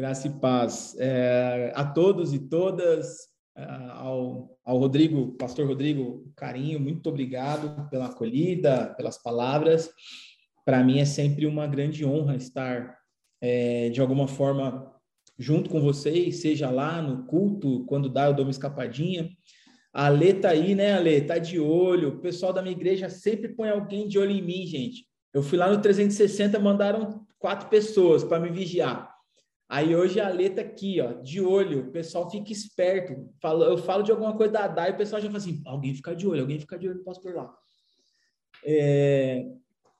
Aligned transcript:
Graça 0.00 0.28
e 0.28 0.30
paz 0.30 0.96
é, 0.98 1.74
a 1.76 1.84
todos 1.84 2.32
e 2.32 2.38
todas, 2.38 3.18
é, 3.54 3.62
ao, 3.90 4.58
ao 4.64 4.78
Rodrigo, 4.78 5.32
pastor 5.32 5.66
Rodrigo, 5.66 6.32
carinho, 6.34 6.80
muito 6.80 7.06
obrigado 7.10 7.86
pela 7.90 8.06
acolhida, 8.06 8.94
pelas 8.96 9.22
palavras. 9.22 9.90
Para 10.64 10.82
mim 10.82 11.00
é 11.00 11.04
sempre 11.04 11.44
uma 11.44 11.66
grande 11.66 12.02
honra 12.02 12.34
estar, 12.34 12.96
é, 13.42 13.90
de 13.90 14.00
alguma 14.00 14.26
forma, 14.26 14.90
junto 15.38 15.68
com 15.68 15.82
vocês, 15.82 16.40
seja 16.40 16.70
lá 16.70 17.02
no 17.02 17.26
culto, 17.26 17.84
quando 17.84 18.08
dá 18.08 18.24
eu 18.24 18.32
dou 18.32 18.46
uma 18.46 18.50
escapadinha, 18.50 19.28
a 19.92 20.08
Lê 20.08 20.32
tá 20.32 20.48
aí, 20.48 20.74
né, 20.74 20.94
Ale? 20.94 21.20
Tá 21.20 21.36
de 21.36 21.60
olho. 21.60 22.08
O 22.08 22.18
pessoal 22.20 22.54
da 22.54 22.62
minha 22.62 22.74
igreja 22.74 23.10
sempre 23.10 23.48
põe 23.48 23.68
alguém 23.68 24.08
de 24.08 24.18
olho 24.18 24.30
em 24.30 24.40
mim, 24.40 24.66
gente. 24.66 25.04
Eu 25.34 25.42
fui 25.42 25.58
lá 25.58 25.70
no 25.70 25.82
360, 25.82 26.58
mandaram 26.58 27.26
quatro 27.38 27.68
pessoas 27.68 28.24
para 28.24 28.40
me 28.40 28.48
vigiar. 28.48 29.09
Aí 29.70 29.94
hoje 29.94 30.18
a 30.18 30.32
tá 30.50 30.62
aqui, 30.62 31.00
ó, 31.00 31.12
de 31.12 31.40
olho. 31.40 31.86
O 31.86 31.92
pessoal 31.92 32.28
fica 32.28 32.50
esperto. 32.50 33.14
Eu 33.44 33.78
falo 33.78 34.02
de 34.02 34.10
alguma 34.10 34.36
coisa 34.36 34.52
da 34.52 34.66
DAI, 34.66 34.90
o 34.90 34.96
pessoal 34.96 35.22
já 35.22 35.28
fala 35.28 35.38
assim: 35.38 35.62
alguém 35.64 35.94
fica 35.94 36.12
de 36.12 36.26
olho, 36.26 36.40
alguém 36.40 36.58
fica 36.58 36.76
de 36.76 36.88
olho 36.88 36.98
no 36.98 37.04
pastor 37.04 37.36
lá. 37.36 37.54
É, 38.66 39.46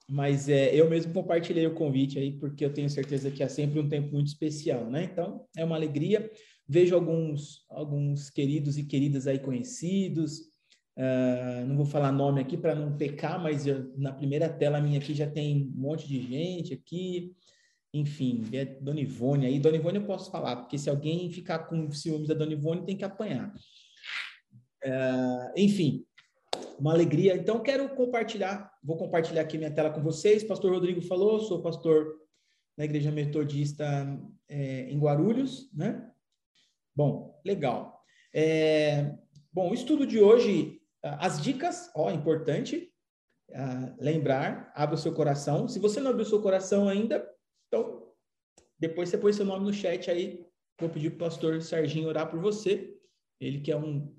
mas 0.09 0.48
é, 0.48 0.74
eu 0.74 0.90
mesmo 0.90 1.12
compartilhei 1.12 1.68
o 1.68 1.74
convite 1.74 2.18
aí, 2.18 2.32
porque 2.32 2.64
eu 2.64 2.74
tenho 2.74 2.90
certeza 2.90 3.30
que 3.30 3.45
é 3.45 3.48
sempre 3.48 3.78
um 3.78 3.88
tempo 3.88 4.12
muito 4.12 4.26
especial, 4.26 4.90
né? 4.90 5.04
Então, 5.04 5.46
é 5.56 5.64
uma 5.64 5.76
alegria. 5.76 6.28
Vejo 6.68 6.96
alguns, 6.96 7.64
alguns 7.70 8.28
queridos 8.28 8.76
e 8.76 8.82
queridas 8.82 9.28
aí 9.28 9.38
conhecidos. 9.38 10.40
Uh, 10.96 11.64
não 11.68 11.76
vou 11.76 11.87
falar 11.87 12.10
nome 12.10 12.40
aqui 12.40 12.56
para 12.56 12.74
não 12.74 12.96
pecar, 12.96 13.40
mas 13.40 13.68
eu, 13.68 13.96
na 13.96 14.12
primeira 14.12 14.48
tela 14.48 14.80
minha 14.80 14.98
aqui 14.98 15.14
já 15.14 15.30
tem 15.30 15.62
um 15.62 15.80
monte 15.80 16.09
de 16.09 16.20
gente 16.20 16.74
aqui. 16.74 17.37
Enfim, 17.92 18.48
é 18.52 18.64
Dona 18.64 19.00
Ivone 19.00 19.46
aí. 19.46 19.58
Dona 19.58 19.76
Ivone 19.76 19.98
eu 19.98 20.06
posso 20.06 20.30
falar, 20.30 20.56
porque 20.56 20.78
se 20.78 20.88
alguém 20.88 21.30
ficar 21.30 21.60
com 21.60 21.90
ciúmes 21.90 22.28
da 22.28 22.34
Dona 22.34 22.52
Ivone, 22.52 22.86
tem 22.86 22.96
que 22.96 23.04
apanhar. 23.04 23.52
Uh, 24.84 25.52
enfim, 25.56 26.04
uma 26.78 26.92
alegria. 26.92 27.34
Então, 27.34 27.62
quero 27.62 27.88
compartilhar, 27.90 28.73
vou 28.82 28.96
compartilhar 28.96 29.42
aqui 29.42 29.59
minha 29.59 29.70
tela 29.70 29.90
com 29.90 30.02
vocês. 30.02 30.45
Pastor 30.45 30.73
Rodrigo 30.73 31.02
falou, 31.02 31.40
sou 31.40 31.62
pastor 31.62 32.16
na 32.76 32.84
Igreja 32.84 33.10
Metodista 33.10 33.84
é, 34.48 34.90
em 34.90 34.98
Guarulhos, 34.98 35.70
né? 35.74 36.10
Bom, 36.96 37.38
legal. 37.45 38.00
É, 38.32 39.15
bom, 39.52 39.70
o 39.70 39.74
estudo 39.74 40.06
de 40.06 40.20
hoje, 40.20 40.80
as 41.02 41.43
dicas, 41.43 41.90
ó, 41.95 42.10
importante 42.10 42.90
uh, 43.50 43.95
lembrar, 43.98 44.72
abra 44.74 44.95
o 44.95 44.98
seu 44.98 45.12
coração. 45.12 45.68
Se 45.68 45.78
você 45.78 46.00
não 46.00 46.10
abriu 46.10 46.24
o 46.24 46.28
seu 46.28 46.40
coração 46.40 46.88
ainda, 46.88 47.26
então 47.71 48.10
depois 48.80 49.09
você 49.09 49.18
põe 49.18 49.32
seu 49.32 49.45
nome 49.45 49.65
no 49.65 49.73
chat 49.73 50.10
aí. 50.10 50.45
Vou 50.80 50.88
pedir 50.88 51.10
para 51.10 51.26
o 51.26 51.29
pastor 51.29 51.60
Serginho 51.60 52.09
orar 52.09 52.29
por 52.30 52.40
você. 52.40 52.96
Ele 53.38 53.60
que 53.60 53.71
é 53.71 53.77
um 53.77 54.12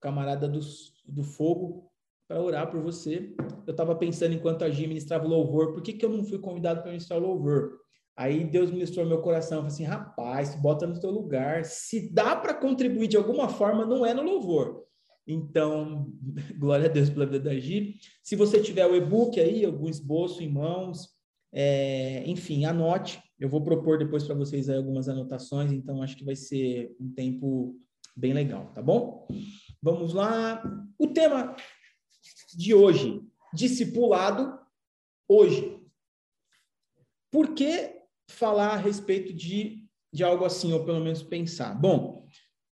camarada 0.00 0.48
do, 0.48 0.60
do 1.06 1.22
fogo 1.22 1.90
para 2.28 2.42
orar 2.42 2.70
por 2.70 2.82
você. 2.82 3.34
Eu 3.66 3.70
estava 3.70 3.94
pensando 3.94 4.34
enquanto 4.34 4.62
a 4.62 4.70
Gi 4.70 4.86
ministrava 4.86 5.26
louvor, 5.26 5.72
por 5.72 5.82
que, 5.82 5.92
que 5.92 6.04
eu 6.04 6.10
não 6.10 6.24
fui 6.24 6.38
convidado 6.38 6.82
para 6.82 6.90
ministrar 6.90 7.20
louvor? 7.20 7.78
Aí 8.16 8.44
Deus 8.44 8.70
ministrou 8.70 9.06
meu 9.06 9.22
coração, 9.22 9.58
falou 9.58 9.68
assim, 9.68 9.84
rapaz, 9.84 10.54
bota 10.56 10.86
no 10.86 10.98
teu 11.00 11.10
lugar. 11.10 11.64
Se 11.64 12.12
dá 12.12 12.34
para 12.36 12.54
contribuir 12.54 13.08
de 13.08 13.16
alguma 13.16 13.48
forma, 13.48 13.86
não 13.86 14.04
é 14.04 14.12
no 14.12 14.22
louvor. 14.22 14.84
Então, 15.26 16.12
glória 16.58 16.86
a 16.86 16.92
Deus 16.92 17.10
pela 17.10 17.26
vida 17.26 17.50
da 17.50 17.58
Gi. 17.58 17.96
Se 18.22 18.34
você 18.34 18.60
tiver 18.60 18.86
o 18.86 18.96
e-book 18.96 19.38
aí, 19.40 19.64
algum 19.64 19.88
esboço 19.88 20.42
em 20.42 20.52
mãos, 20.52 21.13
é, 21.54 22.24
enfim, 22.26 22.64
anote. 22.64 23.22
Eu 23.38 23.48
vou 23.48 23.62
propor 23.62 23.98
depois 23.98 24.24
para 24.24 24.34
vocês 24.34 24.68
algumas 24.68 25.08
anotações, 25.08 25.72
então 25.72 26.02
acho 26.02 26.16
que 26.16 26.24
vai 26.24 26.36
ser 26.36 26.94
um 27.00 27.10
tempo 27.12 27.80
bem 28.16 28.32
legal, 28.32 28.72
tá 28.74 28.82
bom? 28.82 29.28
Vamos 29.80 30.12
lá. 30.12 30.62
O 30.98 31.08
tema 31.08 31.54
de 32.54 32.74
hoje, 32.74 33.22
discipulado 33.52 34.58
hoje. 35.28 35.80
Por 37.30 37.54
que 37.54 37.94
falar 38.28 38.74
a 38.74 38.76
respeito 38.76 39.32
de, 39.32 39.86
de 40.12 40.24
algo 40.24 40.44
assim, 40.44 40.72
ou 40.72 40.84
pelo 40.84 41.00
menos 41.00 41.22
pensar. 41.22 41.74
Bom, 41.74 42.26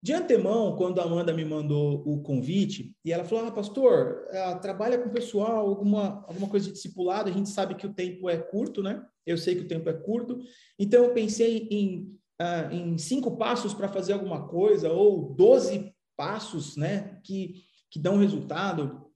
de 0.02 0.14
antemão, 0.14 0.76
quando 0.76 0.98
a 0.98 1.04
Amanda 1.04 1.32
me 1.32 1.44
mandou 1.44 2.02
o 2.06 2.22
convite, 2.22 2.96
e 3.04 3.12
ela 3.12 3.24
falou: 3.24 3.46
Ah, 3.46 3.50
pastor, 3.50 4.26
uh, 4.30 4.58
trabalha 4.60 4.98
com 4.98 5.10
pessoal, 5.10 5.68
alguma, 5.68 6.24
alguma 6.26 6.48
coisa 6.48 6.66
de 6.66 6.72
discipulado, 6.72 7.28
a 7.28 7.32
gente 7.32 7.50
sabe 7.50 7.74
que 7.74 7.86
o 7.86 7.92
tempo 7.92 8.28
é 8.28 8.38
curto, 8.38 8.82
né? 8.82 9.04
Eu 9.26 9.36
sei 9.36 9.54
que 9.54 9.62
o 9.62 9.68
tempo 9.68 9.88
é 9.90 9.92
curto, 9.92 10.40
então 10.78 11.04
eu 11.04 11.12
pensei 11.12 11.68
em, 11.70 12.18
uh, 12.40 12.72
em 12.72 12.96
cinco 12.96 13.36
passos 13.36 13.74
para 13.74 13.88
fazer 13.88 14.14
alguma 14.14 14.48
coisa, 14.48 14.90
ou 14.90 15.34
doze 15.34 15.94
passos, 16.16 16.76
né, 16.76 17.18
que, 17.24 17.62
que 17.90 17.98
dão 17.98 18.18
resultado. 18.18 19.06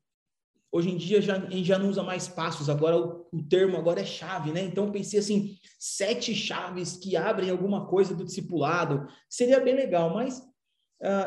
Hoje 0.71 0.91
em 0.91 0.97
dia 0.97 1.23
já, 1.23 1.37
a 1.37 1.51
gente 1.51 1.65
já 1.65 1.79
não 1.79 1.89
usa 1.89 2.03
mais 2.03 2.29
passos, 2.29 2.69
agora 2.69 2.99
o, 2.99 3.27
o 3.33 3.43
termo 3.43 3.77
agora 3.77 4.01
é 4.01 4.05
chave, 4.05 4.53
né? 4.53 4.63
Então 4.63 4.91
pensei 4.93 5.21
assim, 5.21 5.57
sete 5.79 6.35
chaves 6.35 6.97
que 6.97 7.17
abrem 7.17 7.49
alguma 7.49 7.87
coisa 7.87 8.15
do 8.15 8.25
discipulado, 8.25 9.07
seria 9.31 9.61
bem 9.61 9.75
legal, 9.75 10.13
mas 10.13 10.43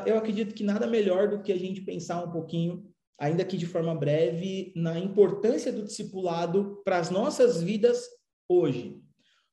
eu 0.05 0.17
acredito 0.17 0.55
que 0.55 0.63
nada 0.63 0.87
melhor 0.87 1.29
do 1.29 1.41
que 1.41 1.51
a 1.51 1.57
gente 1.57 1.81
pensar 1.81 2.23
um 2.23 2.31
pouquinho, 2.31 2.89
ainda 3.19 3.45
que 3.45 3.57
de 3.57 3.65
forma 3.65 3.93
breve, 3.95 4.73
na 4.75 4.97
importância 4.99 5.71
do 5.71 5.83
discipulado 5.83 6.81
para 6.83 6.97
as 6.97 7.09
nossas 7.09 7.61
vidas 7.61 8.03
hoje. 8.49 9.01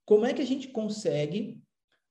Como 0.07 0.25
é 0.25 0.33
que 0.33 0.43
a 0.43 0.47
gente 0.47 0.69
consegue 0.69 1.63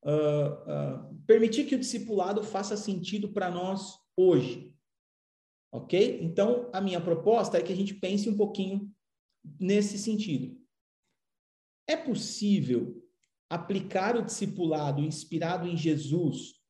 uh, 0.04 1.10
uh, 1.10 1.16
permitir 1.26 1.66
que 1.66 1.76
o 1.76 1.80
discipulado 1.80 2.44
faça 2.44 2.76
sentido 2.76 3.30
para 3.30 3.50
nós 3.50 3.98
hoje? 4.18 4.76
Ok? 5.72 6.20
Então, 6.22 6.70
a 6.72 6.80
minha 6.80 7.02
proposta 7.02 7.58
é 7.58 7.62
que 7.62 7.74
a 7.74 7.76
gente 7.76 7.96
pense 7.96 8.30
um 8.30 8.38
pouquinho 8.38 8.92
nesse 9.60 9.98
sentido. 9.98 10.56
É 11.88 11.98
possível 11.98 13.04
aplicar 13.50 14.16
o 14.16 14.24
discipulado 14.24 15.02
inspirado 15.02 15.68
em 15.68 15.76
Jesus 15.76 16.63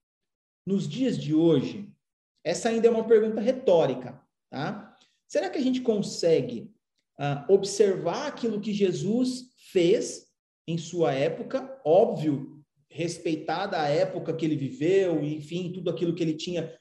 nos 0.66 0.88
dias 0.88 1.18
de 1.18 1.34
hoje? 1.34 1.90
Essa 2.44 2.70
ainda 2.70 2.88
é 2.88 2.92
uma 2.92 3.08
pergunta 3.08 3.40
retórica, 3.40 4.22
tá? 4.50 4.96
Será 5.28 5.50
que 5.50 5.58
a 5.58 5.62
gente 5.62 5.82
consegue 5.82 6.72
uh, 7.20 7.52
observar 7.52 8.28
aquilo 8.28 8.62
que 8.62 8.74
Jesus 8.74 9.46
fez 9.72 10.28
em 10.68 10.78
sua 10.78 11.14
época? 11.14 11.82
Óbvio, 11.86 12.64
respeitada 12.90 13.82
a 13.82 13.88
época 13.88 14.36
que 14.36 14.46
ele 14.46 14.56
viveu, 14.56 15.24
enfim, 15.24 15.72
tudo 15.72 15.90
aquilo 15.90 16.14
que 16.14 16.22
ele 16.22 16.36
tinha 16.36 16.78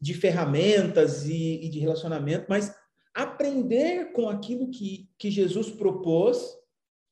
de 0.00 0.14
ferramentas 0.14 1.26
e, 1.26 1.64
e 1.64 1.68
de 1.68 1.78
relacionamento, 1.78 2.46
mas 2.48 2.74
aprender 3.14 4.12
com 4.12 4.28
aquilo 4.28 4.70
que, 4.70 5.08
que 5.18 5.30
Jesus 5.30 5.70
propôs, 5.70 6.56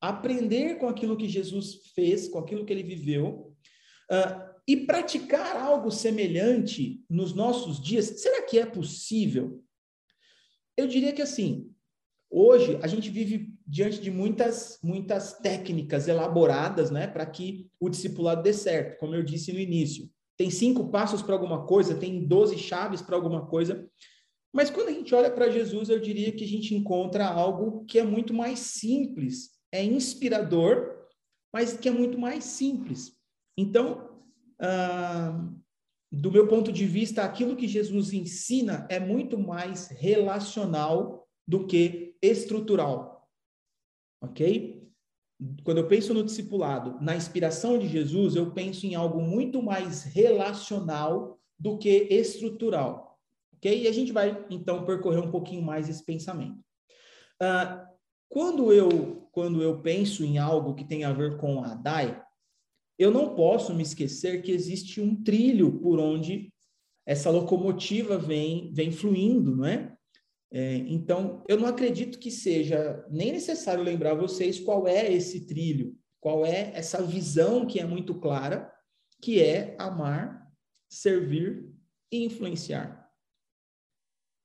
aprender 0.00 0.76
com 0.78 0.88
aquilo 0.88 1.16
que 1.16 1.28
Jesus 1.28 1.86
fez, 1.94 2.28
com 2.28 2.38
aquilo 2.38 2.64
que 2.64 2.72
ele 2.72 2.82
viveu, 2.82 3.54
uh, 4.10 4.55
e 4.66 4.76
praticar 4.76 5.56
algo 5.56 5.90
semelhante 5.90 7.04
nos 7.08 7.32
nossos 7.32 7.80
dias. 7.80 8.06
Será 8.20 8.42
que 8.42 8.58
é 8.58 8.66
possível? 8.66 9.62
Eu 10.76 10.86
diria 10.86 11.12
que 11.12 11.22
assim, 11.22 11.70
hoje 12.30 12.78
a 12.82 12.86
gente 12.86 13.08
vive 13.08 13.54
diante 13.66 14.00
de 14.00 14.10
muitas 14.10 14.78
muitas 14.82 15.34
técnicas 15.38 16.08
elaboradas, 16.08 16.90
né, 16.90 17.06
para 17.06 17.24
que 17.26 17.70
o 17.80 17.88
discipulado 17.88 18.42
dê 18.42 18.52
certo, 18.52 18.98
como 18.98 19.14
eu 19.14 19.22
disse 19.22 19.52
no 19.52 19.60
início 19.60 20.10
tem 20.36 20.50
cinco 20.50 20.88
passos 20.88 21.22
para 21.22 21.34
alguma 21.34 21.64
coisa, 21.66 21.94
tem 21.94 22.26
doze 22.26 22.58
chaves 22.58 23.00
para 23.00 23.16
alguma 23.16 23.46
coisa. 23.46 23.88
Mas 24.52 24.70
quando 24.70 24.88
a 24.88 24.92
gente 24.92 25.14
olha 25.14 25.30
para 25.30 25.50
Jesus, 25.50 25.88
eu 25.88 25.98
diria 25.98 26.32
que 26.32 26.44
a 26.44 26.48
gente 26.48 26.74
encontra 26.74 27.26
algo 27.26 27.84
que 27.86 27.98
é 27.98 28.04
muito 28.04 28.34
mais 28.34 28.58
simples, 28.58 29.50
é 29.72 29.82
inspirador, 29.82 30.94
mas 31.52 31.76
que 31.76 31.88
é 31.88 31.92
muito 31.92 32.18
mais 32.18 32.44
simples. 32.44 33.12
Então, 33.56 34.15
ah, 34.60 35.48
do 36.10 36.30
meu 36.30 36.46
ponto 36.48 36.72
de 36.72 36.86
vista, 36.86 37.22
aquilo 37.22 37.56
que 37.56 37.68
Jesus 37.68 38.12
ensina 38.12 38.86
é 38.90 38.98
muito 38.98 39.38
mais 39.38 39.88
relacional 39.88 41.26
do 41.46 41.66
que 41.66 42.16
estrutural. 42.22 43.28
Ok? 44.22 44.76
quando 45.62 45.78
eu 45.78 45.86
penso 45.86 46.14
no 46.14 46.24
discipulado, 46.24 46.98
na 47.00 47.14
inspiração 47.14 47.78
de 47.78 47.86
Jesus, 47.86 48.36
eu 48.36 48.52
penso 48.52 48.86
em 48.86 48.94
algo 48.94 49.20
muito 49.20 49.62
mais 49.62 50.04
relacional 50.04 51.38
do 51.58 51.76
que 51.76 52.08
estrutural. 52.10 53.18
Ok? 53.54 53.82
E 53.82 53.86
a 53.86 53.92
gente 53.92 54.12
vai, 54.12 54.46
então, 54.50 54.84
percorrer 54.84 55.20
um 55.20 55.30
pouquinho 55.30 55.62
mais 55.62 55.88
esse 55.88 56.04
pensamento. 56.04 56.58
Uh, 57.42 57.86
quando, 58.28 58.72
eu, 58.72 59.28
quando 59.30 59.62
eu 59.62 59.80
penso 59.82 60.24
em 60.24 60.38
algo 60.38 60.74
que 60.74 60.84
tem 60.84 61.04
a 61.04 61.12
ver 61.12 61.36
com 61.36 61.62
a 61.62 61.74
DAI, 61.74 62.22
eu 62.98 63.10
não 63.10 63.34
posso 63.34 63.74
me 63.74 63.82
esquecer 63.82 64.42
que 64.42 64.52
existe 64.52 65.00
um 65.00 65.22
trilho 65.22 65.78
por 65.80 65.98
onde 65.98 66.52
essa 67.06 67.30
locomotiva 67.30 68.18
vem, 68.18 68.72
vem 68.72 68.90
fluindo, 68.90 69.54
não 69.54 69.66
é? 69.66 69.96
É, 70.50 70.76
então, 70.76 71.44
eu 71.48 71.58
não 71.58 71.66
acredito 71.66 72.18
que 72.18 72.30
seja 72.30 73.04
nem 73.10 73.32
necessário 73.32 73.82
lembrar 73.82 74.14
vocês 74.14 74.58
qual 74.58 74.86
é 74.86 75.12
esse 75.12 75.46
trilho, 75.46 75.96
qual 76.20 76.46
é 76.46 76.72
essa 76.74 77.02
visão 77.02 77.66
que 77.66 77.78
é 77.78 77.84
muito 77.84 78.14
clara, 78.14 78.72
que 79.20 79.42
é 79.42 79.76
amar, 79.78 80.50
servir 80.88 81.68
e 82.10 82.24
influenciar. 82.24 83.10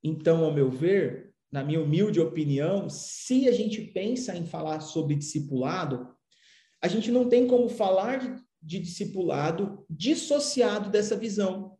Então, 0.02 0.44
ao 0.44 0.52
meu 0.52 0.70
ver, 0.70 1.32
na 1.50 1.62
minha 1.62 1.80
humilde 1.80 2.20
opinião, 2.20 2.88
se 2.88 3.48
a 3.48 3.52
gente 3.52 3.80
pensa 3.80 4.36
em 4.36 4.44
falar 4.44 4.80
sobre 4.80 5.14
discipulado, 5.14 6.11
a 6.82 6.88
gente 6.88 7.10
não 7.10 7.28
tem 7.28 7.46
como 7.46 7.68
falar 7.68 8.18
de, 8.18 8.42
de 8.60 8.78
discipulado 8.80 9.84
dissociado 9.88 10.90
dessa 10.90 11.16
visão, 11.16 11.76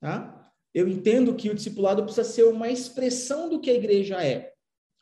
tá? 0.00 0.38
Eu 0.74 0.86
entendo 0.88 1.34
que 1.34 1.50
o 1.50 1.54
discipulado 1.54 2.02
precisa 2.02 2.24
ser 2.24 2.44
uma 2.44 2.70
expressão 2.70 3.48
do 3.48 3.60
que 3.60 3.70
a 3.70 3.74
igreja 3.74 4.22
é. 4.24 4.52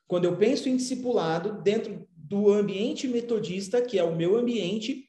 Quando 0.06 0.24
eu 0.24 0.36
penso 0.36 0.68
em 0.68 0.76
discipulado 0.76 1.62
dentro 1.62 2.08
do 2.16 2.52
ambiente 2.52 3.06
metodista, 3.06 3.82
que 3.82 3.98
é 3.98 4.04
o 4.04 4.16
meu 4.16 4.36
ambiente, 4.36 5.08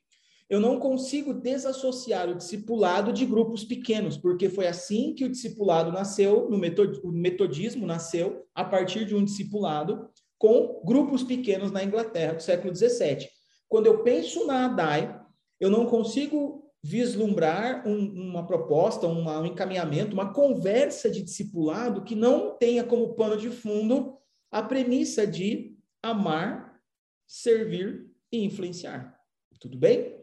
eu 0.50 0.60
não 0.60 0.80
consigo 0.80 1.34
desassociar 1.34 2.30
o 2.30 2.36
discipulado 2.36 3.14
de 3.14 3.26
grupos 3.26 3.64
pequenos, 3.64 4.18
porque 4.18 4.50
foi 4.50 4.68
assim 4.68 5.16
que 5.16 5.24
o 5.24 5.30
discipulado 5.30 5.92
nasceu, 5.92 6.50
no 6.50 6.58
o 6.58 7.12
metodismo 7.12 7.88
nasceu 7.88 8.46
a 8.54 8.64
partir 8.64 9.06
de 9.06 9.16
um 9.16 9.24
discipulado 9.24 10.10
com 10.38 10.82
grupos 10.84 11.24
pequenos 11.24 11.72
na 11.72 11.84
Inglaterra 11.84 12.34
do 12.34 12.44
século 12.44 12.76
XVII. 12.76 13.30
Quando 13.72 13.86
eu 13.86 14.04
penso 14.04 14.46
na 14.46 14.66
ADAI, 14.66 15.18
eu 15.58 15.70
não 15.70 15.86
consigo 15.86 16.70
vislumbrar 16.84 17.88
um, 17.88 18.32
uma 18.32 18.46
proposta, 18.46 19.08
uma, 19.08 19.40
um 19.40 19.46
encaminhamento, 19.46 20.14
uma 20.14 20.34
conversa 20.34 21.10
de 21.10 21.22
discipulado 21.22 22.04
que 22.04 22.14
não 22.14 22.58
tenha 22.58 22.84
como 22.84 23.16
pano 23.16 23.38
de 23.38 23.50
fundo 23.50 24.18
a 24.52 24.62
premissa 24.62 25.26
de 25.26 25.74
amar, 26.04 26.82
servir 27.26 28.12
e 28.30 28.44
influenciar. 28.44 29.18
Tudo 29.58 29.78
bem? 29.78 30.18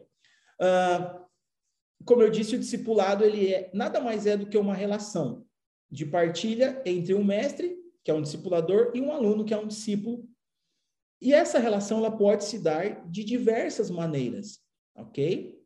Uh, 0.61 1.25
como 2.05 2.21
eu 2.21 2.29
disse, 2.29 2.55
o 2.55 2.59
discipulado 2.59 3.25
ele 3.25 3.51
é 3.51 3.71
nada 3.73 3.99
mais 3.99 4.27
é 4.27 4.37
do 4.37 4.45
que 4.45 4.59
uma 4.59 4.75
relação 4.75 5.43
de 5.89 6.05
partilha 6.05 6.83
entre 6.85 7.15
um 7.15 7.23
mestre, 7.23 7.75
que 8.03 8.11
é 8.11 8.13
um 8.13 8.21
discipulador, 8.21 8.91
e 8.93 9.01
um 9.01 9.11
aluno, 9.11 9.43
que 9.43 9.55
é 9.55 9.57
um 9.57 9.65
discípulo. 9.65 10.23
E 11.21 11.33
essa 11.33 11.59
relação 11.59 11.97
ela 11.97 12.15
pode 12.15 12.45
se 12.45 12.59
dar 12.59 13.07
de 13.09 13.23
diversas 13.23 13.89
maneiras, 13.89 14.59
ok? 14.95 15.59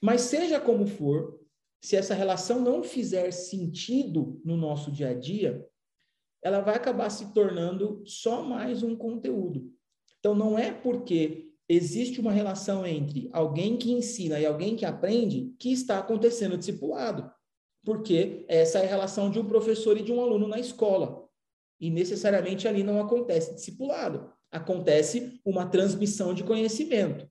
Mas 0.00 0.22
seja 0.22 0.60
como 0.60 0.86
for, 0.86 1.40
se 1.80 1.96
essa 1.96 2.14
relação 2.14 2.60
não 2.60 2.82
fizer 2.82 3.30
sentido 3.30 4.40
no 4.44 4.56
nosso 4.56 4.90
dia 4.90 5.08
a 5.08 5.14
dia, 5.14 5.66
ela 6.42 6.60
vai 6.60 6.74
acabar 6.74 7.10
se 7.10 7.32
tornando 7.32 8.02
só 8.06 8.42
mais 8.42 8.82
um 8.82 8.96
conteúdo. 8.96 9.72
Então, 10.18 10.34
não 10.34 10.58
é 10.58 10.72
porque 10.72 11.50
existe 11.68 12.20
uma 12.20 12.32
relação 12.32 12.86
entre 12.86 13.28
alguém 13.32 13.76
que 13.76 13.92
ensina 13.92 14.38
e 14.38 14.44
alguém 14.44 14.76
que 14.76 14.84
aprende 14.84 15.54
que 15.58 15.72
está 15.72 15.98
acontecendo 15.98 16.58
discipulado. 16.58 17.30
Porque 17.84 18.44
essa 18.48 18.78
é 18.78 18.84
a 18.84 18.88
relação 18.88 19.30
de 19.30 19.38
um 19.38 19.46
professor 19.46 19.96
e 19.96 20.02
de 20.02 20.12
um 20.12 20.20
aluno 20.20 20.46
na 20.46 20.58
escola. 20.58 21.26
E 21.80 21.88
necessariamente 21.88 22.68
ali 22.68 22.82
não 22.82 23.00
acontece 23.00 23.54
discipulado. 23.54 24.30
Acontece 24.50 25.40
uma 25.44 25.66
transmissão 25.66 26.34
de 26.34 26.44
conhecimento. 26.44 27.28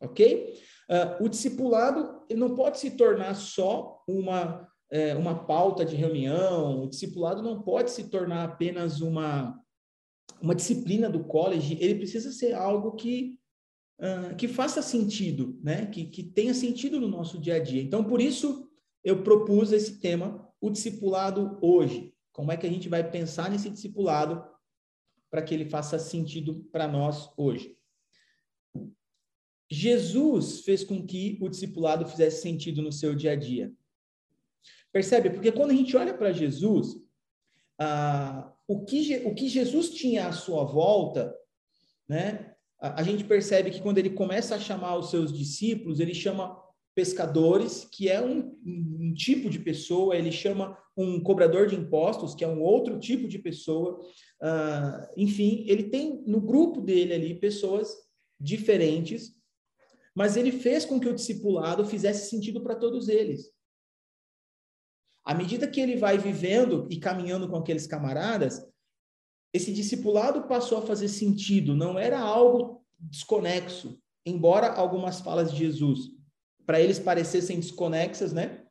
Ok? 0.00 0.54
Uh, 0.88 1.24
o 1.24 1.28
discipulado 1.28 2.24
não 2.34 2.54
pode 2.54 2.78
se 2.78 2.92
tornar 2.92 3.34
só 3.34 4.02
uma, 4.08 4.68
é, 4.90 5.14
uma 5.14 5.44
pauta 5.46 5.84
de 5.84 5.94
reunião, 5.94 6.82
o 6.82 6.88
discipulado 6.88 7.42
não 7.42 7.62
pode 7.62 7.90
se 7.90 8.10
tornar 8.10 8.44
apenas 8.44 9.00
uma, 9.00 9.56
uma 10.40 10.54
disciplina 10.54 11.08
do 11.08 11.22
college, 11.24 11.78
ele 11.80 11.96
precisa 11.96 12.32
ser 12.32 12.54
algo 12.54 12.96
que 12.96 13.38
uh, 14.00 14.34
que 14.34 14.48
faça 14.48 14.82
sentido, 14.82 15.58
né? 15.62 15.86
Que, 15.86 16.06
que 16.06 16.22
tenha 16.22 16.54
sentido 16.54 16.98
no 16.98 17.08
nosso 17.08 17.38
dia 17.38 17.56
a 17.56 17.58
dia. 17.58 17.82
Então, 17.82 18.02
por 18.02 18.20
isso, 18.20 18.68
eu 19.04 19.22
propus 19.22 19.72
esse 19.72 20.00
tema, 20.00 20.48
o 20.60 20.70
discipulado 20.70 21.58
hoje. 21.60 22.12
Como 22.32 22.50
é 22.50 22.56
que 22.56 22.66
a 22.66 22.70
gente 22.70 22.88
vai 22.88 23.08
pensar 23.08 23.50
nesse 23.50 23.68
discipulado 23.70 24.42
para 25.30 25.42
que 25.42 25.54
ele 25.54 25.64
faça 25.64 25.98
sentido 25.98 26.64
para 26.72 26.88
nós 26.88 27.30
hoje? 27.36 27.76
Jesus 29.70 30.60
fez 30.62 30.82
com 30.82 31.06
que 31.06 31.38
o 31.40 31.48
discipulado 31.48 32.06
fizesse 32.06 32.42
sentido 32.42 32.82
no 32.82 32.90
seu 32.90 33.14
dia 33.14 33.32
a 33.32 33.36
dia. 33.36 33.72
Percebe? 34.92 35.30
Porque 35.30 35.52
quando 35.52 35.70
a 35.70 35.74
gente 35.74 35.96
olha 35.96 36.12
para 36.12 36.32
Jesus, 36.32 36.96
ah, 37.78 38.52
o, 38.66 38.84
que, 38.84 39.22
o 39.24 39.34
que 39.34 39.48
Jesus 39.48 39.90
tinha 39.90 40.26
à 40.26 40.32
sua 40.32 40.64
volta, 40.64 41.34
né, 42.08 42.54
a, 42.80 43.02
gente 43.02 43.24
percebe 43.24 43.70
que 43.70 43.80
quando 43.80 43.98
ele 43.98 44.10
começa 44.10 44.56
a 44.56 44.60
chamar 44.60 44.96
os 44.96 45.10
seus 45.10 45.32
discípulos, 45.32 46.00
ele 46.00 46.14
chama 46.14 46.60
pescadores, 46.94 47.88
que 47.90 48.08
é 48.08 48.20
um, 48.20 48.56
um, 48.64 49.14
tipo 49.14 49.48
de 49.48 49.58
pessoa, 49.58 50.16
ele 50.16 50.32
chama 50.32 50.76
um 50.96 51.22
cobrador 51.22 51.66
de 51.66 51.76
impostos, 51.76 52.34
que 52.34 52.44
é 52.44 52.48
um 52.48 52.60
outro 52.60 52.98
tipo 52.98 53.28
de 53.28 53.38
pessoa. 53.38 54.00
Uh, 54.42 55.06
enfim, 55.16 55.64
ele 55.68 55.84
tem 55.84 56.22
no 56.26 56.40
grupo 56.40 56.80
dele 56.80 57.14
ali 57.14 57.34
pessoas 57.34 57.94
diferentes, 58.38 59.34
mas 60.14 60.36
ele 60.36 60.50
fez 60.50 60.84
com 60.84 60.98
que 60.98 61.08
o 61.08 61.14
discipulado 61.14 61.84
fizesse 61.84 62.28
sentido 62.28 62.60
para 62.60 62.74
todos 62.74 63.08
eles. 63.08 63.52
À 65.24 65.34
medida 65.34 65.68
que 65.68 65.80
ele 65.80 65.96
vai 65.96 66.18
vivendo 66.18 66.88
e 66.90 66.98
caminhando 66.98 67.48
com 67.48 67.56
aqueles 67.56 67.86
camaradas, 67.86 68.66
esse 69.52 69.72
discipulado 69.72 70.48
passou 70.48 70.78
a 70.78 70.82
fazer 70.82 71.08
sentido, 71.08 71.74
não 71.74 71.98
era 71.98 72.18
algo 72.18 72.84
desconexo, 72.98 74.00
embora 74.26 74.72
algumas 74.72 75.20
falas 75.20 75.52
de 75.52 75.58
Jesus 75.58 76.19
para 76.70 76.80
eles 76.80 77.00
parecessem 77.00 77.58
desconexas, 77.58 78.32
né? 78.32 78.62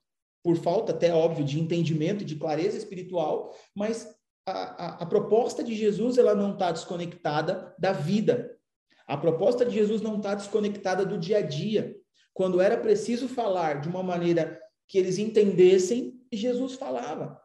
Por 0.41 0.55
falta 0.55 0.93
até 0.93 1.13
óbvio 1.13 1.43
de 1.43 1.59
entendimento 1.59 2.21
e 2.21 2.25
de 2.25 2.37
clareza 2.37 2.77
espiritual, 2.77 3.53
mas 3.75 4.07
a, 4.47 4.51
a, 4.51 4.87
a 5.03 5.05
proposta 5.05 5.61
de 5.61 5.75
Jesus 5.75 6.17
ela 6.17 6.33
não 6.33 6.53
está 6.53 6.71
desconectada 6.71 7.75
da 7.77 7.91
vida. 7.91 8.57
A 9.05 9.17
proposta 9.17 9.65
de 9.65 9.73
Jesus 9.73 10.01
não 10.01 10.15
está 10.15 10.33
desconectada 10.33 11.05
do 11.05 11.17
dia 11.17 11.39
a 11.39 11.41
dia. 11.41 11.93
Quando 12.33 12.61
era 12.61 12.77
preciso 12.77 13.27
falar 13.27 13.81
de 13.81 13.89
uma 13.89 14.01
maneira 14.01 14.57
que 14.87 14.97
eles 14.97 15.17
entendessem, 15.17 16.21
Jesus 16.31 16.75
falava. 16.75 17.37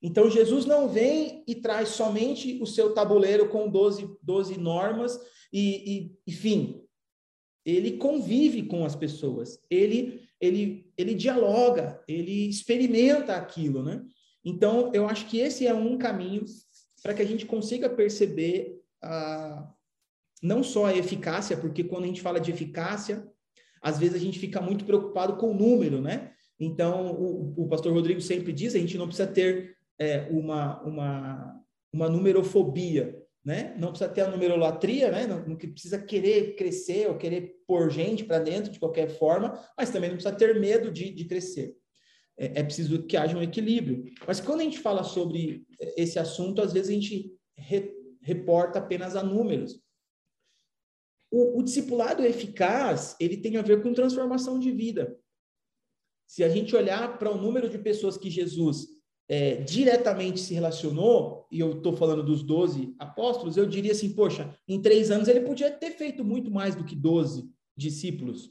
Então, 0.00 0.30
Jesus 0.30 0.64
não 0.64 0.88
vem 0.88 1.44
e 1.46 1.54
traz 1.54 1.90
somente 1.90 2.58
o 2.62 2.66
seu 2.66 2.94
tabuleiro 2.94 3.50
com 3.50 3.68
12, 3.68 4.16
12 4.22 4.58
normas 4.58 5.20
e, 5.52 6.16
e, 6.16 6.18
enfim, 6.26 6.83
ele 7.64 7.92
convive 7.92 8.64
com 8.64 8.84
as 8.84 8.94
pessoas, 8.94 9.58
ele, 9.70 10.22
ele, 10.40 10.92
ele 10.96 11.14
dialoga, 11.14 12.02
ele 12.06 12.48
experimenta 12.48 13.34
aquilo, 13.34 13.82
né? 13.82 14.04
Então, 14.44 14.90
eu 14.92 15.08
acho 15.08 15.26
que 15.26 15.38
esse 15.38 15.66
é 15.66 15.72
um 15.72 15.96
caminho 15.96 16.44
para 17.02 17.14
que 17.14 17.22
a 17.22 17.26
gente 17.26 17.46
consiga 17.46 17.88
perceber 17.88 18.78
a, 19.02 19.72
não 20.42 20.62
só 20.62 20.86
a 20.86 20.96
eficácia, 20.96 21.56
porque 21.56 21.82
quando 21.82 22.04
a 22.04 22.06
gente 22.06 22.20
fala 22.20 22.38
de 22.38 22.50
eficácia, 22.50 23.26
às 23.80 23.98
vezes 23.98 24.14
a 24.14 24.18
gente 24.18 24.38
fica 24.38 24.60
muito 24.60 24.84
preocupado 24.84 25.36
com 25.36 25.50
o 25.50 25.54
número, 25.54 26.00
né? 26.00 26.32
Então, 26.60 27.12
o, 27.12 27.64
o 27.64 27.68
pastor 27.68 27.92
Rodrigo 27.92 28.20
sempre 28.20 28.52
diz, 28.52 28.74
a 28.74 28.78
gente 28.78 28.98
não 28.98 29.06
precisa 29.06 29.26
ter 29.26 29.76
é, 29.98 30.28
uma, 30.30 30.82
uma, 30.82 31.60
uma 31.92 32.08
numerofobia, 32.08 33.23
né? 33.44 33.74
Não 33.78 33.90
precisa 33.90 34.10
ter 34.10 34.22
a 34.22 34.30
numerolatria, 34.30 35.10
né? 35.10 35.26
Não, 35.26 35.46
não 35.46 35.56
precisa 35.56 36.00
querer 36.00 36.56
crescer 36.56 37.08
ou 37.08 37.18
querer 37.18 37.62
pôr 37.66 37.90
gente 37.90 38.24
para 38.24 38.38
dentro 38.38 38.72
de 38.72 38.78
qualquer 38.78 39.08
forma, 39.08 39.52
mas 39.76 39.90
também 39.90 40.08
não 40.08 40.16
precisa 40.16 40.34
ter 40.34 40.58
medo 40.58 40.90
de, 40.90 41.10
de 41.10 41.24
crescer. 41.26 41.76
É, 42.38 42.60
é, 42.60 42.62
preciso 42.64 43.06
que 43.06 43.16
haja 43.16 43.36
um 43.36 43.42
equilíbrio. 43.42 44.04
Mas 44.26 44.40
quando 44.40 44.60
a 44.60 44.64
gente 44.64 44.78
fala 44.78 45.04
sobre 45.04 45.66
esse 45.96 46.18
assunto, 46.18 46.62
às 46.62 46.72
vezes 46.72 46.88
a 46.88 46.94
gente 46.94 47.32
re, 47.56 47.92
reporta 48.22 48.78
apenas 48.78 49.14
a 49.14 49.22
números. 49.22 49.78
O, 51.30 51.58
o 51.58 51.62
discipulado 51.62 52.24
eficaz, 52.24 53.14
ele 53.20 53.36
tem 53.36 53.56
a 53.56 53.62
ver 53.62 53.82
com 53.82 53.92
transformação 53.92 54.58
de 54.58 54.72
vida. 54.72 55.16
Se 56.26 56.42
a 56.42 56.48
gente 56.48 56.74
olhar 56.74 57.18
para 57.18 57.30
o 57.30 57.36
número 57.36 57.68
de 57.68 57.78
pessoas 57.78 58.16
que 58.16 58.30
Jesus 58.30 58.88
é, 59.28 59.56
diretamente 59.56 60.40
se 60.40 60.54
relacionou, 60.54 61.46
e 61.50 61.60
eu 61.60 61.72
estou 61.72 61.96
falando 61.96 62.22
dos 62.22 62.42
12 62.42 62.94
apóstolos, 62.98 63.56
eu 63.56 63.66
diria 63.66 63.92
assim, 63.92 64.12
poxa, 64.12 64.54
em 64.68 64.80
três 64.80 65.10
anos 65.10 65.28
ele 65.28 65.40
podia 65.40 65.70
ter 65.70 65.92
feito 65.92 66.24
muito 66.24 66.50
mais 66.50 66.74
do 66.74 66.84
que 66.84 66.94
12 66.94 67.48
discípulos. 67.76 68.50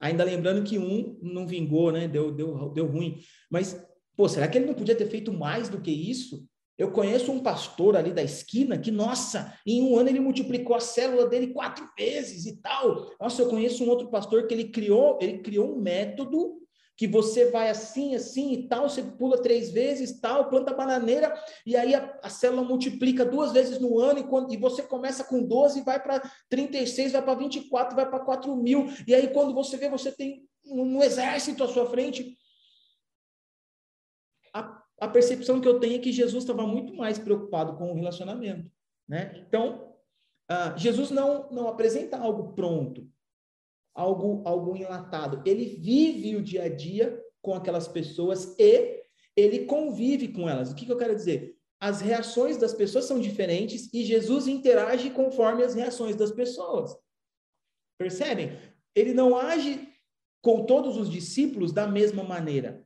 Ainda 0.00 0.24
lembrando 0.24 0.62
que 0.62 0.78
um 0.78 1.18
não 1.22 1.46
vingou, 1.46 1.90
né? 1.90 2.06
Deu, 2.06 2.30
deu, 2.30 2.68
deu 2.70 2.86
ruim. 2.86 3.18
Mas, 3.50 3.82
pô, 4.14 4.28
será 4.28 4.46
que 4.46 4.58
ele 4.58 4.66
não 4.66 4.74
podia 4.74 4.94
ter 4.94 5.08
feito 5.08 5.32
mais 5.32 5.68
do 5.68 5.80
que 5.80 5.90
isso? 5.90 6.46
Eu 6.78 6.90
conheço 6.90 7.32
um 7.32 7.42
pastor 7.42 7.96
ali 7.96 8.12
da 8.12 8.22
esquina 8.22 8.76
que, 8.76 8.90
nossa, 8.90 9.54
em 9.66 9.82
um 9.82 9.96
ano 9.98 10.10
ele 10.10 10.20
multiplicou 10.20 10.76
a 10.76 10.80
célula 10.80 11.26
dele 11.26 11.48
quatro 11.48 11.88
vezes 11.96 12.44
e 12.44 12.60
tal. 12.60 13.10
Nossa, 13.18 13.40
eu 13.40 13.48
conheço 13.48 13.82
um 13.82 13.88
outro 13.88 14.10
pastor 14.10 14.46
que 14.46 14.52
ele 14.52 14.64
criou, 14.64 15.18
ele 15.20 15.38
criou 15.38 15.74
um 15.74 15.80
método 15.80 16.60
que 16.96 17.06
você 17.06 17.50
vai 17.50 17.68
assim, 17.68 18.14
assim 18.14 18.52
e 18.52 18.68
tal, 18.68 18.88
você 18.88 19.02
pula 19.02 19.42
três 19.42 19.70
vezes, 19.70 20.18
tal, 20.18 20.48
planta 20.48 20.72
bananeira, 20.72 21.34
e 21.66 21.76
aí 21.76 21.94
a, 21.94 22.18
a 22.22 22.30
célula 22.30 22.62
multiplica 22.62 23.24
duas 23.24 23.52
vezes 23.52 23.78
no 23.78 24.00
ano, 24.00 24.20
e, 24.20 24.24
quando, 24.24 24.52
e 24.52 24.56
você 24.56 24.82
começa 24.82 25.22
com 25.22 25.42
12, 25.42 25.82
vai 25.82 26.02
para 26.02 26.20
36, 26.48 27.12
vai 27.12 27.22
para 27.22 27.34
24, 27.34 27.94
vai 27.94 28.08
para 28.08 28.20
4 28.20 28.56
mil, 28.56 28.86
e 29.06 29.14
aí 29.14 29.28
quando 29.28 29.52
você 29.52 29.76
vê, 29.76 29.90
você 29.90 30.10
tem 30.10 30.48
um 30.64 31.02
exército 31.02 31.62
à 31.62 31.68
sua 31.68 31.88
frente. 31.88 32.36
A, 34.54 34.82
a 35.00 35.08
percepção 35.08 35.60
que 35.60 35.68
eu 35.68 35.78
tenho 35.78 35.96
é 35.96 35.98
que 35.98 36.10
Jesus 36.10 36.44
estava 36.44 36.66
muito 36.66 36.94
mais 36.94 37.18
preocupado 37.18 37.76
com 37.76 37.92
o 37.92 37.94
relacionamento. 37.94 38.70
Né? 39.06 39.44
Então, 39.46 39.94
uh, 40.50 40.76
Jesus 40.76 41.10
não, 41.10 41.50
não 41.50 41.68
apresenta 41.68 42.16
algo 42.16 42.54
pronto, 42.54 43.06
algo, 43.96 44.42
algo 44.44 44.76
enlatado. 44.76 45.42
Ele 45.44 45.64
vive 45.64 46.36
o 46.36 46.42
dia 46.42 46.64
a 46.64 46.68
dia 46.68 47.20
com 47.40 47.54
aquelas 47.54 47.88
pessoas 47.88 48.54
e 48.58 49.02
ele 49.34 49.64
convive 49.64 50.28
com 50.28 50.48
elas. 50.48 50.70
O 50.70 50.74
que, 50.74 50.84
que 50.84 50.92
eu 50.92 50.98
quero 50.98 51.14
dizer? 51.14 51.56
As 51.80 52.00
reações 52.00 52.56
das 52.56 52.72
pessoas 52.72 53.06
são 53.06 53.18
diferentes 53.18 53.92
e 53.92 54.04
Jesus 54.04 54.46
interage 54.46 55.10
conforme 55.10 55.62
as 55.62 55.74
reações 55.74 56.14
das 56.14 56.30
pessoas. 56.30 56.96
Percebem? 57.98 58.58
Ele 58.94 59.12
não 59.12 59.36
age 59.36 59.88
com 60.42 60.64
todos 60.64 60.96
os 60.96 61.10
discípulos 61.10 61.72
da 61.72 61.86
mesma 61.86 62.22
maneira. 62.22 62.84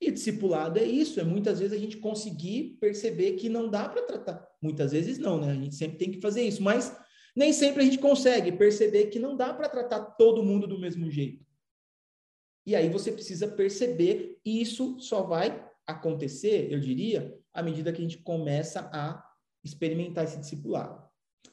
E 0.00 0.10
discipulado 0.10 0.78
é 0.78 0.84
isso, 0.84 1.20
é 1.20 1.24
muitas 1.24 1.60
vezes 1.60 1.76
a 1.76 1.80
gente 1.80 1.98
conseguir 1.98 2.76
perceber 2.80 3.34
que 3.34 3.48
não 3.48 3.68
dá 3.68 3.88
para 3.88 4.02
tratar. 4.02 4.48
Muitas 4.60 4.92
vezes 4.92 5.16
não, 5.16 5.40
né? 5.40 5.52
A 5.52 5.54
gente 5.54 5.76
sempre 5.76 5.96
tem 5.96 6.10
que 6.10 6.20
fazer 6.20 6.42
isso, 6.42 6.62
mas 6.62 6.96
nem 7.34 7.52
sempre 7.52 7.82
a 7.82 7.84
gente 7.84 7.98
consegue 7.98 8.52
perceber 8.52 9.06
que 9.06 9.18
não 9.18 9.36
dá 9.36 9.52
para 9.54 9.68
tratar 9.68 10.00
todo 10.00 10.42
mundo 10.42 10.66
do 10.66 10.78
mesmo 10.78 11.10
jeito. 11.10 11.44
E 12.66 12.76
aí 12.76 12.88
você 12.88 13.10
precisa 13.10 13.48
perceber, 13.48 14.38
e 14.44 14.60
isso 14.60 14.98
só 15.00 15.22
vai 15.22 15.68
acontecer, 15.86 16.72
eu 16.72 16.78
diria, 16.78 17.36
à 17.52 17.62
medida 17.62 17.92
que 17.92 17.98
a 17.98 18.02
gente 18.02 18.18
começa 18.18 18.88
a 18.92 19.22
experimentar 19.64 20.24
esse 20.24 20.38
discipulado. 20.38 21.02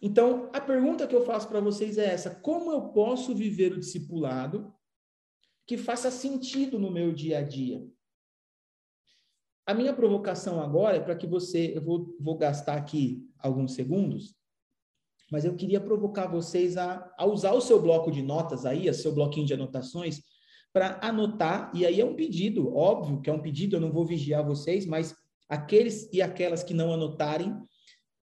Então, 0.02 0.50
a 0.54 0.62
pergunta 0.62 1.08
que 1.08 1.16
eu 1.16 1.26
faço 1.26 1.48
para 1.48 1.60
vocês 1.60 1.98
é 1.98 2.06
essa: 2.06 2.36
como 2.36 2.72
eu 2.72 2.90
posso 2.90 3.36
viver 3.36 3.74
o 3.74 3.80
discipulado 3.80 4.74
que 5.66 5.78
faça 5.78 6.12
sentido 6.12 6.80
no 6.80 6.92
meu 6.92 7.12
dia 7.12 7.40
a 7.40 7.42
dia? 7.42 7.86
A 9.66 9.74
minha 9.74 9.94
provocação 9.94 10.62
agora 10.62 10.98
é 10.98 11.00
para 11.00 11.16
que 11.16 11.28
você, 11.28 11.74
eu 11.76 11.82
vou, 11.82 12.16
vou 12.20 12.38
gastar 12.38 12.76
aqui 12.76 13.30
alguns 13.38 13.74
segundos, 13.74 14.36
mas 15.32 15.46
eu 15.46 15.56
queria 15.56 15.80
provocar 15.80 16.28
vocês 16.28 16.78
a, 16.78 17.12
a 17.18 17.26
usar 17.26 17.54
o 17.54 17.62
seu 17.62 17.82
bloco 17.82 18.12
de 18.12 18.22
notas 18.22 18.66
aí, 18.66 18.90
o 18.90 18.94
seu 18.94 19.14
bloquinho 19.14 19.46
de 19.46 19.54
anotações, 19.54 20.22
para 20.72 21.00
anotar, 21.02 21.72
e 21.74 21.86
aí 21.86 22.00
é 22.00 22.06
um 22.06 22.16
pedido, 22.16 22.76
óbvio 22.76 23.22
que 23.22 23.30
é 23.30 23.34
um 23.34 23.42
pedido, 23.42 23.76
eu 23.76 23.80
não 23.80 23.92
vou 23.92 24.06
vigiar 24.06 24.46
vocês, 24.46 24.86
mas 24.86 25.16
aqueles 25.48 26.08
e 26.14 26.22
aquelas 26.22 26.64
que 26.64 26.74
não 26.74 26.94
anotarem, 26.94 27.56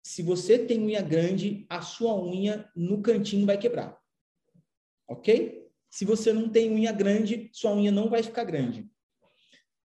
se 0.02 0.22
você 0.22 0.58
tem 0.58 0.80
unha 0.80 1.02
grande, 1.02 1.66
a 1.68 1.82
sua 1.82 2.14
unha 2.16 2.70
no 2.74 3.02
cantinho 3.02 3.44
vai 3.44 3.58
quebrar. 3.58 3.98
Ok? 5.08 5.66
Se 5.90 6.04
você 6.04 6.32
não 6.32 6.48
tem 6.48 6.70
unha 6.70 6.92
grande, 6.92 7.50
sua 7.52 7.74
unha 7.74 7.90
não 7.90 8.08
vai 8.08 8.22
ficar 8.22 8.44
grande. 8.44 8.88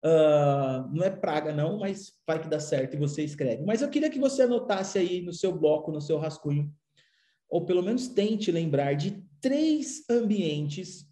Uh, 0.04 0.88
não 0.92 1.04
é 1.04 1.10
praga, 1.10 1.52
não, 1.52 1.78
mas 1.78 2.12
vai 2.26 2.40
que 2.40 2.48
dá 2.48 2.58
certo 2.58 2.94
e 2.94 2.98
você 2.98 3.22
escreve. 3.22 3.64
Mas 3.64 3.82
eu 3.82 3.88
queria 3.88 4.10
que 4.10 4.18
você 4.18 4.42
anotasse 4.42 4.98
aí 4.98 5.22
no 5.22 5.32
seu 5.32 5.56
bloco, 5.56 5.92
no 5.92 6.00
seu 6.00 6.18
rascunho, 6.18 6.72
ou 7.52 7.66
pelo 7.66 7.82
menos 7.82 8.08
tente 8.08 8.50
lembrar 8.50 8.94
de 8.94 9.22
três 9.38 10.08
ambientes, 10.08 11.06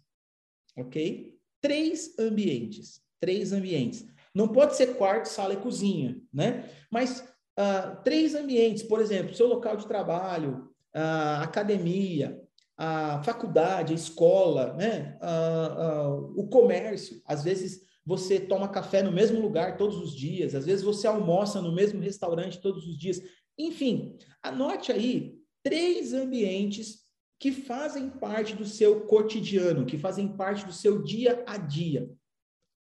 ok? 0.75 1.37
Três 1.61 2.17
ambientes. 2.17 2.99
Três 3.19 3.53
ambientes. 3.53 4.07
Não 4.33 4.47
pode 4.47 4.75
ser 4.75 4.95
quarto, 4.95 5.27
sala 5.27 5.53
e 5.53 5.57
cozinha, 5.57 6.19
né? 6.33 6.67
Mas 6.89 7.19
uh, 7.59 8.01
três 8.03 8.33
ambientes, 8.33 8.81
por 8.81 8.99
exemplo, 8.99 9.35
seu 9.35 9.45
local 9.45 9.77
de 9.77 9.85
trabalho, 9.85 10.67
a 10.91 11.43
academia, 11.43 12.41
a 12.75 13.21
faculdade, 13.21 13.93
a 13.93 13.95
escola, 13.95 14.73
né? 14.73 15.19
Uh, 15.21 16.41
o 16.41 16.47
comércio. 16.47 17.21
Às 17.23 17.43
vezes 17.43 17.83
você 18.03 18.39
toma 18.39 18.67
café 18.67 19.03
no 19.03 19.11
mesmo 19.11 19.39
lugar 19.39 19.77
todos 19.77 19.99
os 19.99 20.15
dias, 20.15 20.55
às 20.55 20.65
vezes 20.65 20.83
você 20.83 21.05
almoça 21.05 21.61
no 21.61 21.71
mesmo 21.71 22.01
restaurante 22.01 22.59
todos 22.59 22.87
os 22.87 22.97
dias. 22.97 23.21
Enfim, 23.59 24.17
anote 24.41 24.91
aí 24.91 25.40
três 25.63 26.13
ambientes 26.13 27.01
que 27.39 27.51
fazem 27.51 28.09
parte 28.09 28.55
do 28.55 28.65
seu 28.65 29.01
cotidiano, 29.01 29.85
que 29.85 29.97
fazem 29.97 30.27
parte 30.27 30.65
do 30.65 30.71
seu 30.71 31.01
dia 31.01 31.43
a 31.47 31.57
dia. 31.57 32.09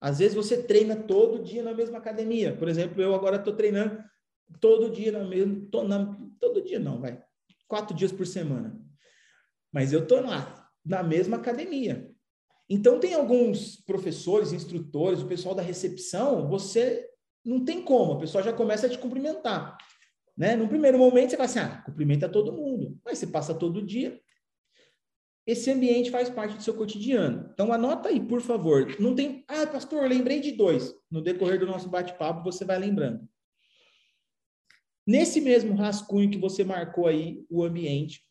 Às 0.01 0.19
vezes 0.19 0.35
você 0.35 0.63
treina 0.63 0.95
todo 0.95 1.43
dia 1.43 1.63
na 1.63 1.73
mesma 1.73 1.97
academia. 1.97 2.55
Por 2.55 2.67
exemplo, 2.67 3.01
eu 3.01 3.13
agora 3.13 3.37
estou 3.37 3.55
treinando 3.55 4.03
todo 4.59 4.89
dia 4.89 5.11
na 5.11 5.23
mesma. 5.23 5.67
Na, 5.87 6.17
todo 6.39 6.63
dia 6.63 6.79
não, 6.79 6.99
vai. 6.99 7.21
Quatro 7.67 7.95
dias 7.95 8.11
por 8.11 8.25
semana. 8.25 8.79
Mas 9.71 9.93
eu 9.93 10.03
estou 10.03 10.21
lá, 10.21 10.71
na 10.85 11.03
mesma 11.03 11.37
academia. 11.37 12.11
Então, 12.69 12.99
tem 12.99 13.13
alguns 13.13 13.77
professores, 13.77 14.51
instrutores, 14.51 15.21
o 15.21 15.27
pessoal 15.27 15.55
da 15.55 15.61
recepção, 15.61 16.47
você 16.47 17.07
não 17.43 17.63
tem 17.63 17.81
como, 17.81 18.13
a 18.13 18.19
pessoa 18.19 18.43
já 18.43 18.51
começa 18.51 18.87
a 18.87 18.89
te 18.89 18.97
cumprimentar. 18.97 19.77
Né? 20.37 20.55
No 20.55 20.67
primeiro 20.67 20.99
momento, 20.99 21.31
você 21.31 21.37
vai 21.37 21.47
assim, 21.47 21.59
ah, 21.59 21.81
cumprimenta 21.83 22.29
todo 22.29 22.53
mundo. 22.53 22.99
Mas 23.03 23.17
você 23.17 23.27
passa 23.27 23.55
todo 23.55 23.81
dia. 23.81 24.21
Esse 25.45 25.71
ambiente 25.71 26.11
faz 26.11 26.29
parte 26.29 26.57
do 26.57 26.63
seu 26.63 26.75
cotidiano. 26.75 27.49
Então, 27.53 27.73
anota 27.73 28.09
aí, 28.09 28.19
por 28.19 28.41
favor. 28.41 28.95
Não 28.99 29.15
tem. 29.15 29.43
Ah, 29.47 29.65
pastor, 29.65 30.07
lembrei 30.07 30.39
de 30.39 30.51
dois. 30.51 30.93
No 31.09 31.21
decorrer 31.21 31.59
do 31.59 31.65
nosso 31.65 31.89
bate-papo, 31.89 32.43
você 32.43 32.63
vai 32.63 32.77
lembrando. 32.77 33.27
Nesse 35.07 35.39
mesmo 35.39 35.73
rascunho 35.73 36.29
que 36.29 36.37
você 36.37 36.65
marcou 36.65 37.07
aí, 37.07 37.45
o 37.49 37.63
ambiente, 37.63 38.21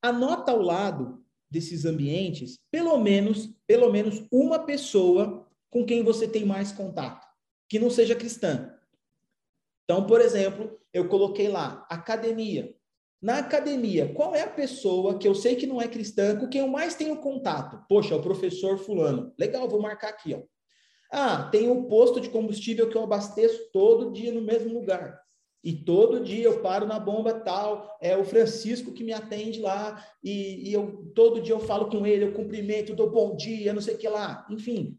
anota 0.00 0.52
ao 0.52 0.62
lado 0.62 1.22
desses 1.50 1.84
ambientes, 1.84 2.60
pelo 2.70 2.96
menos, 2.96 3.52
pelo 3.66 3.90
menos 3.90 4.24
uma 4.30 4.60
pessoa 4.60 5.46
com 5.68 5.84
quem 5.84 6.04
você 6.04 6.28
tem 6.28 6.44
mais 6.44 6.70
contato, 6.70 7.26
que 7.68 7.78
não 7.78 7.90
seja 7.90 8.14
cristã. 8.14 8.72
Então, 9.84 10.06
por 10.06 10.20
exemplo, 10.20 10.78
eu 10.92 11.08
coloquei 11.08 11.48
lá 11.48 11.86
academia. 11.90 12.74
Na 13.20 13.38
academia, 13.38 14.12
qual 14.14 14.34
é 14.34 14.42
a 14.42 14.50
pessoa 14.50 15.16
que 15.16 15.28
eu 15.28 15.34
sei 15.34 15.54
que 15.54 15.66
não 15.66 15.80
é 15.80 15.86
cristã, 15.86 16.36
com 16.36 16.48
quem 16.48 16.60
eu 16.60 16.68
mais 16.68 16.94
tenho 16.94 17.16
contato? 17.18 17.84
Poxa, 17.88 18.16
o 18.16 18.22
professor 18.22 18.78
fulano. 18.78 19.32
Legal, 19.38 19.68
vou 19.68 19.80
marcar 19.80 20.08
aqui, 20.08 20.34
ó. 20.34 20.40
Ah, 21.12 21.48
tem 21.52 21.70
um 21.70 21.84
posto 21.84 22.20
de 22.20 22.30
combustível 22.30 22.88
que 22.88 22.96
eu 22.96 23.04
abasteço 23.04 23.70
todo 23.72 24.10
dia 24.12 24.32
no 24.32 24.40
mesmo 24.40 24.72
lugar. 24.72 25.20
E 25.62 25.72
todo 25.72 26.24
dia 26.24 26.44
eu 26.44 26.60
paro 26.60 26.86
na 26.86 26.98
bomba 26.98 27.32
tal, 27.34 27.96
é 28.00 28.16
o 28.16 28.24
Francisco 28.24 28.92
que 28.92 29.04
me 29.04 29.12
atende 29.12 29.60
lá, 29.60 30.04
e, 30.24 30.68
e 30.68 30.72
eu 30.72 31.12
todo 31.14 31.40
dia 31.40 31.54
eu 31.54 31.60
falo 31.60 31.88
com 31.88 32.04
ele, 32.04 32.24
eu 32.24 32.32
cumprimento, 32.32 32.96
dou 32.96 33.10
bom 33.10 33.36
dia, 33.36 33.72
não 33.72 33.80
sei 33.80 33.94
o 33.94 33.98
que 33.98 34.08
lá, 34.08 34.44
enfim. 34.50 34.98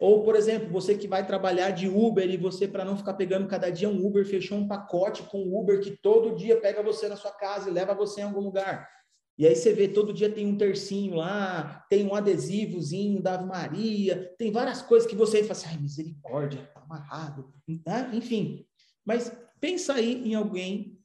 Ou, 0.00 0.24
por 0.24 0.34
exemplo, 0.34 0.70
você 0.70 0.96
que 0.96 1.06
vai 1.06 1.26
trabalhar 1.26 1.70
de 1.70 1.86
Uber 1.86 2.28
e 2.28 2.36
você, 2.36 2.66
para 2.66 2.84
não 2.84 2.96
ficar 2.96 3.14
pegando 3.14 3.46
cada 3.46 3.70
dia 3.70 3.88
um 3.88 4.04
Uber, 4.04 4.26
fechou 4.26 4.56
um 4.58 4.66
pacote 4.66 5.22
com 5.24 5.42
o 5.42 5.60
Uber 5.60 5.80
que 5.80 5.90
todo 5.90 6.34
dia 6.34 6.58
pega 6.58 6.82
você 6.82 7.06
na 7.06 7.16
sua 7.16 7.32
casa 7.32 7.68
e 7.68 7.72
leva 7.72 7.94
você 7.94 8.22
em 8.22 8.24
algum 8.24 8.40
lugar. 8.40 8.88
E 9.36 9.46
aí 9.46 9.54
você 9.54 9.72
vê, 9.72 9.88
todo 9.88 10.12
dia 10.12 10.30
tem 10.30 10.46
um 10.46 10.56
tercinho 10.56 11.16
lá, 11.16 11.84
tem 11.88 12.06
um 12.06 12.14
adesivozinho 12.14 13.22
da 13.22 13.34
Ave 13.34 13.46
Maria, 13.46 14.34
tem 14.38 14.50
várias 14.50 14.82
coisas 14.82 15.08
que 15.08 15.16
você 15.16 15.42
fala 15.42 15.52
assim, 15.52 15.68
ai, 15.68 15.78
misericórdia, 15.78 16.68
tá 16.74 16.80
amarrado. 16.80 17.52
Tá? 17.84 18.10
Enfim, 18.12 18.66
mas 19.04 19.30
Pensa 19.60 19.92
aí 19.94 20.26
em 20.26 20.34
alguém 20.34 20.98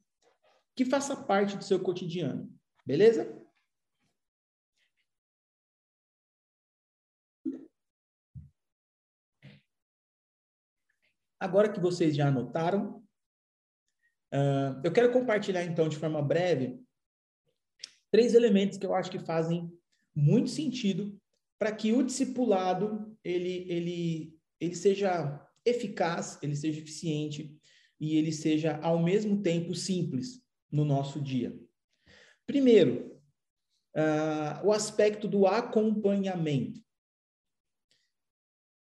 que 0.76 0.86
faça 0.86 1.16
parte 1.16 1.58
do 1.58 1.64
seu 1.64 1.80
cotidiano, 1.80 2.50
beleza? 2.86 3.30
Agora 11.46 11.72
que 11.72 11.80
vocês 11.80 12.16
já 12.16 12.28
anotaram, 12.30 13.04
uh, 14.34 14.82
eu 14.84 14.92
quero 14.92 15.12
compartilhar 15.12 15.64
então 15.64 15.88
de 15.88 15.96
forma 15.96 16.20
breve 16.20 16.84
três 18.12 18.34
elementos 18.34 18.80
que 18.80 18.86
eu 18.86 18.96
acho 18.96 19.12
que 19.12 19.20
fazem 19.20 19.72
muito 20.16 20.50
sentido 20.50 21.16
para 21.60 21.72
que 21.72 21.94
o 21.94 22.02
discipulado 22.02 23.16
ele, 23.24 23.64
ele, 23.70 24.36
ele 24.60 24.74
seja 24.74 25.40
eficaz, 25.64 26.40
ele 26.42 26.56
seja 26.56 26.80
eficiente 26.80 27.56
e 28.00 28.18
ele 28.18 28.32
seja 28.32 28.78
ao 28.78 29.04
mesmo 29.04 29.44
tempo 29.44 29.76
simples 29.76 30.42
no 30.72 30.84
nosso 30.84 31.22
dia. 31.22 31.56
Primeiro, 32.48 33.22
uh, 33.96 34.66
o 34.66 34.72
aspecto 34.72 35.28
do 35.28 35.46
acompanhamento. 35.46 36.84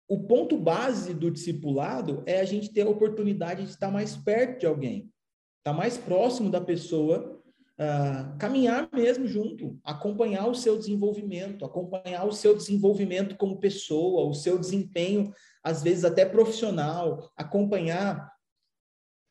O 0.09 0.19
ponto 0.21 0.57
base 0.57 1.13
do 1.13 1.31
discipulado 1.31 2.23
é 2.25 2.41
a 2.41 2.45
gente 2.45 2.73
ter 2.73 2.87
a 2.87 2.91
oportunidade 2.91 3.63
de 3.63 3.69
estar 3.69 3.91
mais 3.91 4.17
perto 4.17 4.61
de 4.61 4.67
alguém, 4.67 5.13
estar 5.59 5.75
mais 5.75 5.99
próximo 5.99 6.51
da 6.51 6.63
pessoa, 6.63 7.39
uh, 7.79 8.39
caminhar 8.39 8.89
mesmo 8.91 9.27
junto, 9.27 9.79
acompanhar 9.85 10.49
o 10.49 10.55
seu 10.55 10.79
desenvolvimento, 10.79 11.63
acompanhar 11.63 12.25
o 12.25 12.33
seu 12.33 12.57
desenvolvimento 12.57 13.37
como 13.37 13.61
pessoa, 13.61 14.27
o 14.27 14.33
seu 14.33 14.59
desempenho, 14.59 15.31
às 15.63 15.83
vezes 15.83 16.07
até 16.07 16.25
profissional, 16.25 17.31
acompanhar 17.37 18.33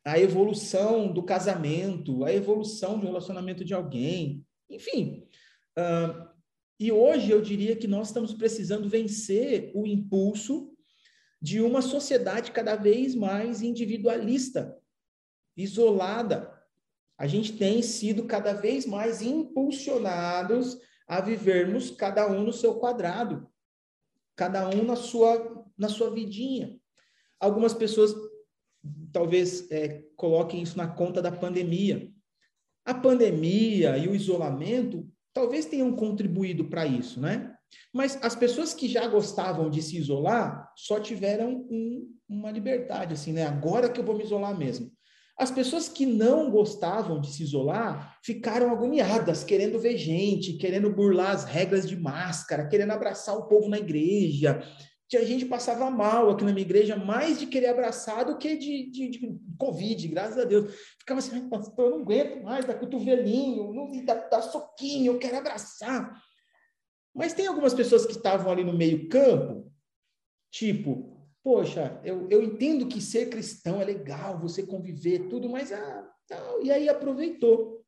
a 0.06 0.16
evolução 0.16 1.12
do 1.12 1.24
casamento, 1.24 2.24
a 2.24 2.32
evolução 2.32 3.00
do 3.00 3.06
relacionamento 3.06 3.64
de 3.64 3.74
alguém, 3.74 4.46
enfim. 4.70 5.26
Uh, 5.76 6.37
E 6.78 6.92
hoje 6.92 7.30
eu 7.30 7.40
diria 7.40 7.74
que 7.74 7.88
nós 7.88 8.08
estamos 8.08 8.32
precisando 8.32 8.88
vencer 8.88 9.72
o 9.74 9.86
impulso 9.86 10.72
de 11.42 11.60
uma 11.60 11.82
sociedade 11.82 12.52
cada 12.52 12.76
vez 12.76 13.14
mais 13.14 13.62
individualista, 13.62 14.76
isolada. 15.56 16.56
A 17.16 17.26
gente 17.26 17.56
tem 17.56 17.82
sido 17.82 18.26
cada 18.26 18.52
vez 18.52 18.86
mais 18.86 19.22
impulsionados 19.22 20.78
a 21.06 21.20
vivermos 21.20 21.90
cada 21.90 22.30
um 22.30 22.44
no 22.44 22.52
seu 22.52 22.74
quadrado, 22.76 23.48
cada 24.36 24.68
um 24.68 24.84
na 24.84 24.94
sua 24.94 25.58
na 25.76 25.88
sua 25.88 26.10
vidinha. 26.10 26.78
Algumas 27.38 27.72
pessoas 27.72 28.12
talvez 29.12 29.70
é, 29.70 30.04
coloquem 30.16 30.62
isso 30.62 30.76
na 30.76 30.88
conta 30.88 31.22
da 31.22 31.30
pandemia. 31.30 32.12
A 32.84 32.94
pandemia 32.94 33.96
e 33.96 34.08
o 34.08 34.14
isolamento 34.14 35.08
talvez 35.32 35.66
tenham 35.66 35.92
contribuído 35.94 36.64
para 36.64 36.86
isso, 36.86 37.20
né? 37.20 37.54
Mas 37.92 38.18
as 38.22 38.34
pessoas 38.34 38.74
que 38.74 38.88
já 38.88 39.06
gostavam 39.06 39.68
de 39.70 39.82
se 39.82 39.96
isolar 39.96 40.72
só 40.76 40.98
tiveram 41.00 41.66
um, 41.70 42.08
uma 42.28 42.50
liberdade, 42.50 43.14
assim, 43.14 43.32
né? 43.32 43.46
Agora 43.46 43.88
que 43.88 44.00
eu 44.00 44.04
vou 44.04 44.16
me 44.16 44.24
isolar 44.24 44.56
mesmo. 44.56 44.90
As 45.38 45.52
pessoas 45.52 45.88
que 45.88 46.04
não 46.04 46.50
gostavam 46.50 47.20
de 47.20 47.28
se 47.28 47.44
isolar 47.44 48.18
ficaram 48.24 48.72
agoniadas, 48.72 49.44
querendo 49.44 49.78
ver 49.78 49.96
gente, 49.96 50.54
querendo 50.54 50.92
burlar 50.92 51.30
as 51.30 51.44
regras 51.44 51.88
de 51.88 51.96
máscara, 51.96 52.66
querendo 52.66 52.90
abraçar 52.90 53.36
o 53.36 53.46
povo 53.46 53.68
na 53.68 53.78
igreja. 53.78 54.60
A 55.16 55.24
gente 55.24 55.46
passava 55.46 55.90
mal 55.90 56.30
aqui 56.30 56.44
na 56.44 56.52
minha 56.52 56.64
igreja, 56.64 56.94
mais 56.94 57.38
de 57.38 57.46
querer 57.46 57.68
abraçar 57.68 58.26
do 58.26 58.36
que 58.36 58.56
de, 58.56 58.90
de, 58.90 59.08
de 59.08 59.40
Covid, 59.58 60.08
graças 60.08 60.38
a 60.38 60.44
Deus. 60.44 60.74
Ficava 60.98 61.20
assim, 61.20 61.48
pastor, 61.48 61.86
eu 61.86 61.90
não 61.92 62.00
aguento 62.00 62.42
mais, 62.42 62.64
dá 62.64 62.74
cotovelinho, 62.74 63.72
não 63.72 64.04
dá, 64.04 64.14
dá 64.14 64.42
soquinho, 64.42 65.12
eu 65.12 65.18
quero 65.18 65.38
abraçar. 65.38 66.20
Mas 67.14 67.32
tem 67.32 67.46
algumas 67.46 67.72
pessoas 67.72 68.04
que 68.04 68.12
estavam 68.12 68.52
ali 68.52 68.62
no 68.62 68.76
meio 68.76 69.08
campo, 69.08 69.72
tipo, 70.50 71.18
poxa, 71.42 72.00
eu, 72.04 72.28
eu 72.30 72.42
entendo 72.42 72.86
que 72.86 73.00
ser 73.00 73.30
cristão 73.30 73.80
é 73.80 73.84
legal, 73.84 74.38
você 74.38 74.66
conviver, 74.66 75.28
tudo, 75.28 75.48
mas 75.48 75.72
ah, 75.72 76.06
e 76.62 76.70
aí 76.70 76.88
aproveitou. 76.88 77.82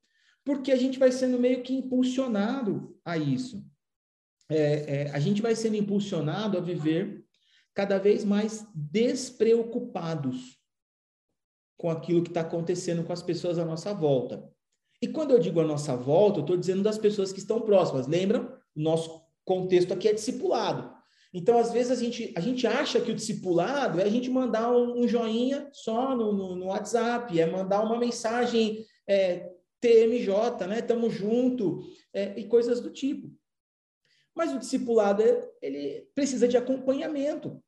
Porque 0.45 0.73
a 0.73 0.77
gente 0.77 0.99
vai 0.99 1.13
sendo 1.13 1.39
meio 1.39 1.63
que 1.63 1.75
impulsionado 1.75 2.99
a 3.05 3.19
isso. 3.19 3.63
É, 4.51 4.57
é, 5.07 5.11
a 5.13 5.21
gente 5.21 5.41
vai 5.41 5.55
sendo 5.55 5.77
impulsionado 5.77 6.59
a 6.59 6.61
viver 6.61 7.25
cada 7.73 7.99
vez 7.99 8.25
mais 8.25 8.67
despreocupados 8.75 10.59
com 11.79 11.89
aquilo 11.89 12.23
que 12.23 12.31
está 12.31 12.43
acontecendo 12.43 13.05
com 13.05 13.13
as 13.13 13.23
pessoas 13.23 13.59
à 13.59 13.65
nossa 13.65 13.95
volta. 13.95 14.51
E 15.01 15.09
quando 15.09 15.31
eu 15.31 15.39
digo 15.39 15.61
a 15.61 15.67
nossa 15.67 15.97
volta, 15.97 16.41
eu 16.41 16.43
estou 16.43 16.57
dizendo 16.57 16.83
das 16.83 16.99
pessoas 16.99 17.33
que 17.33 17.39
estão 17.39 17.61
próximas. 17.61 18.07
Lembram? 18.07 18.53
Nosso 18.77 19.23
contexto 19.45 19.95
aqui 19.95 20.09
é 20.09 20.13
discipulado. 20.13 20.93
Então, 21.33 21.59
às 21.59 21.73
vezes, 21.73 21.93
a 21.93 21.95
gente, 21.95 22.33
a 22.37 22.41
gente 22.41 22.67
acha 22.67 23.01
que 23.01 23.11
o 23.11 23.15
discipulado 23.15 24.01
é 24.01 24.05
a 24.05 24.09
gente 24.09 24.29
mandar 24.29 24.71
um, 24.73 25.01
um 25.01 25.09
joinha 25.09 25.71
só 25.73 26.15
no, 26.17 26.33
no, 26.33 26.57
no, 26.57 26.67
WhatsApp, 26.67 27.39
é 27.39 27.47
mandar 27.47 27.83
uma 27.83 27.97
mensagem 27.97 28.85
é, 29.07 29.49
TMJ, 29.81 30.67
né? 30.69 30.83
Tamo 30.83 31.09
junto, 31.09 31.81
é, 32.13 32.39
e 32.39 32.45
coisas 32.45 32.81
do 32.81 32.91
tipo. 32.91 33.31
Mas 34.35 34.53
o 34.53 34.59
discipulado, 34.59 35.23
ele 35.61 36.09
precisa 36.15 36.47
de 36.47 36.57
acompanhamento. 36.57 37.63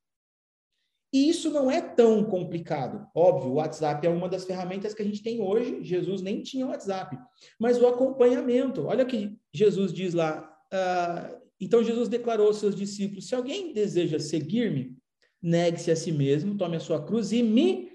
E 1.13 1.29
isso 1.29 1.51
não 1.51 1.71
é 1.71 1.81
tão 1.81 2.25
complicado. 2.25 3.07
Óbvio, 3.15 3.51
o 3.51 3.55
WhatsApp 3.55 4.07
é 4.07 4.11
uma 4.11 4.31
das 4.31 4.45
ferramentas 4.45 4.95
que 4.95 5.03
a 5.03 5.05
gente 5.05 5.23
tem 5.23 5.43
hoje. 5.43 5.85
Jesus 5.85 6.23
nem 6.23 6.43
tinha 6.43 6.67
WhatsApp. 6.67 7.19
Mas 7.59 7.79
o 7.79 7.87
acompanhamento, 7.87 8.87
olha 8.87 9.05
o 9.05 9.07
que 9.07 9.39
Jesus 9.53 9.93
diz 9.93 10.15
lá. 10.15 10.49
Uh, 10.73 11.43
então 11.61 11.85
Jesus 11.85 12.09
declarou 12.09 12.47
aos 12.47 12.57
seus 12.57 12.75
discípulos: 12.75 13.29
Se 13.29 13.35
alguém 13.35 13.75
deseja 13.75 14.19
seguir-me, 14.19 14.97
negue-se 15.43 15.91
a 15.91 15.97
si 15.97 16.11
mesmo, 16.11 16.57
tome 16.57 16.77
a 16.77 16.81
sua 16.81 17.05
cruz 17.05 17.31
e 17.31 17.43
me 17.43 17.93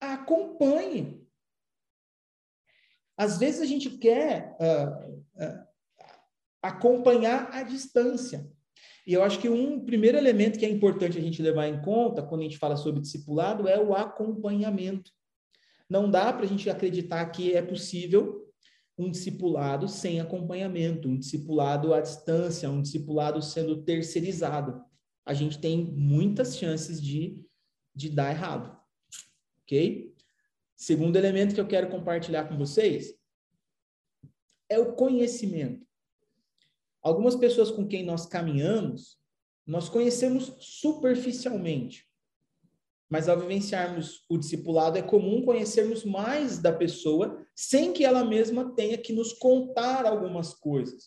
acompanhe. 0.00 1.24
Às 3.16 3.38
vezes 3.38 3.60
a 3.60 3.66
gente 3.66 3.90
quer 3.90 4.56
uh, 4.58 5.44
uh, 5.44 5.69
acompanhar 6.62 7.50
à 7.52 7.62
distância. 7.62 8.48
E 9.06 9.12
eu 9.12 9.22
acho 9.22 9.40
que 9.40 9.48
um 9.48 9.84
primeiro 9.84 10.18
elemento 10.18 10.58
que 10.58 10.64
é 10.64 10.68
importante 10.68 11.18
a 11.18 11.20
gente 11.20 11.42
levar 11.42 11.66
em 11.66 11.80
conta 11.80 12.22
quando 12.22 12.42
a 12.42 12.44
gente 12.44 12.58
fala 12.58 12.76
sobre 12.76 13.00
discipulado 13.00 13.66
é 13.66 13.78
o 13.78 13.94
acompanhamento. 13.94 15.10
Não 15.88 16.10
dá 16.10 16.32
para 16.32 16.44
a 16.44 16.48
gente 16.48 16.68
acreditar 16.70 17.24
que 17.30 17.54
é 17.54 17.62
possível 17.62 18.48
um 18.96 19.10
discipulado 19.10 19.88
sem 19.88 20.20
acompanhamento, 20.20 21.08
um 21.08 21.18
discipulado 21.18 21.94
à 21.94 22.00
distância, 22.00 22.70
um 22.70 22.82
discipulado 22.82 23.40
sendo 23.42 23.82
terceirizado. 23.82 24.84
A 25.24 25.32
gente 25.32 25.58
tem 25.58 25.84
muitas 25.84 26.56
chances 26.56 27.00
de, 27.00 27.42
de 27.94 28.10
dar 28.10 28.30
errado. 28.30 28.78
Ok? 29.62 30.14
Segundo 30.76 31.16
elemento 31.16 31.54
que 31.54 31.60
eu 31.60 31.66
quero 31.66 31.88
compartilhar 31.88 32.44
com 32.44 32.56
vocês 32.56 33.14
é 34.68 34.78
o 34.78 34.92
conhecimento. 34.92 35.89
Algumas 37.02 37.34
pessoas 37.34 37.70
com 37.70 37.86
quem 37.86 38.04
nós 38.04 38.26
caminhamos, 38.26 39.18
nós 39.66 39.88
conhecemos 39.88 40.54
superficialmente. 40.58 42.06
Mas 43.08 43.28
ao 43.28 43.38
vivenciarmos 43.38 44.24
o 44.28 44.38
discipulado, 44.38 44.96
é 44.96 45.02
comum 45.02 45.42
conhecermos 45.42 46.04
mais 46.04 46.58
da 46.58 46.72
pessoa 46.72 47.44
sem 47.54 47.92
que 47.92 48.04
ela 48.04 48.24
mesma 48.24 48.72
tenha 48.74 48.96
que 48.96 49.12
nos 49.12 49.32
contar 49.32 50.06
algumas 50.06 50.54
coisas. 50.54 51.06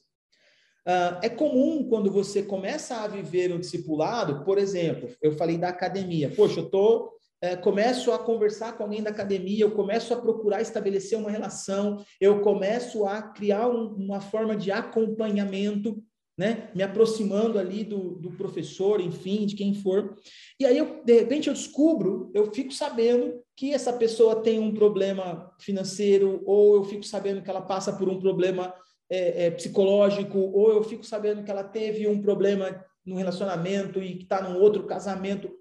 Uh, 0.85 1.15
é 1.21 1.29
comum 1.29 1.87
quando 1.87 2.11
você 2.11 2.43
começa 2.43 2.97
a 2.97 3.07
viver 3.07 3.53
um 3.53 3.59
discipulado, 3.59 4.43
por 4.43 4.57
exemplo, 4.57 5.09
eu 5.21 5.31
falei 5.31 5.57
da 5.57 5.69
academia. 5.69 6.33
Poxa, 6.35 6.59
eu 6.59 6.69
tô, 6.69 7.13
é, 7.43 7.57
começo 7.57 8.09
a 8.13 8.17
conversar 8.17 8.77
com 8.77 8.83
alguém 8.83 9.03
da 9.03 9.09
academia, 9.09 9.65
eu 9.65 9.71
começo 9.71 10.13
a 10.13 10.21
procurar 10.21 10.61
estabelecer 10.61 11.17
uma 11.17 11.29
relação, 11.29 12.01
eu 12.21 12.39
começo 12.39 13.05
a 13.05 13.21
criar 13.21 13.67
um, 13.67 13.87
uma 13.95 14.21
forma 14.21 14.55
de 14.55 14.71
acompanhamento 14.71 16.01
né? 16.37 16.71
Me 16.73 16.81
aproximando 16.81 17.59
ali 17.59 17.83
do, 17.83 18.15
do 18.15 18.31
professor, 18.31 18.99
enfim, 18.99 19.45
de 19.45 19.55
quem 19.55 19.75
for. 19.75 20.15
E 20.59 20.65
aí, 20.65 20.75
eu, 20.77 21.03
de 21.03 21.13
repente, 21.13 21.47
eu 21.47 21.53
descubro, 21.53 22.31
eu 22.33 22.51
fico 22.51 22.73
sabendo 22.73 23.39
que 23.55 23.71
essa 23.71 23.93
pessoa 23.93 24.41
tem 24.41 24.57
um 24.57 24.73
problema 24.73 25.53
financeiro, 25.59 26.41
ou 26.43 26.77
eu 26.77 26.83
fico 26.85 27.03
sabendo 27.03 27.43
que 27.43 27.49
ela 27.51 27.61
passa 27.61 27.93
por 27.93 28.09
um 28.09 28.19
problema 28.19 28.73
é, 29.07 29.45
é, 29.45 29.51
psicológico, 29.51 30.39
ou 30.39 30.71
eu 30.71 30.83
fico 30.83 31.05
sabendo 31.05 31.43
que 31.43 31.51
ela 31.51 31.63
teve 31.63 32.07
um 32.07 32.19
problema 32.19 32.83
no 33.05 33.15
relacionamento 33.15 34.01
e 34.01 34.15
que 34.15 34.23
está 34.23 34.41
num 34.41 34.59
outro 34.59 34.87
casamento. 34.87 35.51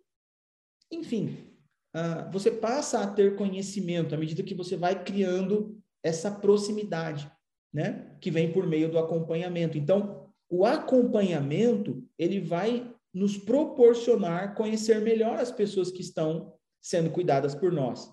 Enfim, 0.91 1.52
uh, 1.95 2.31
você 2.33 2.51
passa 2.51 3.01
a 3.01 3.07
ter 3.07 3.37
conhecimento 3.37 4.15
à 4.15 4.19
medida 4.19 4.43
que 4.43 4.55
você 4.55 4.77
vai 4.77 5.03
criando 5.03 5.79
essa 6.03 6.31
proximidade, 6.31 7.31
né? 7.73 8.17
Que 8.21 8.31
vem 8.31 8.53
por 8.53 8.67
meio 8.67 8.91
do 8.91 8.99
acompanhamento. 8.99 9.79
Então, 9.79 10.27
o 10.51 10.65
acompanhamento 10.65 12.05
ele 12.19 12.41
vai 12.41 12.91
nos 13.15 13.37
proporcionar 13.37 14.55
conhecer 14.55 15.01
melhor 15.01 15.39
as 15.39 15.53
pessoas 15.53 15.91
que 15.91 16.01
estão 16.01 16.55
sendo 16.81 17.11
cuidadas 17.11 17.55
por 17.55 17.71
nós. 17.71 18.11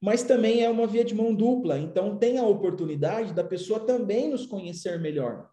Mas 0.00 0.22
também 0.22 0.64
é 0.64 0.70
uma 0.70 0.86
via 0.86 1.04
de 1.04 1.14
mão 1.14 1.34
dupla, 1.34 1.78
então 1.78 2.16
tem 2.16 2.38
a 2.38 2.46
oportunidade 2.46 3.34
da 3.34 3.44
pessoa 3.44 3.80
também 3.80 4.30
nos 4.30 4.46
conhecer 4.46 4.98
melhor. 4.98 5.50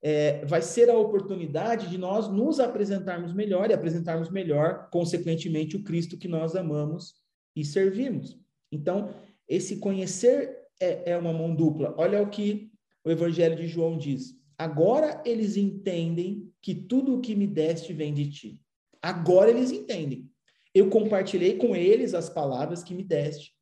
É, 0.00 0.44
vai 0.44 0.62
ser 0.62 0.88
a 0.88 0.96
oportunidade 0.96 1.88
de 1.88 1.98
nós 1.98 2.28
nos 2.28 2.60
apresentarmos 2.60 3.32
melhor 3.32 3.70
e 3.70 3.74
apresentarmos 3.74 4.30
melhor, 4.30 4.88
consequentemente, 4.90 5.76
o 5.76 5.82
Cristo 5.82 6.16
que 6.16 6.28
nós 6.28 6.54
amamos 6.54 7.14
e 7.56 7.64
servimos. 7.64 8.38
Então, 8.70 9.12
esse 9.48 9.78
conhecer 9.78 10.56
é, 10.80 11.12
é 11.12 11.16
uma 11.16 11.32
mão 11.32 11.54
dupla. 11.54 11.94
Olha 11.96 12.22
o 12.22 12.30
que 12.30 12.70
o 13.04 13.10
Evangelho 13.10 13.56
de 13.56 13.66
João 13.66 13.96
diz. 13.96 14.36
Agora 14.56 15.22
eles 15.24 15.56
entendem 15.56 16.52
que 16.60 16.74
tudo 16.74 17.16
o 17.16 17.20
que 17.20 17.34
me 17.34 17.46
deste 17.46 17.92
vem 17.92 18.12
de 18.12 18.28
ti. 18.28 18.60
Agora 19.00 19.50
eles 19.50 19.70
entendem. 19.70 20.28
Eu 20.74 20.90
compartilhei 20.90 21.56
com 21.56 21.74
eles 21.74 22.12
as 22.12 22.28
palavras 22.28 22.82
que 22.82 22.94
me 22.94 23.02
deste 23.02 23.52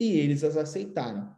e 0.00 0.16
eles 0.18 0.42
as 0.42 0.56
aceitaram. 0.56 1.34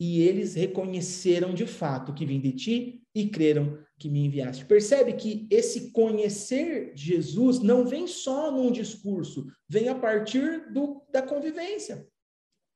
E 0.00 0.22
eles 0.22 0.54
reconheceram 0.54 1.52
de 1.52 1.66
fato 1.66 2.14
que 2.14 2.24
vim 2.24 2.40
de 2.40 2.52
ti 2.52 3.02
e 3.14 3.28
creram 3.28 3.78
que 3.98 4.08
me 4.08 4.24
enviaste. 4.24 4.64
Percebe 4.64 5.12
que 5.12 5.46
esse 5.50 5.90
conhecer 5.92 6.92
Jesus 6.96 7.60
não 7.60 7.84
vem 7.84 8.06
só 8.06 8.50
num 8.50 8.72
discurso, 8.72 9.46
vem 9.68 9.88
a 9.88 9.94
partir 9.94 10.72
do, 10.72 11.02
da 11.12 11.20
convivência. 11.20 12.08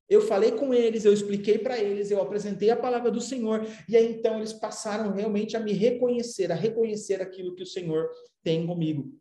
Eu 0.07 0.21
falei 0.21 0.53
com 0.53 0.75
eles, 0.75 1.07
eu 1.07 1.15
expliquei 1.15 1.57
para 1.57 1.79
eles, 1.79 2.11
eu 2.11 2.21
apresentei 2.21 2.69
a 2.69 2.77
palavra 2.77 3.11
do 3.11 3.23
Senhor, 3.23 3.67
e 3.89 3.97
aí 3.97 4.13
então 4.13 4.37
eles 4.37 4.53
passaram 4.53 5.11
realmente 5.13 5.57
a 5.57 5.61
me 5.61 5.73
reconhecer, 5.73 6.53
a 6.53 6.55
reconhecer 6.55 7.23
aquilo 7.23 7.55
que 7.55 7.63
o 7.63 7.67
Senhor 7.67 8.11
tem 8.43 8.67
comigo. 8.67 9.19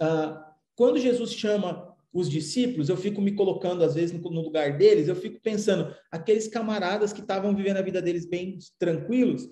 Ah, 0.00 0.54
quando 0.76 0.98
Jesus 0.98 1.32
chama 1.32 1.89
os 2.12 2.28
discípulos, 2.28 2.88
eu 2.88 2.96
fico 2.96 3.20
me 3.20 3.32
colocando 3.32 3.84
às 3.84 3.94
vezes 3.94 4.18
no, 4.18 4.28
lugar 4.28 4.76
deles, 4.76 5.08
eu 5.08 5.14
fico 5.14 5.40
pensando, 5.40 5.94
aqueles 6.10 6.48
camaradas 6.48 7.12
que 7.12 7.20
estavam 7.20 7.54
vivendo 7.54 7.76
a 7.76 7.82
vida 7.82 8.02
deles 8.02 8.26
bem 8.26 8.58
tranquilos, 8.78 9.48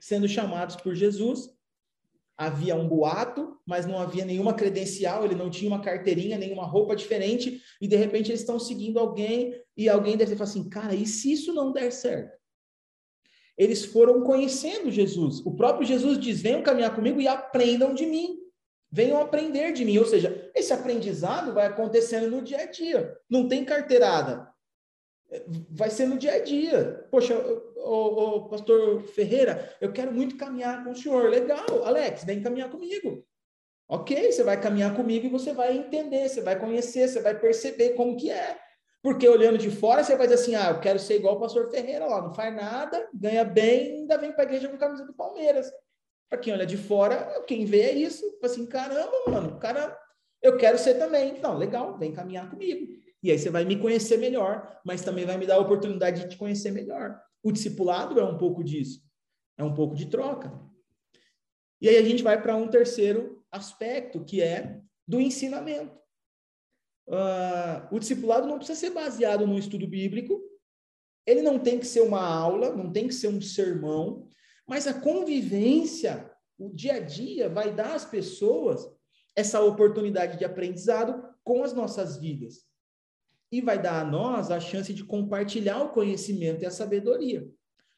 sendo 0.00 0.28
chamados 0.28 0.76
por 0.76 0.94
Jesus. 0.94 1.50
Havia 2.36 2.74
um 2.74 2.88
boato, 2.88 3.58
mas 3.66 3.86
não 3.86 3.98
havia 3.98 4.24
nenhuma 4.24 4.54
credencial, 4.54 5.24
ele 5.24 5.34
não 5.34 5.50
tinha 5.50 5.70
uma 5.70 5.82
carteirinha, 5.82 6.38
nenhuma 6.38 6.64
roupa 6.64 6.96
diferente, 6.96 7.60
e 7.80 7.86
de 7.86 7.96
repente 7.96 8.30
eles 8.30 8.40
estão 8.40 8.58
seguindo 8.58 8.98
alguém, 8.98 9.54
e 9.76 9.88
alguém 9.88 10.16
deve 10.16 10.34
falar 10.34 10.48
assim: 10.48 10.68
cara, 10.68 10.94
e 10.94 11.06
se 11.06 11.32
isso 11.32 11.52
não 11.52 11.70
der 11.70 11.92
certo? 11.92 12.40
Eles 13.58 13.84
foram 13.84 14.22
conhecendo 14.22 14.90
Jesus. 14.90 15.44
O 15.44 15.54
próprio 15.54 15.86
Jesus 15.86 16.18
diz: 16.18 16.40
venham 16.40 16.62
caminhar 16.62 16.94
comigo 16.94 17.20
e 17.20 17.28
aprendam 17.28 17.92
de 17.92 18.06
mim. 18.06 18.39
Venham 18.90 19.20
aprender 19.20 19.72
de 19.72 19.84
mim. 19.84 19.98
Ou 19.98 20.06
seja, 20.06 20.50
esse 20.54 20.72
aprendizado 20.72 21.52
vai 21.52 21.66
acontecendo 21.66 22.30
no 22.30 22.42
dia 22.42 22.62
a 22.62 22.66
dia. 22.66 23.16
Não 23.28 23.48
tem 23.48 23.64
carteirada 23.64 24.50
vai 25.70 25.90
ser 25.90 26.06
no 26.06 26.18
dia 26.18 26.34
a 26.34 26.38
dia. 26.40 27.06
Poxa, 27.10 27.36
o, 27.76 28.48
pastor 28.48 29.02
Ferreira, 29.02 29.76
eu 29.80 29.92
quero 29.92 30.12
muito 30.12 30.36
caminhar 30.36 30.84
com 30.84 30.90
o 30.90 30.96
senhor. 30.96 31.28
Legal, 31.28 31.84
Alex, 31.84 32.24
vem 32.24 32.42
caminhar 32.42 32.70
comigo. 32.70 33.24
Ok, 33.88 34.30
você 34.30 34.44
vai 34.44 34.60
caminhar 34.60 34.94
comigo 34.94 35.26
e 35.26 35.30
você 35.30 35.52
vai 35.52 35.76
entender, 35.76 36.28
você 36.28 36.40
vai 36.40 36.58
conhecer, 36.58 37.08
você 37.08 37.20
vai 37.20 37.38
perceber 37.38 37.90
como 37.90 38.16
que 38.16 38.30
é. 38.30 38.56
Porque 39.02 39.28
olhando 39.28 39.58
de 39.58 39.70
fora, 39.70 40.04
você 40.04 40.14
vai 40.14 40.28
dizer 40.28 40.40
assim, 40.40 40.54
ah, 40.54 40.70
eu 40.70 40.80
quero 40.80 40.98
ser 40.98 41.16
igual 41.16 41.36
o 41.36 41.40
pastor 41.40 41.70
Ferreira 41.70 42.06
lá, 42.06 42.22
não 42.22 42.34
faz 42.34 42.54
nada, 42.54 43.08
ganha 43.14 43.44
bem, 43.44 44.00
ainda 44.00 44.18
vem 44.18 44.30
para 44.30 44.42
a 44.42 44.44
igreja 44.44 44.68
com 44.68 44.76
camisa 44.76 45.04
do 45.04 45.14
Palmeiras. 45.14 45.72
Para 46.30 46.38
quem 46.38 46.52
olha 46.52 46.64
de 46.64 46.76
fora, 46.76 47.42
quem 47.46 47.64
vê 47.64 47.80
é 47.80 47.94
isso, 47.94 48.24
assim, 48.40 48.64
caramba, 48.64 49.12
mano, 49.26 49.58
cara, 49.58 49.98
eu 50.40 50.56
quero 50.56 50.78
ser 50.78 50.94
também. 50.94 51.36
Então, 51.36 51.58
legal, 51.58 51.98
vem 51.98 52.12
caminhar 52.12 52.48
comigo. 52.48 52.94
E 53.20 53.32
aí 53.32 53.38
você 53.38 53.50
vai 53.50 53.64
me 53.64 53.76
conhecer 53.76 54.16
melhor, 54.16 54.80
mas 54.84 55.02
também 55.02 55.26
vai 55.26 55.36
me 55.36 55.44
dar 55.44 55.56
a 55.56 55.60
oportunidade 55.60 56.22
de 56.22 56.28
te 56.30 56.36
conhecer 56.38 56.70
melhor. 56.70 57.20
O 57.42 57.50
discipulado 57.50 58.18
é 58.18 58.24
um 58.24 58.38
pouco 58.38 58.62
disso. 58.62 59.02
É 59.58 59.64
um 59.64 59.74
pouco 59.74 59.96
de 59.96 60.06
troca. 60.06 60.52
E 61.80 61.88
aí 61.88 61.96
a 61.96 62.02
gente 62.02 62.22
vai 62.22 62.40
para 62.40 62.56
um 62.56 62.68
terceiro 62.68 63.44
aspecto, 63.50 64.24
que 64.24 64.40
é 64.40 64.80
do 65.06 65.20
ensinamento. 65.20 65.98
Uh, 67.08 67.92
o 67.92 67.98
discipulado 67.98 68.46
não 68.46 68.58
precisa 68.58 68.78
ser 68.78 68.90
baseado 68.90 69.46
no 69.46 69.58
estudo 69.58 69.86
bíblico, 69.88 70.40
ele 71.26 71.42
não 71.42 71.58
tem 71.58 71.78
que 71.78 71.86
ser 71.86 72.02
uma 72.02 72.24
aula, 72.24 72.74
não 72.74 72.92
tem 72.92 73.08
que 73.08 73.14
ser 73.14 73.28
um 73.28 73.40
sermão, 73.40 74.28
mas 74.66 74.86
a 74.86 74.94
convivência, 74.94 76.30
o 76.58 76.70
dia 76.70 76.94
a 76.94 77.00
dia, 77.00 77.48
vai 77.48 77.72
dar 77.72 77.94
às 77.94 78.04
pessoas 78.04 78.86
essa 79.34 79.60
oportunidade 79.60 80.38
de 80.38 80.44
aprendizado 80.44 81.22
com 81.42 81.62
as 81.64 81.72
nossas 81.72 82.16
vidas 82.16 82.70
e 83.52 83.60
vai 83.60 83.80
dar 83.80 84.00
a 84.00 84.04
nós 84.04 84.50
a 84.50 84.60
chance 84.60 84.94
de 84.94 85.04
compartilhar 85.04 85.82
o 85.82 85.90
conhecimento 85.90 86.62
e 86.62 86.66
a 86.66 86.70
sabedoria. 86.70 87.50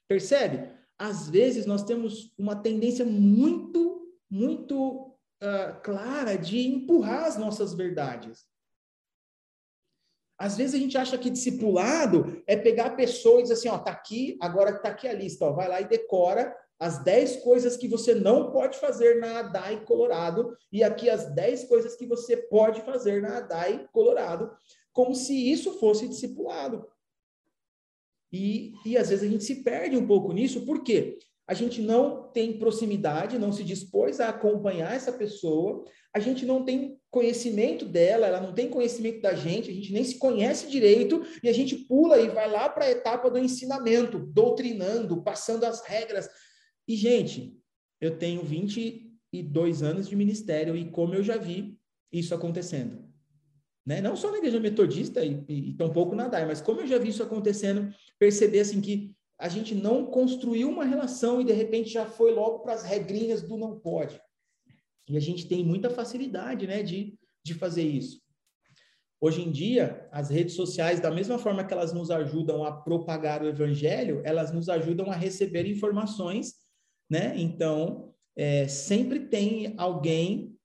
Percebe? 0.08 0.70
Às 0.98 1.28
vezes 1.28 1.66
nós 1.66 1.82
temos 1.82 2.32
uma 2.38 2.56
tendência 2.56 3.04
muito, 3.04 4.08
muito 4.30 5.08
uh, 5.42 5.80
clara 5.82 6.36
de 6.36 6.66
empurrar 6.66 7.24
as 7.24 7.36
nossas 7.36 7.74
verdades. 7.74 8.46
Às 10.42 10.56
vezes 10.56 10.74
a 10.74 10.78
gente 10.78 10.98
acha 10.98 11.16
que 11.16 11.30
discipulado 11.30 12.42
é 12.48 12.56
pegar 12.56 12.86
a 12.86 12.96
pessoa 12.96 13.38
e 13.38 13.42
dizer 13.44 13.54
assim, 13.54 13.68
ó, 13.68 13.78
tá 13.78 13.92
aqui, 13.92 14.36
agora 14.40 14.76
tá 14.76 14.88
aqui 14.88 15.06
a 15.06 15.12
lista, 15.12 15.44
ó, 15.44 15.52
vai 15.52 15.68
lá 15.68 15.80
e 15.80 15.86
decora 15.86 16.52
as 16.80 16.98
10 17.04 17.36
coisas 17.44 17.76
que 17.76 17.86
você 17.86 18.12
não 18.12 18.50
pode 18.50 18.76
fazer 18.78 19.20
na 19.20 19.38
ADAI 19.38 19.84
Colorado 19.84 20.52
e 20.72 20.82
aqui 20.82 21.08
as 21.08 21.32
10 21.32 21.68
coisas 21.68 21.94
que 21.94 22.04
você 22.04 22.36
pode 22.36 22.80
fazer 22.80 23.22
na 23.22 23.36
ADAI 23.36 23.86
Colorado 23.92 24.50
como 24.92 25.14
se 25.14 25.32
isso 25.32 25.78
fosse 25.78 26.08
discipulado. 26.08 26.88
E, 28.32 28.72
e 28.84 28.98
às 28.98 29.10
vezes 29.10 29.24
a 29.24 29.30
gente 29.30 29.44
se 29.44 29.62
perde 29.62 29.96
um 29.96 30.08
pouco 30.08 30.32
nisso, 30.32 30.66
por 30.66 30.82
quê? 30.82 31.20
A 31.46 31.54
gente 31.54 31.80
não 31.80 32.30
tem 32.32 32.58
proximidade, 32.58 33.38
não 33.38 33.52
se 33.52 33.64
dispôs 33.64 34.20
a 34.20 34.28
acompanhar 34.28 34.94
essa 34.94 35.12
pessoa, 35.12 35.84
a 36.14 36.20
gente 36.20 36.46
não 36.46 36.64
tem 36.64 36.98
conhecimento 37.10 37.84
dela, 37.84 38.26
ela 38.26 38.40
não 38.40 38.54
tem 38.54 38.68
conhecimento 38.68 39.20
da 39.20 39.34
gente, 39.34 39.70
a 39.70 39.74
gente 39.74 39.92
nem 39.92 40.04
se 40.04 40.18
conhece 40.18 40.70
direito, 40.70 41.22
e 41.42 41.48
a 41.48 41.52
gente 41.52 41.76
pula 41.76 42.20
e 42.20 42.28
vai 42.28 42.50
lá 42.50 42.68
para 42.68 42.84
a 42.84 42.90
etapa 42.90 43.30
do 43.30 43.38
ensinamento, 43.38 44.18
doutrinando, 44.18 45.22
passando 45.22 45.64
as 45.64 45.84
regras. 45.84 46.28
E, 46.86 46.96
gente, 46.96 47.58
eu 48.00 48.18
tenho 48.18 48.42
22 48.42 49.82
anos 49.82 50.08
de 50.08 50.16
ministério 50.16 50.76
e 50.76 50.90
como 50.90 51.14
eu 51.14 51.22
já 51.22 51.36
vi 51.36 51.76
isso 52.12 52.34
acontecendo 52.34 53.12
né? 53.84 54.00
Não 54.00 54.16
só 54.16 54.30
na 54.30 54.38
igreja 54.38 54.60
metodista 54.60 55.24
e, 55.24 55.44
e, 55.48 55.70
e 55.70 55.74
tampouco 55.74 56.14
na 56.14 56.28
DAI, 56.28 56.46
mas 56.46 56.60
como 56.60 56.80
eu 56.80 56.86
já 56.86 56.98
vi 56.98 57.08
isso 57.08 57.22
acontecendo, 57.22 57.92
perceber 58.18 58.60
assim 58.60 58.80
que 58.80 59.14
a 59.42 59.48
gente 59.48 59.74
não 59.74 60.06
construiu 60.06 60.70
uma 60.70 60.84
relação 60.84 61.40
e 61.40 61.44
de 61.44 61.52
repente 61.52 61.90
já 61.90 62.06
foi 62.06 62.32
logo 62.32 62.60
para 62.60 62.74
as 62.74 62.84
regrinhas 62.84 63.42
do 63.42 63.56
não 63.56 63.76
pode. 63.76 64.20
E 65.08 65.16
a 65.16 65.20
gente 65.20 65.48
tem 65.48 65.64
muita 65.64 65.90
facilidade, 65.90 66.64
né, 66.64 66.80
de, 66.80 67.18
de 67.44 67.52
fazer 67.52 67.82
isso. 67.82 68.22
Hoje 69.20 69.42
em 69.42 69.50
dia, 69.50 70.08
as 70.12 70.30
redes 70.30 70.54
sociais, 70.54 71.00
da 71.00 71.10
mesma 71.10 71.40
forma 71.40 71.64
que 71.64 71.72
elas 71.72 71.92
nos 71.92 72.08
ajudam 72.08 72.64
a 72.64 72.70
propagar 72.70 73.42
o 73.42 73.48
evangelho, 73.48 74.22
elas 74.24 74.52
nos 74.52 74.68
ajudam 74.68 75.10
a 75.10 75.16
receber 75.16 75.66
informações, 75.66 76.54
né? 77.10 77.34
Então, 77.36 78.14
é, 78.36 78.68
sempre 78.68 79.26
tem 79.26 79.74
alguém 79.76 80.56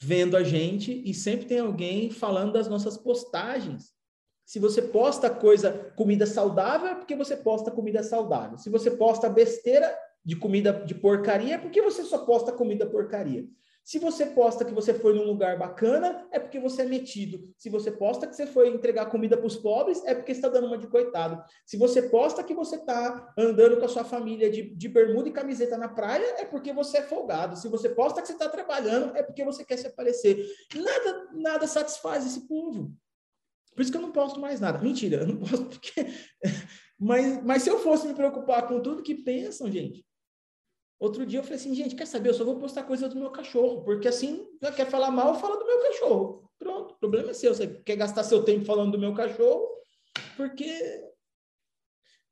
vendo 0.00 0.38
a 0.38 0.42
gente 0.42 1.02
e 1.04 1.12
sempre 1.12 1.44
tem 1.44 1.58
alguém 1.58 2.10
falando 2.10 2.54
das 2.54 2.66
nossas 2.66 2.96
postagens. 2.96 3.92
Se 4.52 4.58
você 4.58 4.82
posta 4.82 5.30
coisa, 5.30 5.90
comida 5.96 6.26
saudável, 6.26 6.88
é 6.88 6.94
porque 6.94 7.16
você 7.16 7.34
posta 7.34 7.70
comida 7.70 8.02
saudável. 8.02 8.58
Se 8.58 8.68
você 8.68 8.90
posta 8.90 9.26
besteira 9.26 9.90
de 10.22 10.36
comida 10.36 10.74
de 10.84 10.94
porcaria, 10.94 11.54
é 11.54 11.58
porque 11.58 11.80
você 11.80 12.02
só 12.02 12.18
posta 12.18 12.52
comida 12.52 12.84
porcaria. 12.84 13.46
Se 13.82 13.98
você 13.98 14.26
posta 14.26 14.62
que 14.62 14.74
você 14.74 14.92
foi 14.92 15.14
num 15.14 15.24
lugar 15.24 15.58
bacana, 15.58 16.28
é 16.30 16.38
porque 16.38 16.60
você 16.60 16.82
é 16.82 16.84
metido. 16.84 17.40
Se 17.56 17.70
você 17.70 17.90
posta 17.90 18.26
que 18.26 18.36
você 18.36 18.46
foi 18.46 18.68
entregar 18.68 19.06
comida 19.06 19.38
para 19.38 19.46
os 19.46 19.56
pobres, 19.56 20.04
é 20.04 20.14
porque 20.14 20.32
está 20.32 20.50
dando 20.50 20.66
uma 20.66 20.76
de 20.76 20.86
coitado. 20.86 21.42
Se 21.64 21.78
você 21.78 22.02
posta 22.02 22.44
que 22.44 22.52
você 22.52 22.76
está 22.76 23.32
andando 23.38 23.78
com 23.78 23.86
a 23.86 23.88
sua 23.88 24.04
família 24.04 24.50
de, 24.50 24.76
de 24.76 24.86
bermuda 24.86 25.30
e 25.30 25.32
camiseta 25.32 25.78
na 25.78 25.88
praia, 25.88 26.26
é 26.36 26.44
porque 26.44 26.74
você 26.74 26.98
é 26.98 27.02
folgado. 27.02 27.56
Se 27.56 27.68
você 27.68 27.88
posta 27.88 28.20
que 28.20 28.26
você 28.26 28.34
está 28.34 28.50
trabalhando, 28.50 29.16
é 29.16 29.22
porque 29.22 29.46
você 29.46 29.64
quer 29.64 29.78
se 29.78 29.86
aparecer. 29.86 30.46
Nada, 30.74 31.28
nada 31.32 31.66
satisfaz 31.66 32.26
esse 32.26 32.46
povo. 32.46 32.92
Por 33.74 33.82
isso 33.82 33.90
que 33.90 33.96
eu 33.96 34.02
não 34.02 34.12
posto 34.12 34.38
mais 34.40 34.60
nada. 34.60 34.78
Mentira, 34.78 35.22
eu 35.22 35.26
não 35.26 35.36
posto 35.40 35.64
porque. 35.66 36.06
mas, 36.98 37.42
mas 37.44 37.62
se 37.62 37.70
eu 37.70 37.78
fosse 37.78 38.06
me 38.06 38.14
preocupar 38.14 38.66
com 38.66 38.80
tudo 38.80 39.02
que 39.02 39.14
pensam, 39.14 39.70
gente, 39.70 40.04
Outro 41.02 41.26
dia 41.26 41.40
eu 41.40 41.42
falei 41.42 41.58
assim, 41.58 41.74
gente, 41.74 41.96
quer 41.96 42.06
saber? 42.06 42.28
Eu 42.28 42.34
só 42.34 42.44
vou 42.44 42.60
postar 42.60 42.84
coisa 42.84 43.08
do 43.08 43.16
meu 43.16 43.28
cachorro, 43.32 43.82
porque 43.82 44.06
assim, 44.06 44.46
quer 44.76 44.88
falar 44.88 45.10
mal, 45.10 45.34
fala 45.34 45.58
do 45.58 45.66
meu 45.66 45.82
cachorro. 45.82 46.48
Pronto, 46.56 46.94
o 46.94 46.98
problema 46.98 47.30
é 47.30 47.34
seu. 47.34 47.52
Você 47.52 47.66
quer 47.66 47.96
gastar 47.96 48.22
seu 48.22 48.44
tempo 48.44 48.64
falando 48.64 48.92
do 48.92 49.00
meu 49.00 49.12
cachorro, 49.12 49.68
porque. 50.36 50.70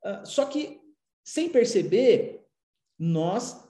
Uh, 0.05 0.25
só 0.25 0.45
que, 0.45 0.79
sem 1.21 1.49
perceber, 1.49 2.45
nós, 2.97 3.61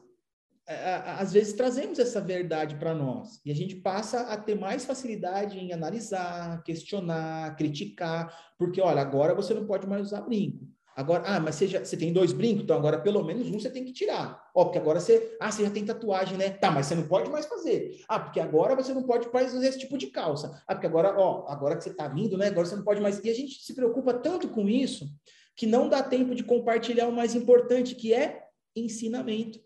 às 1.20 1.34
vezes, 1.34 1.54
trazemos 1.54 2.00
essa 2.00 2.22
verdade 2.22 2.76
para 2.76 2.94
nós. 2.94 3.40
E 3.46 3.52
a 3.52 3.56
gente 3.56 3.76
passa 3.76 4.22
a 4.22 4.38
ter 4.38 4.56
mais 4.56 4.86
facilidade 4.86 5.58
em 5.58 5.74
analisar, 5.74 6.64
questionar, 6.64 7.56
criticar, 7.56 8.36
porque, 8.58 8.82
olha, 8.82 9.02
agora 9.02 9.34
você 9.34 9.54
não 9.54 9.66
pode 9.66 9.88
mais 9.88 10.08
usar 10.08 10.22
brinco. 10.22 10.66
Agora, 10.96 11.24
ah, 11.26 11.40
mas 11.40 11.56
você, 11.56 11.68
já, 11.68 11.80
você 11.80 11.96
tem 11.96 12.12
dois 12.12 12.34
brincos, 12.34 12.64
então 12.64 12.76
agora 12.76 13.00
pelo 13.00 13.24
menos 13.24 13.48
um 13.48 13.58
você 13.58 13.70
tem 13.70 13.86
que 13.86 13.94
tirar. 13.94 14.44
Ó, 14.54 14.66
porque 14.66 14.78
agora 14.78 15.00
você, 15.00 15.38
ah, 15.40 15.50
você 15.50 15.64
já 15.64 15.70
tem 15.70 15.86
tatuagem, 15.86 16.38
né? 16.38 16.50
Tá, 16.50 16.70
mas 16.70 16.86
você 16.86 16.96
não 16.96 17.08
pode 17.08 17.30
mais 17.30 17.46
fazer. 17.46 18.04
Ah, 18.10 18.20
porque 18.20 18.40
agora 18.40 18.76
você 18.76 18.94
não 18.94 19.04
pode 19.04 19.32
mais 19.32 19.54
fazer 19.54 19.68
esse 19.68 19.80
tipo 19.80 19.98
de 19.98 20.08
calça. 20.08 20.62
Ah, 20.68 20.76
porque 20.76 20.88
agora, 20.88 21.16
ó, 21.18 21.46
agora 21.48 21.78
que 21.78 21.84
você 21.84 21.94
tá 21.94 22.08
vindo, 22.10 22.38
né? 22.38 22.48
Agora 22.48 22.68
você 22.68 22.76
não 22.76 22.84
pode 22.84 23.00
mais. 23.00 23.24
E 23.24 23.30
a 23.30 23.34
gente 23.34 23.64
se 23.64 23.74
preocupa 23.74 24.14
tanto 24.14 24.50
com 24.50 24.68
isso 24.68 25.08
que 25.56 25.66
não 25.66 25.88
dá 25.88 26.04
tempo 26.04 26.36
de 26.36 26.44
compartilhar 26.44 27.08
o 27.08 27.14
mais 27.14 27.36
importante, 27.36 27.96
que 27.96 28.14
é 28.14 28.44
ensinamento. 28.76 29.60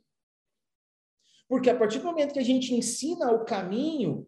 Porque 1.47 1.69
a 1.69 1.75
partir 1.75 1.99
do 1.99 2.05
momento 2.05 2.33
que 2.33 2.39
a 2.39 2.43
gente 2.43 2.73
ensina 2.73 3.31
o 3.31 3.45
caminho, 3.45 4.27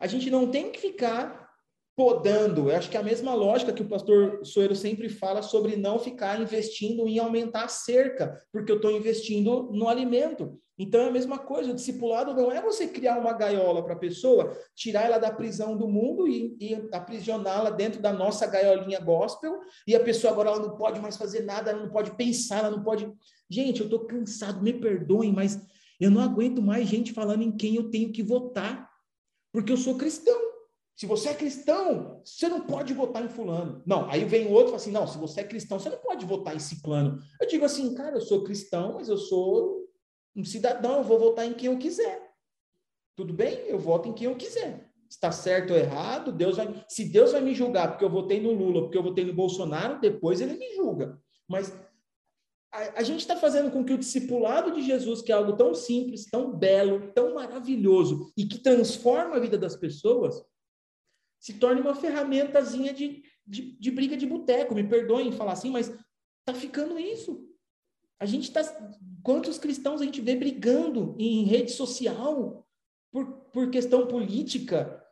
a 0.00 0.06
gente 0.06 0.30
não 0.30 0.50
tem 0.50 0.70
que 0.70 0.80
ficar 0.80 1.48
podando. 1.96 2.70
Eu 2.70 2.76
acho 2.76 2.88
que 2.88 2.96
é 2.96 3.00
a 3.00 3.02
mesma 3.02 3.34
lógica 3.34 3.72
que 3.72 3.82
o 3.82 3.88
pastor 3.88 4.44
Soeiro 4.44 4.76
sempre 4.76 5.08
fala 5.08 5.42
sobre 5.42 5.76
não 5.76 5.98
ficar 5.98 6.40
investindo 6.40 7.08
em 7.08 7.18
aumentar 7.18 7.64
a 7.64 7.68
cerca, 7.68 8.40
porque 8.52 8.70
eu 8.70 8.76
estou 8.76 8.92
investindo 8.92 9.70
no 9.72 9.88
alimento. 9.88 10.60
Então 10.78 11.00
é 11.00 11.08
a 11.08 11.10
mesma 11.10 11.38
coisa, 11.38 11.72
o 11.72 11.74
discipulado 11.74 12.32
não 12.32 12.52
é 12.52 12.62
você 12.62 12.86
criar 12.86 13.18
uma 13.18 13.32
gaiola 13.32 13.82
para 13.82 13.94
a 13.94 13.98
pessoa, 13.98 14.56
tirar 14.76 15.06
ela 15.06 15.18
da 15.18 15.32
prisão 15.32 15.76
do 15.76 15.88
mundo 15.88 16.28
e, 16.28 16.56
e 16.60 16.88
aprisioná-la 16.92 17.70
dentro 17.70 18.00
da 18.00 18.12
nossa 18.12 18.46
gaiolinha 18.46 19.00
gospel, 19.00 19.58
e 19.84 19.96
a 19.96 20.00
pessoa 20.00 20.32
agora 20.32 20.50
ela 20.50 20.60
não 20.60 20.76
pode 20.76 21.00
mais 21.00 21.16
fazer 21.16 21.42
nada, 21.42 21.72
ela 21.72 21.82
não 21.82 21.90
pode 21.90 22.12
pensar, 22.12 22.60
ela 22.60 22.70
não 22.70 22.84
pode. 22.84 23.12
Gente, 23.50 23.80
eu 23.80 23.86
estou 23.86 24.06
cansado, 24.06 24.62
me 24.62 24.72
perdoem, 24.72 25.32
mas 25.32 25.60
eu 25.98 26.10
não 26.10 26.22
aguento 26.22 26.62
mais 26.62 26.88
gente 26.88 27.12
falando 27.12 27.42
em 27.42 27.50
quem 27.50 27.76
eu 27.76 27.90
tenho 27.90 28.12
que 28.12 28.22
votar, 28.22 28.88
porque 29.52 29.72
eu 29.72 29.76
sou 29.76 29.96
cristão. 29.96 30.48
Se 30.96 31.06
você 31.06 31.28
é 31.28 31.34
cristão, 31.34 32.20
você 32.24 32.48
não 32.48 32.60
pode 32.62 32.92
votar 32.92 33.24
em 33.24 33.28
fulano. 33.28 33.82
Não, 33.86 34.10
aí 34.10 34.24
vem 34.24 34.48
outro 34.48 34.64
e 34.64 34.66
fala 34.66 34.76
assim, 34.76 34.90
não, 34.90 35.06
se 35.06 35.16
você 35.16 35.42
é 35.42 35.44
cristão, 35.44 35.78
você 35.78 35.88
não 35.88 35.98
pode 35.98 36.26
votar 36.26 36.56
em 36.56 36.58
ciclano. 36.58 37.20
Eu 37.40 37.46
digo 37.46 37.64
assim, 37.64 37.94
cara, 37.94 38.16
eu 38.16 38.20
sou 38.20 38.42
cristão, 38.42 38.94
mas 38.94 39.08
eu 39.08 39.16
sou 39.16 39.88
um 40.34 40.44
cidadão, 40.44 40.98
eu 40.98 41.04
vou 41.04 41.18
votar 41.18 41.46
em 41.46 41.54
quem 41.54 41.70
eu 41.70 41.78
quiser. 41.78 42.20
Tudo 43.16 43.32
bem? 43.32 43.66
Eu 43.68 43.78
voto 43.78 44.08
em 44.08 44.12
quem 44.12 44.26
eu 44.26 44.36
quiser. 44.36 44.90
Está 45.08 45.32
certo 45.32 45.72
ou 45.72 45.78
errado, 45.78 46.32
Deus 46.32 46.56
vai. 46.56 46.84
Se 46.88 47.04
Deus 47.04 47.32
vai 47.32 47.40
me 47.40 47.54
julgar 47.54 47.88
porque 47.88 48.04
eu 48.04 48.10
votei 48.10 48.40
no 48.40 48.52
Lula, 48.52 48.82
porque 48.82 48.98
eu 48.98 49.02
votei 49.02 49.24
no 49.24 49.32
Bolsonaro, 49.32 50.00
depois 50.00 50.40
ele 50.40 50.56
me 50.56 50.74
julga. 50.74 51.18
Mas 51.48 51.72
a, 52.72 53.00
a 53.00 53.02
gente 53.02 53.20
está 53.20 53.36
fazendo 53.36 53.70
com 53.70 53.84
que 53.84 53.92
o 53.92 53.98
discipulado 53.98 54.72
de 54.72 54.82
Jesus, 54.82 55.22
que 55.22 55.32
é 55.32 55.34
algo 55.34 55.56
tão 55.56 55.74
simples, 55.74 56.26
tão 56.26 56.52
belo, 56.52 57.12
tão 57.12 57.34
maravilhoso 57.34 58.32
e 58.36 58.46
que 58.46 58.58
transforma 58.58 59.36
a 59.36 59.40
vida 59.40 59.56
das 59.56 59.76
pessoas, 59.76 60.42
se 61.40 61.54
torne 61.54 61.80
uma 61.80 61.94
ferramentazinha 61.94 62.92
de, 62.92 63.22
de, 63.46 63.78
de 63.78 63.90
briga 63.90 64.16
de 64.16 64.26
boteco. 64.26 64.74
Me 64.74 64.86
perdoem 64.86 65.32
falar 65.32 65.52
assim, 65.52 65.70
mas 65.70 65.92
tá 66.44 66.52
ficando 66.52 66.98
isso. 66.98 67.46
A 68.20 68.26
gente 68.26 68.44
está. 68.44 68.62
Quantos 69.22 69.58
cristãos 69.58 70.00
a 70.00 70.04
gente 70.04 70.20
vê 70.20 70.34
brigando 70.34 71.14
em 71.18 71.44
rede 71.44 71.70
social 71.70 72.66
por, 73.12 73.26
por 73.52 73.70
questão 73.70 74.06
política? 74.06 75.04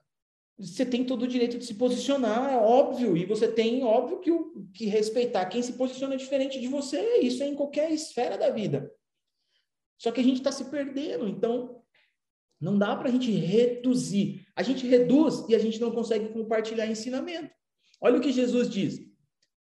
Você 0.58 0.86
tem 0.86 1.04
todo 1.04 1.22
o 1.22 1.28
direito 1.28 1.58
de 1.58 1.66
se 1.66 1.74
posicionar, 1.74 2.50
é 2.50 2.56
óbvio, 2.56 3.14
e 3.14 3.26
você 3.26 3.46
tem, 3.46 3.84
óbvio, 3.84 4.20
que, 4.20 4.30
que 4.72 4.86
respeitar 4.86 5.44
quem 5.46 5.60
se 5.62 5.74
posiciona 5.74 6.16
diferente 6.16 6.58
de 6.58 6.66
você. 6.66 7.18
Isso 7.18 7.42
é 7.42 7.46
em 7.46 7.54
qualquer 7.54 7.90
esfera 7.92 8.38
da 8.38 8.48
vida. 8.48 8.90
Só 9.98 10.10
que 10.10 10.20
a 10.20 10.24
gente 10.24 10.38
está 10.38 10.50
se 10.50 10.64
perdendo. 10.66 11.28
Então, 11.28 11.82
não 12.58 12.78
dá 12.78 12.96
para 12.96 13.08
a 13.08 13.12
gente 13.12 13.30
reduzir. 13.30 14.46
A 14.56 14.62
gente 14.62 14.86
reduz 14.86 15.44
e 15.48 15.54
a 15.54 15.58
gente 15.58 15.78
não 15.78 15.90
consegue 15.90 16.30
compartilhar 16.30 16.86
ensinamento. 16.86 17.50
Olha 18.00 18.18
o 18.18 18.20
que 18.20 18.32
Jesus 18.32 18.70
diz. 18.70 19.00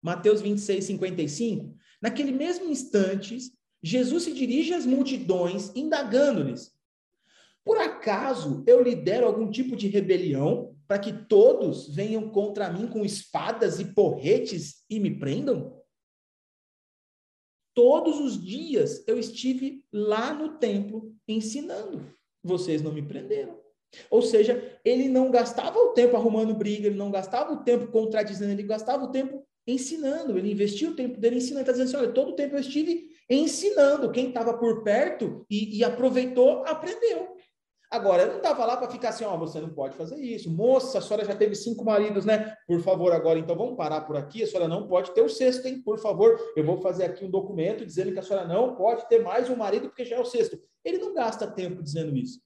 Mateus 0.01 0.41
26, 0.41 0.83
55. 0.83 1.75
Naquele 2.01 2.31
mesmo 2.31 2.69
instante, 2.69 3.37
Jesus 3.81 4.23
se 4.23 4.33
dirige 4.33 4.73
às 4.73 4.85
multidões, 4.85 5.71
indagando-lhes: 5.75 6.71
Por 7.63 7.77
acaso 7.77 8.63
eu 8.67 8.81
lidero 8.81 9.25
algum 9.25 9.49
tipo 9.49 9.75
de 9.75 9.87
rebelião 9.87 10.74
para 10.87 10.99
que 10.99 11.11
todos 11.27 11.87
venham 11.93 12.29
contra 12.29 12.71
mim 12.71 12.87
com 12.87 13.03
espadas 13.05 13.79
e 13.79 13.93
porretes 13.93 14.83
e 14.89 14.99
me 14.99 15.17
prendam? 15.17 15.81
Todos 17.73 18.19
os 18.19 18.41
dias 18.41 19.03
eu 19.07 19.19
estive 19.19 19.83
lá 19.91 20.33
no 20.33 20.57
templo 20.57 21.13
ensinando 21.27 22.15
vocês 22.45 22.81
não 22.81 22.93
me 22.93 23.01
prenderam. 23.01 23.59
Ou 24.09 24.21
seja, 24.21 24.79
ele 24.83 25.09
não 25.09 25.31
gastava 25.31 25.79
o 25.79 25.93
tempo 25.93 26.15
arrumando 26.15 26.53
briga, 26.53 26.87
ele 26.87 26.97
não 26.97 27.09
gastava 27.09 27.53
o 27.53 27.63
tempo 27.63 27.87
contradizendo, 27.87 28.51
ele 28.51 28.63
gastava 28.63 29.05
o 29.05 29.11
tempo 29.11 29.43
ensinando, 29.65 30.37
ele 30.37 30.51
investia 30.51 30.89
o 30.89 30.95
tempo 30.95 31.19
dele 31.19 31.37
ensinando, 31.37 31.61
está 31.61 31.71
dizendo 31.71 31.87
assim, 31.87 31.97
olha, 31.97 32.13
todo 32.13 32.31
o 32.31 32.35
tempo 32.35 32.55
eu 32.55 32.59
estive 32.59 33.07
ensinando, 33.27 34.11
quem 34.11 34.27
estava 34.27 34.55
por 34.57 34.83
perto 34.83 35.43
e, 35.49 35.79
e, 35.79 35.83
aproveitou, 35.83 36.63
aprendeu. 36.65 37.34
Agora, 37.91 38.25
não 38.25 38.37
estava 38.37 38.65
lá 38.65 38.77
para 38.77 38.89
ficar 38.89 39.09
assim, 39.09 39.23
ó, 39.23 39.35
oh, 39.35 39.37
você 39.37 39.61
não 39.61 39.69
pode 39.69 39.95
fazer 39.95 40.17
isso, 40.17 40.49
moça, 40.49 40.97
a 40.97 41.01
senhora 41.01 41.25
já 41.25 41.35
teve 41.35 41.55
cinco 41.55 41.85
maridos, 41.85 42.25
né? 42.25 42.55
Por 42.67 42.81
favor, 42.81 43.13
agora, 43.13 43.37
então 43.37 43.55
vamos 43.55 43.77
parar 43.77 44.01
por 44.01 44.17
aqui, 44.17 44.43
a 44.43 44.47
senhora 44.47 44.67
não 44.67 44.87
pode 44.87 45.13
ter 45.13 45.21
o 45.21 45.29
sexto, 45.29 45.67
hein? 45.67 45.81
Por 45.81 45.99
favor, 45.99 46.37
eu 46.55 46.63
vou 46.63 46.81
fazer 46.81 47.05
aqui 47.05 47.23
um 47.23 47.29
documento 47.29 47.85
dizendo 47.85 48.11
que 48.11 48.19
a 48.19 48.23
senhora 48.23 48.47
não 48.47 48.75
pode 48.75 49.07
ter 49.07 49.21
mais 49.21 49.49
um 49.49 49.55
marido 49.55 49.87
porque 49.87 50.03
já 50.03 50.15
é 50.15 50.19
o 50.19 50.25
sexto. 50.25 50.59
Ele 50.83 50.97
não 50.97 51.13
gasta 51.13 51.47
tempo 51.47 51.81
dizendo 51.81 52.15
isso. 52.17 52.39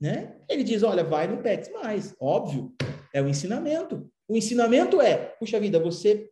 Né? 0.00 0.38
Ele 0.48 0.62
diz: 0.62 0.82
olha, 0.82 1.02
vai, 1.02 1.26
não 1.26 1.42
peques 1.42 1.70
mais. 1.72 2.14
Óbvio, 2.20 2.74
é 3.12 3.22
o 3.22 3.28
ensinamento. 3.28 4.10
O 4.28 4.36
ensinamento 4.36 5.00
é: 5.00 5.16
puxa 5.16 5.58
vida, 5.60 5.78
você 5.78 6.30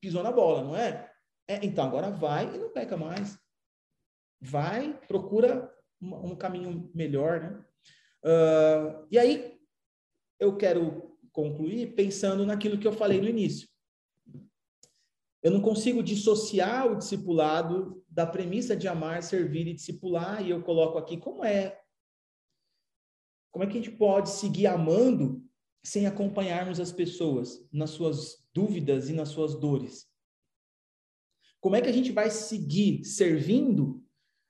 pisou 0.00 0.22
na 0.22 0.32
bola, 0.32 0.62
não 0.62 0.76
é? 0.76 1.10
é 1.48 1.64
então 1.64 1.84
agora 1.84 2.10
vai 2.10 2.54
e 2.54 2.58
não 2.58 2.70
peca 2.70 2.96
mais. 2.96 3.38
Vai, 4.40 4.98
procura 5.08 5.72
um, 6.00 6.36
caminho 6.36 6.90
melhor, 6.94 7.40
né? 7.40 7.64
Uh, 8.24 9.06
e 9.10 9.18
aí, 9.18 9.58
eu 10.38 10.56
quero 10.56 11.16
concluir 11.32 11.94
pensando 11.94 12.44
naquilo 12.44 12.78
que 12.78 12.86
eu 12.86 12.92
falei 12.92 13.20
no 13.20 13.28
início. 13.28 13.68
Eu 15.42 15.52
não 15.52 15.60
consigo 15.60 16.02
dissociar 16.02 16.90
o 16.90 16.96
discipulado 16.96 18.04
da 18.08 18.26
premissa 18.26 18.76
de 18.76 18.88
amar, 18.88 19.22
servir 19.22 19.68
e 19.68 19.74
discipular, 19.74 20.44
e 20.44 20.50
eu 20.50 20.62
coloco 20.62 20.98
aqui 20.98 21.16
como 21.16 21.44
é. 21.44 21.80
Como 23.50 23.64
é 23.64 23.66
que 23.66 23.78
a 23.78 23.80
gente 23.80 23.96
pode 23.96 24.30
seguir 24.30 24.66
amando 24.66 25.44
sem 25.82 26.06
acompanharmos 26.06 26.80
as 26.80 26.92
pessoas 26.92 27.66
nas 27.72 27.90
suas 27.90 28.44
dúvidas 28.52 29.08
e 29.08 29.12
nas 29.12 29.28
suas 29.28 29.54
dores? 29.54 30.08
Como 31.60 31.76
é 31.76 31.80
que 31.80 31.88
a 31.88 31.92
gente 31.92 32.12
vai 32.12 32.30
seguir 32.30 33.04
servindo 33.04 34.04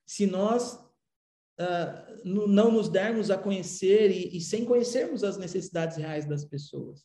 se 0.06 0.26
nós 0.26 0.78
uh, 1.60 2.20
não 2.24 2.72
nos 2.72 2.88
dermos 2.88 3.30
a 3.30 3.38
conhecer 3.38 4.10
e, 4.10 4.36
e 4.36 4.40
sem 4.40 4.64
conhecermos 4.64 5.24
as 5.24 5.36
necessidades 5.36 5.96
reais 5.96 6.26
das 6.26 6.44
pessoas? 6.44 7.04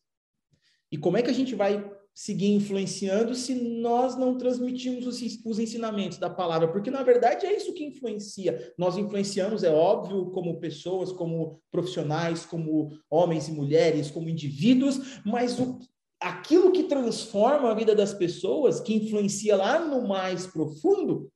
E 0.91 0.97
como 0.97 1.17
é 1.17 1.21
que 1.21 1.29
a 1.29 1.33
gente 1.33 1.55
vai 1.55 1.91
seguir 2.15 2.53
influenciando 2.53 3.33
se 3.33 3.55
nós 3.55 4.15
não 4.15 4.37
transmitimos 4.37 5.07
os, 5.07 5.19
os, 5.43 5.57
ensinamentos 5.57 6.19
da 6.19 6.29
palavra, 6.29 6.71
porque 6.71 6.91
na 6.91 7.01
verdade 7.01 7.45
é 7.45 7.55
isso 7.55 7.73
que 7.73 7.83
influencia. 7.83 8.71
Nós 8.77 8.97
influenciamos, 8.97 9.63
é 9.63 9.71
óbvio, 9.71 10.29
como 10.29 10.59
pessoas, 10.59 11.11
como 11.11 11.59
profissionais, 11.71 12.45
como 12.45 12.91
homens 13.09 13.47
e 13.47 13.51
mulheres, 13.51 14.11
como 14.11 14.29
indivíduos, 14.29 15.21
mas 15.25 15.59
o, 15.59 15.79
aquilo 16.21 16.71
que 16.71 16.83
transforma 16.83 17.71
a 17.71 17.75
vida 17.75 17.95
das 17.95 18.13
pessoas, 18.13 18.79
que 18.79 18.93
influencia 18.93 19.55
lá 19.55 19.79
no 19.79 20.07
mais 20.07 20.45
profundo, 20.45 21.31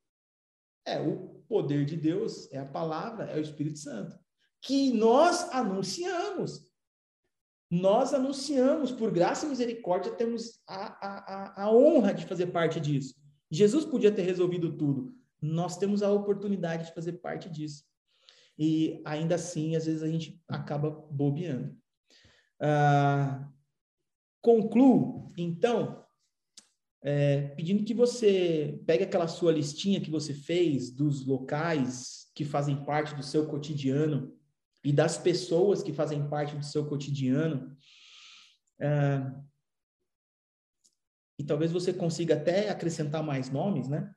é 0.86 1.02
o 1.02 1.37
poder 1.48 1.86
de 1.86 1.96
Deus, 1.96 2.52
é 2.52 2.60
a 2.60 2.66
palavra, 2.66 3.26
é 3.26 3.38
o 3.38 3.42
Espírito 3.42 3.80
Santo, 3.80 4.18
que 4.62 4.92
nós 4.94 5.50
anunciamos. 5.52 6.66
Nós 7.70 8.14
anunciamos, 8.14 8.92
por 8.92 9.12
graça 9.12 9.46
e 9.46 9.50
misericórdia, 9.50 10.14
temos 10.14 10.60
a, 10.68 11.08
a, 11.08 11.64
a 11.64 11.72
honra 11.72 12.14
de 12.14 12.26
fazer 12.26 12.48
parte 12.48 12.80
disso. 12.80 13.14
Jesus 13.52 13.86
podia 13.86 14.12
ter 14.12 14.24
resolvido 14.24 14.78
tudo. 14.78 15.14
Nós 15.42 15.78
temos 15.78 16.02
a 16.02 16.12
oportunidade 16.12 16.86
de 16.86 16.94
fazer 16.94 17.14
parte 17.14 17.50
disso. 17.50 17.84
E 18.58 19.02
ainda 19.06 19.36
assim, 19.36 19.76
às 19.76 19.86
vezes 19.86 20.02
a 20.02 20.08
gente 20.08 20.42
acaba 20.48 20.90
bobeando. 20.90 21.78
Ah, 22.60 23.48
concluo, 24.42 25.28
então, 25.38 26.07
é, 27.04 27.50
pedindo 27.56 27.84
que 27.84 27.94
você 27.94 28.82
pegue 28.86 29.04
aquela 29.04 29.28
sua 29.28 29.52
listinha 29.52 30.02
que 30.02 30.12
você 30.12 30.34
fez 30.34 30.90
dos 30.92 31.26
locais 31.26 32.28
que 32.34 32.44
fazem 32.44 32.84
parte 32.84 33.16
do 33.16 33.24
seu 33.24 33.48
cotidiano 33.48 34.36
e 34.84 34.92
das 34.92 35.18
pessoas 35.18 35.84
que 35.84 35.94
fazem 35.94 36.28
parte 36.28 36.56
do 36.56 36.64
seu 36.64 36.86
cotidiano. 36.86 37.76
Uh, 38.80 39.44
e 41.40 41.44
talvez 41.44 41.72
você 41.72 41.94
consiga 41.94 42.36
até 42.36 42.70
acrescentar 42.70 43.24
mais 43.24 43.50
nomes, 43.50 43.88
né? 43.88 44.12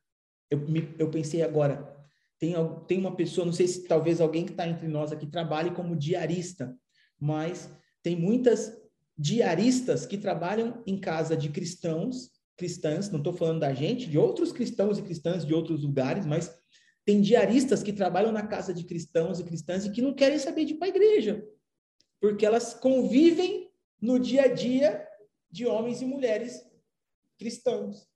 Eu, 0.50 0.58
me, 0.68 0.94
eu 0.98 1.10
pensei 1.10 1.42
agora, 1.42 1.96
tem, 2.38 2.54
tem 2.86 2.98
uma 2.98 3.14
pessoa, 3.14 3.44
não 3.44 3.52
sei 3.52 3.68
se 3.68 3.86
talvez 3.86 4.20
alguém 4.20 4.44
que 4.44 4.52
está 4.52 4.66
entre 4.66 4.88
nós 4.88 5.12
aqui 5.12 5.26
trabalhe 5.26 5.70
como 5.70 5.96
diarista, 5.96 6.74
mas 7.18 7.70
tem 8.02 8.16
muitas 8.16 8.72
diaristas 9.16 10.06
que 10.06 10.16
trabalham 10.16 10.82
em 10.86 10.98
casa 10.98 11.36
de 11.36 11.50
cristãos, 11.50 12.30
cristãs, 12.60 13.10
não 13.10 13.18
estou 13.18 13.32
falando 13.32 13.60
da 13.60 13.72
gente, 13.72 14.06
de 14.06 14.18
outros 14.18 14.52
cristãos 14.52 14.98
e 14.98 15.02
cristãs 15.02 15.46
de 15.46 15.54
outros 15.54 15.82
lugares, 15.82 16.26
mas 16.26 16.54
tem 17.06 17.22
diaristas 17.22 17.82
que 17.82 17.90
trabalham 17.90 18.30
na 18.30 18.46
casa 18.46 18.74
de 18.74 18.84
cristãos 18.84 19.40
e 19.40 19.44
cristãs 19.44 19.86
e 19.86 19.90
que 19.90 20.02
não 20.02 20.12
querem 20.12 20.38
saber 20.38 20.66
de 20.66 20.74
ir 20.74 20.76
para 20.76 20.88
a 20.88 20.90
igreja, 20.90 21.42
porque 22.20 22.44
elas 22.44 22.74
convivem 22.74 23.72
no 23.98 24.18
dia 24.20 24.42
a 24.42 24.48
dia 24.48 25.08
de 25.50 25.66
homens 25.66 26.02
e 26.02 26.04
mulheres 26.04 26.62
cristãos. 27.38 28.06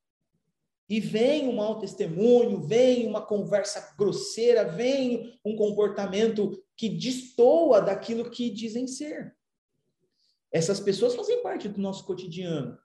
E 0.91 1.01
vem 1.01 1.49
um 1.49 1.57
mau 1.57 1.79
testemunho, 1.79 2.61
vem 2.61 3.07
uma 3.07 3.25
conversa 3.25 3.95
grosseira, 3.97 4.65
vem 4.65 5.41
um 5.43 5.57
comportamento 5.57 6.63
que 6.77 6.91
destoa 6.91 7.81
daquilo 7.81 8.31
que 8.31 8.51
dizem 8.51 8.87
ser. 8.87 9.35
Essas 10.53 10.81
pessoas 10.81 11.15
fazem 11.15 11.43
parte 11.43 11.67
do 11.67 11.81
nosso 11.81 12.05
cotidiano, 12.05 12.79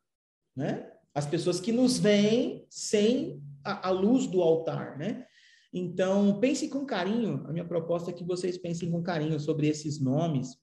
né? 0.56 0.90
As 1.14 1.26
pessoas 1.26 1.60
que 1.60 1.72
nos 1.72 1.98
veem 1.98 2.66
sem 2.70 3.42
a, 3.64 3.90
a 3.90 3.92
luz 3.92 4.28
do 4.28 4.42
altar, 4.42 4.98
né? 4.98 5.26
Então, 5.74 6.40
pense 6.40 6.68
com 6.68 6.86
carinho. 6.86 7.46
A 7.48 7.52
minha 7.52 7.66
proposta 7.66 8.10
é 8.10 8.14
que 8.14 8.24
vocês 8.24 8.58
pensem 8.58 8.90
com 8.90 9.04
carinho 9.04 9.40
sobre 9.40 9.68
esses 9.68 10.00
nomes 10.00 10.54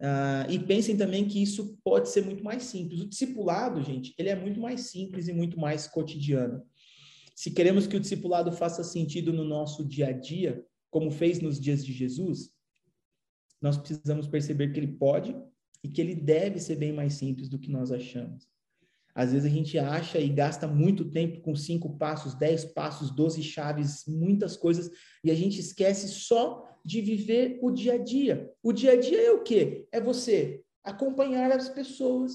uh, 0.00 0.50
e 0.50 0.58
pensem 0.58 0.96
também 0.96 1.26
que 1.26 1.40
isso 1.42 1.78
pode 1.84 2.08
ser 2.08 2.24
muito 2.24 2.42
mais 2.42 2.64
simples. 2.64 3.00
O 3.00 3.08
discipulado, 3.08 3.82
gente, 3.82 4.14
ele 4.18 4.28
é 4.28 4.34
muito 4.34 4.60
mais 4.60 4.82
simples 4.82 5.28
e 5.28 5.32
muito 5.32 5.58
mais 5.58 5.86
cotidiano. 5.86 6.62
Se 7.34 7.52
queremos 7.52 7.86
que 7.86 7.96
o 7.96 8.00
discipulado 8.00 8.50
faça 8.50 8.82
sentido 8.82 9.32
no 9.32 9.44
nosso 9.44 9.86
dia 9.86 10.08
a 10.08 10.12
dia, 10.12 10.64
como 10.90 11.10
fez 11.10 11.40
nos 11.40 11.60
dias 11.60 11.84
de 11.84 11.92
Jesus, 11.92 12.50
nós 13.60 13.76
precisamos 13.76 14.26
perceber 14.26 14.72
que 14.72 14.80
ele 14.80 14.96
pode 14.96 15.36
e 15.84 15.88
que 15.88 16.00
ele 16.00 16.14
deve 16.14 16.58
ser 16.58 16.76
bem 16.76 16.92
mais 16.92 17.14
simples 17.14 17.48
do 17.48 17.58
que 17.58 17.70
nós 17.70 17.92
achamos. 17.92 18.48
Às 19.18 19.32
vezes 19.32 19.50
a 19.50 19.52
gente 19.52 19.76
acha 19.76 20.20
e 20.20 20.28
gasta 20.28 20.68
muito 20.68 21.10
tempo 21.10 21.40
com 21.40 21.52
cinco 21.56 21.98
passos, 21.98 22.36
dez 22.36 22.64
passos, 22.64 23.10
doze 23.10 23.42
chaves, 23.42 24.04
muitas 24.06 24.56
coisas, 24.56 24.88
e 25.24 25.30
a 25.32 25.34
gente 25.34 25.58
esquece 25.58 26.06
só 26.06 26.64
de 26.84 27.00
viver 27.00 27.58
o 27.60 27.72
dia 27.72 27.94
a 27.94 27.98
dia. 27.98 28.48
O 28.62 28.72
dia 28.72 28.92
a 28.92 28.96
dia 28.96 29.20
é 29.20 29.32
o 29.32 29.42
quê? 29.42 29.88
É 29.90 30.00
você 30.00 30.62
acompanhar 30.84 31.50
as 31.50 31.68
pessoas, 31.68 32.30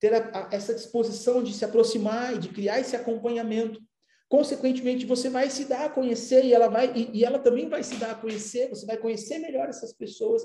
ter 0.00 0.12
a, 0.12 0.48
a, 0.48 0.48
essa 0.50 0.74
disposição 0.74 1.40
de 1.40 1.54
se 1.54 1.64
aproximar 1.64 2.34
e 2.34 2.38
de 2.40 2.48
criar 2.48 2.80
esse 2.80 2.96
acompanhamento. 2.96 3.80
Consequentemente, 4.28 5.06
você 5.06 5.30
vai 5.30 5.50
se 5.50 5.66
dar 5.66 5.84
a 5.84 5.90
conhecer 5.90 6.44
e 6.44 6.52
ela 6.52 6.66
vai 6.66 6.92
e, 6.96 7.18
e 7.18 7.24
ela 7.24 7.38
também 7.38 7.68
vai 7.68 7.84
se 7.84 7.94
dar 7.94 8.10
a 8.10 8.16
conhecer. 8.16 8.68
Você 8.70 8.84
vai 8.86 8.96
conhecer 8.96 9.38
melhor 9.38 9.68
essas 9.68 9.92
pessoas 9.92 10.42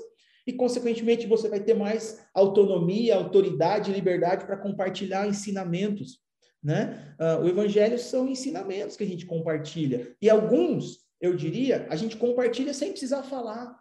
e, 0.48 0.52
consequentemente, 0.54 1.26
você 1.26 1.46
vai 1.46 1.60
ter 1.60 1.74
mais 1.74 2.26
autonomia, 2.32 3.14
autoridade, 3.14 3.92
liberdade 3.92 4.46
para 4.46 4.56
compartilhar 4.56 5.28
ensinamentos. 5.28 6.20
Né? 6.64 7.14
Uh, 7.20 7.44
o 7.44 7.48
evangelho 7.48 7.98
são 7.98 8.26
ensinamentos 8.26 8.96
que 8.96 9.04
a 9.04 9.06
gente 9.06 9.26
compartilha. 9.26 10.16
E 10.22 10.30
alguns, 10.30 11.00
eu 11.20 11.36
diria, 11.36 11.86
a 11.90 11.96
gente 11.96 12.16
compartilha 12.16 12.72
sem 12.72 12.92
precisar 12.92 13.24
falar. 13.24 13.78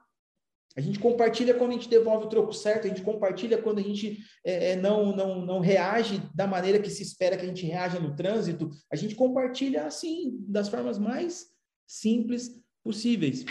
A 0.75 0.81
gente 0.81 0.99
compartilha 0.99 1.53
quando 1.53 1.71
a 1.71 1.75
gente 1.75 1.87
devolve 1.87 2.25
o 2.25 2.29
troco 2.29 2.51
certo, 2.51 2.85
a 2.85 2.89
gente 2.89 3.01
compartilha 3.01 3.61
quando 3.61 3.79
a 3.79 3.81
gente 3.81 4.19
é, 4.45 4.71
é, 4.71 4.75
não, 4.75 5.15
não, 5.15 5.45
não 5.45 5.59
reage 5.61 6.21
da 6.35 6.45
maneira 6.45 6.81
que 6.81 6.89
se 6.89 7.01
espera 7.01 7.37
que 7.37 7.45
a 7.45 7.47
gente 7.47 7.65
reaja 7.65 7.97
no 7.97 8.13
trânsito. 8.13 8.69
A 8.91 8.97
gente 8.97 9.15
compartilha 9.15 9.85
assim, 9.85 10.37
das 10.49 10.67
formas 10.67 10.99
mais 10.99 11.45
simples 11.87 12.61
possíveis. 12.83 13.45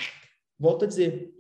Volto 0.59 0.85
a 0.85 0.89
dizer, 0.89 1.33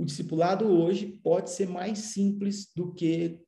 o 0.00 0.04
discipulado 0.04 0.66
hoje 0.66 1.18
pode 1.22 1.50
ser 1.50 1.68
mais 1.68 1.98
simples 1.98 2.68
do 2.74 2.92
que. 2.92 3.40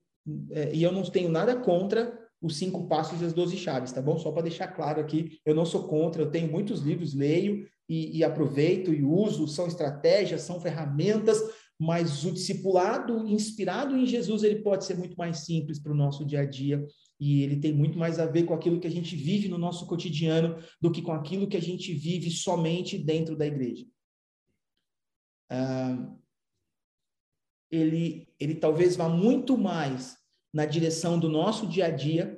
É, 0.50 0.74
e 0.74 0.82
eu 0.82 0.92
não 0.92 1.02
tenho 1.02 1.28
nada 1.28 1.56
contra 1.56 2.18
os 2.40 2.56
cinco 2.56 2.86
passos 2.86 3.20
e 3.20 3.24
as 3.24 3.32
doze 3.32 3.56
chaves, 3.56 3.92
tá 3.92 4.02
bom? 4.02 4.18
Só 4.18 4.30
para 4.30 4.42
deixar 4.42 4.68
claro 4.68 5.00
aqui, 5.00 5.38
eu 5.44 5.54
não 5.54 5.64
sou 5.64 5.88
contra, 5.88 6.22
eu 6.22 6.30
tenho 6.30 6.50
muitos 6.50 6.80
livros, 6.80 7.14
leio 7.14 7.66
e, 7.88 8.18
e 8.18 8.24
aproveito 8.24 8.92
e 8.92 9.02
uso, 9.02 9.48
são 9.48 9.66
estratégias, 9.66 10.42
são 10.42 10.60
ferramentas, 10.60 11.40
mas 11.78 12.24
o 12.24 12.32
discipulado 12.32 13.26
inspirado 13.26 13.96
em 13.96 14.06
Jesus, 14.06 14.42
ele 14.42 14.62
pode 14.62 14.84
ser 14.84 14.96
muito 14.96 15.16
mais 15.16 15.44
simples 15.44 15.78
para 15.78 15.92
o 15.92 15.96
nosso 15.96 16.24
dia 16.24 16.40
a 16.40 16.44
dia 16.44 16.84
e 17.18 17.42
ele 17.42 17.56
tem 17.56 17.72
muito 17.72 17.98
mais 17.98 18.18
a 18.18 18.26
ver 18.26 18.44
com 18.44 18.54
aquilo 18.54 18.80
que 18.80 18.86
a 18.86 18.90
gente 18.90 19.16
vive 19.16 19.48
no 19.48 19.58
nosso 19.58 19.86
cotidiano 19.86 20.56
do 20.80 20.90
que 20.90 21.02
com 21.02 21.12
aquilo 21.12 21.48
que 21.48 21.56
a 21.56 21.62
gente 21.62 21.92
vive 21.94 22.30
somente 22.30 22.98
dentro 22.98 23.36
da 23.36 23.46
igreja. 23.46 23.86
Ah, 25.50 26.14
ele, 27.70 28.28
ele 28.38 28.54
talvez 28.54 28.96
vá 28.96 29.08
muito 29.08 29.56
mais 29.56 30.16
na 30.52 30.64
direção 30.64 31.18
do 31.18 31.28
nosso 31.28 31.66
dia 31.66 31.86
a 31.86 31.90
dia, 31.90 32.35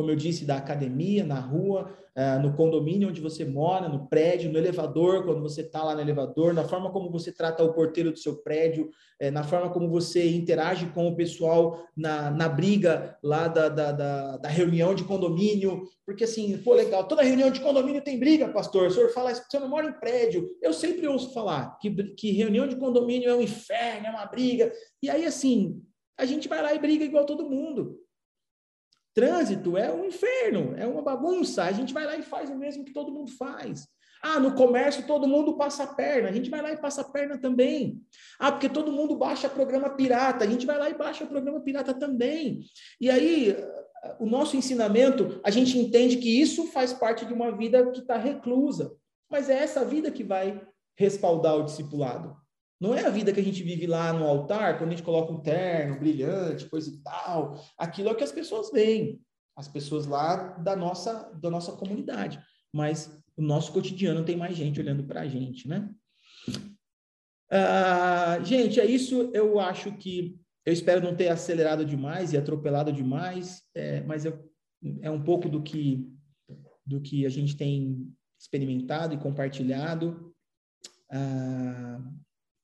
como 0.00 0.10
eu 0.10 0.16
disse, 0.16 0.46
da 0.46 0.56
academia, 0.56 1.22
na 1.22 1.38
rua, 1.38 1.94
uh, 2.16 2.40
no 2.40 2.54
condomínio 2.54 3.10
onde 3.10 3.20
você 3.20 3.44
mora, 3.44 3.86
no 3.86 4.08
prédio, 4.08 4.50
no 4.50 4.56
elevador, 4.56 5.26
quando 5.26 5.42
você 5.42 5.60
está 5.60 5.84
lá 5.84 5.94
no 5.94 6.00
elevador, 6.00 6.54
na 6.54 6.64
forma 6.64 6.90
como 6.90 7.10
você 7.10 7.30
trata 7.30 7.62
o 7.62 7.74
porteiro 7.74 8.10
do 8.10 8.18
seu 8.18 8.36
prédio, 8.36 8.88
uh, 9.22 9.30
na 9.30 9.44
forma 9.44 9.68
como 9.68 9.90
você 9.90 10.30
interage 10.30 10.86
com 10.94 11.06
o 11.06 11.14
pessoal 11.14 11.86
na, 11.94 12.30
na 12.30 12.48
briga 12.48 13.18
lá 13.22 13.46
da, 13.46 13.68
da, 13.68 13.92
da, 13.92 14.36
da, 14.38 14.48
reunião 14.48 14.94
de 14.94 15.04
condomínio, 15.04 15.82
porque 16.06 16.24
assim, 16.24 16.56
pô, 16.56 16.72
legal, 16.72 17.06
toda 17.06 17.22
reunião 17.22 17.50
de 17.50 17.60
condomínio 17.60 18.00
tem 18.00 18.18
briga, 18.18 18.48
pastor, 18.48 18.86
o 18.86 18.90
senhor 18.90 19.10
fala, 19.10 19.34
você 19.34 19.58
não 19.58 19.68
mora 19.68 19.86
em 19.86 20.00
prédio, 20.00 20.48
eu 20.62 20.72
sempre 20.72 21.06
ouço 21.06 21.34
falar 21.34 21.76
que, 21.78 21.90
que 22.14 22.32
reunião 22.32 22.66
de 22.66 22.76
condomínio 22.76 23.28
é 23.28 23.34
um 23.34 23.42
inferno, 23.42 24.06
é 24.06 24.10
uma 24.10 24.24
briga, 24.24 24.72
e 25.02 25.10
aí 25.10 25.26
assim, 25.26 25.82
a 26.16 26.24
gente 26.24 26.48
vai 26.48 26.62
lá 26.62 26.72
e 26.72 26.78
briga 26.78 27.04
igual 27.04 27.26
todo 27.26 27.50
mundo. 27.50 28.00
Trânsito 29.14 29.76
é 29.76 29.92
um 29.92 30.04
inferno, 30.04 30.74
é 30.76 30.86
uma 30.86 31.02
bagunça. 31.02 31.64
A 31.64 31.72
gente 31.72 31.92
vai 31.92 32.04
lá 32.04 32.16
e 32.16 32.22
faz 32.22 32.50
o 32.50 32.56
mesmo 32.56 32.84
que 32.84 32.92
todo 32.92 33.12
mundo 33.12 33.30
faz. 33.32 33.86
Ah, 34.22 34.38
no 34.38 34.54
comércio 34.54 35.06
todo 35.06 35.26
mundo 35.26 35.56
passa 35.56 35.84
a 35.84 35.86
perna, 35.86 36.28
a 36.28 36.32
gente 36.32 36.50
vai 36.50 36.60
lá 36.60 36.70
e 36.70 36.76
passa 36.76 37.00
a 37.00 37.04
perna 37.04 37.38
também. 37.38 38.02
Ah, 38.38 38.52
porque 38.52 38.68
todo 38.68 38.92
mundo 38.92 39.16
baixa 39.16 39.48
programa 39.48 39.88
pirata, 39.90 40.44
a 40.44 40.46
gente 40.46 40.66
vai 40.66 40.76
lá 40.76 40.90
e 40.90 40.94
baixa 40.94 41.24
programa 41.24 41.60
pirata 41.60 41.94
também. 41.94 42.60
E 43.00 43.08
aí, 43.08 43.56
o 44.18 44.26
nosso 44.26 44.56
ensinamento, 44.56 45.40
a 45.42 45.50
gente 45.50 45.78
entende 45.78 46.18
que 46.18 46.40
isso 46.40 46.66
faz 46.66 46.92
parte 46.92 47.24
de 47.24 47.32
uma 47.32 47.56
vida 47.56 47.90
que 47.90 48.00
está 48.00 48.18
reclusa. 48.18 48.94
Mas 49.30 49.48
é 49.48 49.54
essa 49.54 49.84
vida 49.84 50.10
que 50.10 50.24
vai 50.24 50.60
respaldar 50.96 51.56
o 51.56 51.64
discipulado. 51.64 52.36
Não 52.80 52.94
é 52.94 53.04
a 53.04 53.10
vida 53.10 53.32
que 53.32 53.40
a 53.40 53.44
gente 53.44 53.62
vive 53.62 53.86
lá 53.86 54.12
no 54.12 54.24
altar, 54.24 54.78
quando 54.78 54.88
a 54.88 54.92
gente 54.92 55.04
coloca 55.04 55.32
um 55.32 55.40
terno 55.40 55.98
brilhante, 55.98 56.66
coisa 56.66 56.90
e 56.90 56.96
tal. 56.98 57.62
Aquilo 57.76 58.08
é 58.08 58.12
o 58.12 58.16
que 58.16 58.24
as 58.24 58.32
pessoas 58.32 58.70
veem. 58.70 59.20
As 59.54 59.68
pessoas 59.68 60.06
lá 60.06 60.56
da 60.58 60.74
nossa, 60.74 61.30
da 61.40 61.50
nossa 61.50 61.72
comunidade. 61.72 62.42
Mas 62.72 63.22
o 63.36 63.42
nosso 63.42 63.72
cotidiano 63.72 64.24
tem 64.24 64.36
mais 64.36 64.56
gente 64.56 64.80
olhando 64.80 65.04
para 65.04 65.20
a 65.20 65.28
gente, 65.28 65.68
né? 65.68 65.90
Ah, 67.50 68.38
gente, 68.42 68.80
é 68.80 68.86
isso. 68.86 69.30
Eu 69.34 69.60
acho 69.60 69.92
que 69.98 70.40
eu 70.64 70.72
espero 70.72 71.02
não 71.02 71.14
ter 71.14 71.28
acelerado 71.28 71.84
demais 71.84 72.32
e 72.32 72.38
atropelado 72.38 72.92
demais, 72.92 73.62
é, 73.74 74.02
mas 74.02 74.24
eu, 74.24 74.50
é 75.02 75.10
um 75.10 75.22
pouco 75.22 75.48
do 75.48 75.62
que 75.62 76.08
do 76.86 77.00
que 77.00 77.24
a 77.24 77.28
gente 77.28 77.56
tem 77.56 78.12
experimentado 78.38 79.14
e 79.14 79.18
compartilhado. 79.18 80.34
Ah, 81.10 82.00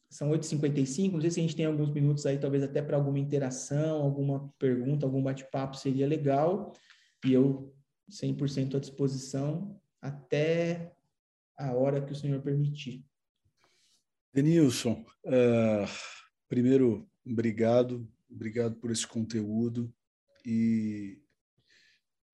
são 0.08 0.30
8h55, 0.30 1.12
não 1.12 1.20
sei 1.20 1.30
se 1.30 1.40
a 1.40 1.42
gente 1.42 1.56
tem 1.56 1.66
alguns 1.66 1.90
minutos 1.90 2.24
aí, 2.26 2.38
talvez 2.38 2.62
até 2.62 2.80
para 2.80 2.96
alguma 2.96 3.18
interação, 3.18 4.02
alguma 4.02 4.48
pergunta, 4.58 5.04
algum 5.04 5.22
bate-papo 5.22 5.76
seria 5.76 6.06
legal. 6.06 6.72
E 7.24 7.32
eu 7.32 7.74
100% 8.10 8.76
à 8.76 8.78
disposição 8.78 9.80
até 10.00 10.94
a 11.58 11.72
hora 11.72 12.04
que 12.04 12.12
o 12.12 12.16
senhor 12.16 12.40
permitir. 12.40 13.04
Denilson, 14.32 15.04
uh, 15.24 15.88
primeiro, 16.48 17.08
obrigado, 17.24 18.08
obrigado 18.30 18.76
por 18.76 18.90
esse 18.90 19.06
conteúdo. 19.06 19.92
E, 20.44 21.20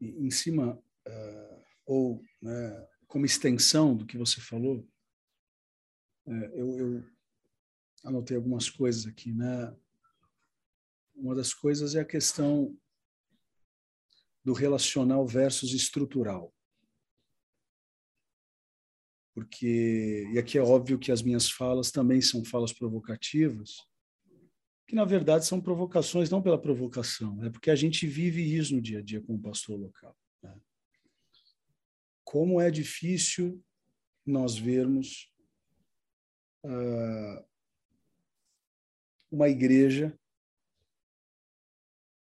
e 0.01 0.27
em 0.27 0.31
cima, 0.31 0.77
uh, 1.09 1.63
ou 1.87 2.23
né, 2.43 2.87
como 3.07 3.25
extensão 3.25 3.97
do 3.97 4.05
que 4.05 4.19
você 4.19 4.41
falou, 4.41 4.87
uh, 6.27 6.45
eu, 6.53 6.79
eu 6.79 7.12
anotei 8.05 8.37
algumas 8.37 8.69
coisas 8.69 9.07
aqui, 9.07 9.33
né? 9.33 9.75
Uma 11.15 11.35
das 11.35 11.55
coisas 11.55 11.95
é 11.95 12.01
a 12.01 12.05
questão 12.05 12.77
do 14.45 14.53
relacional 14.53 15.27
versus 15.27 15.73
estrutural. 15.73 16.53
Porque, 19.35 20.29
e 20.33 20.39
aqui 20.39 20.59
é 20.59 20.63
óbvio 20.63 20.99
que 20.99 21.13
as 21.13 21.23
minhas 21.23 21.51
falas 21.51 21.91
também 21.91 22.21
são 22.21 22.45
falas 22.45 22.73
provocativas, 22.73 23.77
que 24.87 24.95
na 24.95 25.05
verdade 25.05 25.47
são 25.47 25.61
provocações 25.61 26.29
não 26.29 26.43
pela 26.43 26.61
provocação, 26.61 27.43
é 27.45 27.49
porque 27.49 27.71
a 27.71 27.75
gente 27.75 28.07
vive 28.07 28.43
isso 28.43 28.75
no 28.75 28.83
dia 28.83 28.99
a 28.99 29.03
dia 29.03 29.23
com 29.23 29.35
o 29.35 29.41
pastor 29.41 29.79
local. 29.79 30.15
Né? 30.43 30.55
Como 32.25 32.61
é 32.61 32.71
difícil 32.71 33.65
nós 34.27 34.57
vermos 34.59 35.33
uh, 36.65 37.52
uma 39.33 39.49
igreja 39.49 40.17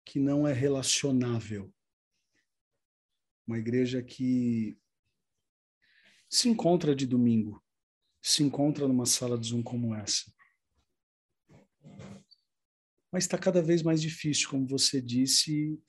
que 0.04 0.20
não 0.20 0.46
é 0.46 0.52
relacionável. 0.52 1.74
Uma 3.44 3.58
igreja 3.58 4.00
que 4.00 4.78
se 6.28 6.48
encontra 6.48 6.94
de 6.94 7.08
domingo, 7.08 7.60
se 8.22 8.44
encontra 8.44 8.86
numa 8.86 9.06
sala 9.06 9.36
de 9.36 9.48
Zoom 9.48 9.60
como 9.60 9.92
essa. 9.92 10.32
Mas 13.10 13.24
está 13.24 13.36
cada 13.36 13.60
vez 13.60 13.82
mais 13.82 14.00
difícil, 14.00 14.48
como 14.48 14.68
você 14.68 15.02
disse, 15.02 15.82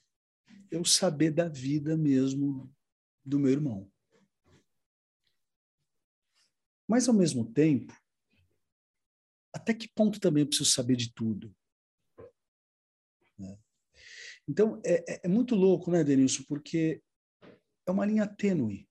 eu 0.72 0.84
saber 0.84 1.30
da 1.30 1.48
vida 1.48 1.96
mesmo 1.96 2.74
do 3.24 3.38
meu 3.38 3.52
irmão. 3.52 3.92
Mas, 6.88 7.08
ao 7.08 7.14
mesmo 7.14 7.45
tempo, 7.54 7.95
até 9.54 9.74
que 9.74 9.88
ponto 9.89 10.20
também 10.20 10.43
eu 10.43 10.47
preciso 10.47 10.70
saber 10.70 10.95
de 10.95 11.14
tudo? 11.14 11.56
Né? 13.38 13.58
Então, 14.47 14.82
é, 14.86 15.14
é, 15.14 15.22
é 15.24 15.28
muito 15.28 15.56
louco, 15.56 15.91
né, 15.91 16.04
Denilson? 16.04 16.43
Porque 16.47 17.02
é 17.86 17.91
uma 17.91 18.06
linha 18.06 18.28
tênue. 18.28 18.88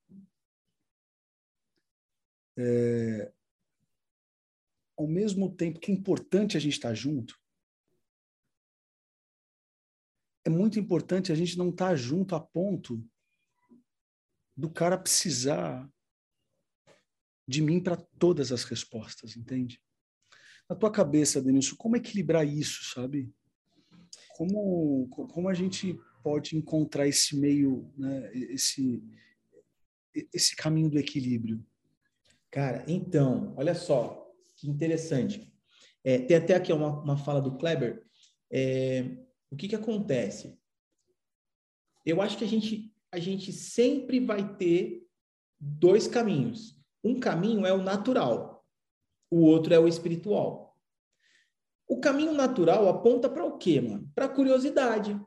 É, 2.58 3.32
ao 4.96 5.06
mesmo 5.06 5.54
tempo 5.54 5.80
que 5.80 5.90
é 5.90 5.94
importante 5.94 6.56
a 6.56 6.60
gente 6.60 6.74
estar 6.74 6.94
junto, 6.94 7.40
é 10.44 10.50
muito 10.50 10.78
importante 10.78 11.32
a 11.32 11.34
gente 11.34 11.56
não 11.56 11.70
estar 11.70 11.94
junto 11.96 12.34
a 12.34 12.40
ponto 12.40 13.02
do 14.56 14.70
cara 14.70 14.98
precisar 14.98 15.90
de 17.48 17.62
mim 17.62 17.82
para 17.82 17.96
todas 17.96 18.52
as 18.52 18.64
respostas, 18.64 19.36
entende? 19.36 19.82
Na 20.70 20.76
tua 20.76 20.90
cabeça, 20.90 21.42
Denilson, 21.42 21.74
como 21.74 21.96
equilibrar 21.96 22.46
isso, 22.46 22.94
sabe? 22.94 23.34
Como, 24.36 25.08
como 25.08 25.48
a 25.48 25.54
gente 25.54 25.98
pode 26.22 26.56
encontrar 26.56 27.08
esse 27.08 27.36
meio, 27.36 27.92
né, 27.98 28.30
esse, 28.32 29.02
esse 30.32 30.54
caminho 30.54 30.88
do 30.88 30.96
equilíbrio? 30.96 31.60
Cara, 32.52 32.84
então, 32.86 33.52
olha 33.56 33.74
só, 33.74 34.32
que 34.54 34.70
interessante. 34.70 35.52
É, 36.04 36.18
tem 36.18 36.36
até 36.36 36.54
aqui 36.54 36.72
uma, 36.72 37.02
uma 37.02 37.16
fala 37.16 37.42
do 37.42 37.58
Kleber. 37.58 38.06
É, 38.48 39.10
o 39.50 39.56
que, 39.56 39.66
que 39.66 39.74
acontece? 39.74 40.56
Eu 42.06 42.22
acho 42.22 42.38
que 42.38 42.44
a 42.44 42.48
gente, 42.48 42.94
a 43.10 43.18
gente 43.18 43.52
sempre 43.52 44.20
vai 44.20 44.56
ter 44.56 45.04
dois 45.58 46.06
caminhos. 46.06 46.80
Um 47.02 47.18
caminho 47.18 47.66
é 47.66 47.72
o 47.72 47.82
natural, 47.82 48.49
o 49.30 49.42
outro 49.42 49.72
é 49.72 49.78
o 49.78 49.88
espiritual. 49.88 50.76
O 51.88 52.00
caminho 52.00 52.32
natural 52.32 52.88
aponta 52.88 53.28
para 53.28 53.44
o 53.44 53.58
quê, 53.58 53.80
mano? 53.80 54.10
Para 54.14 54.28
curiosidade, 54.28 55.18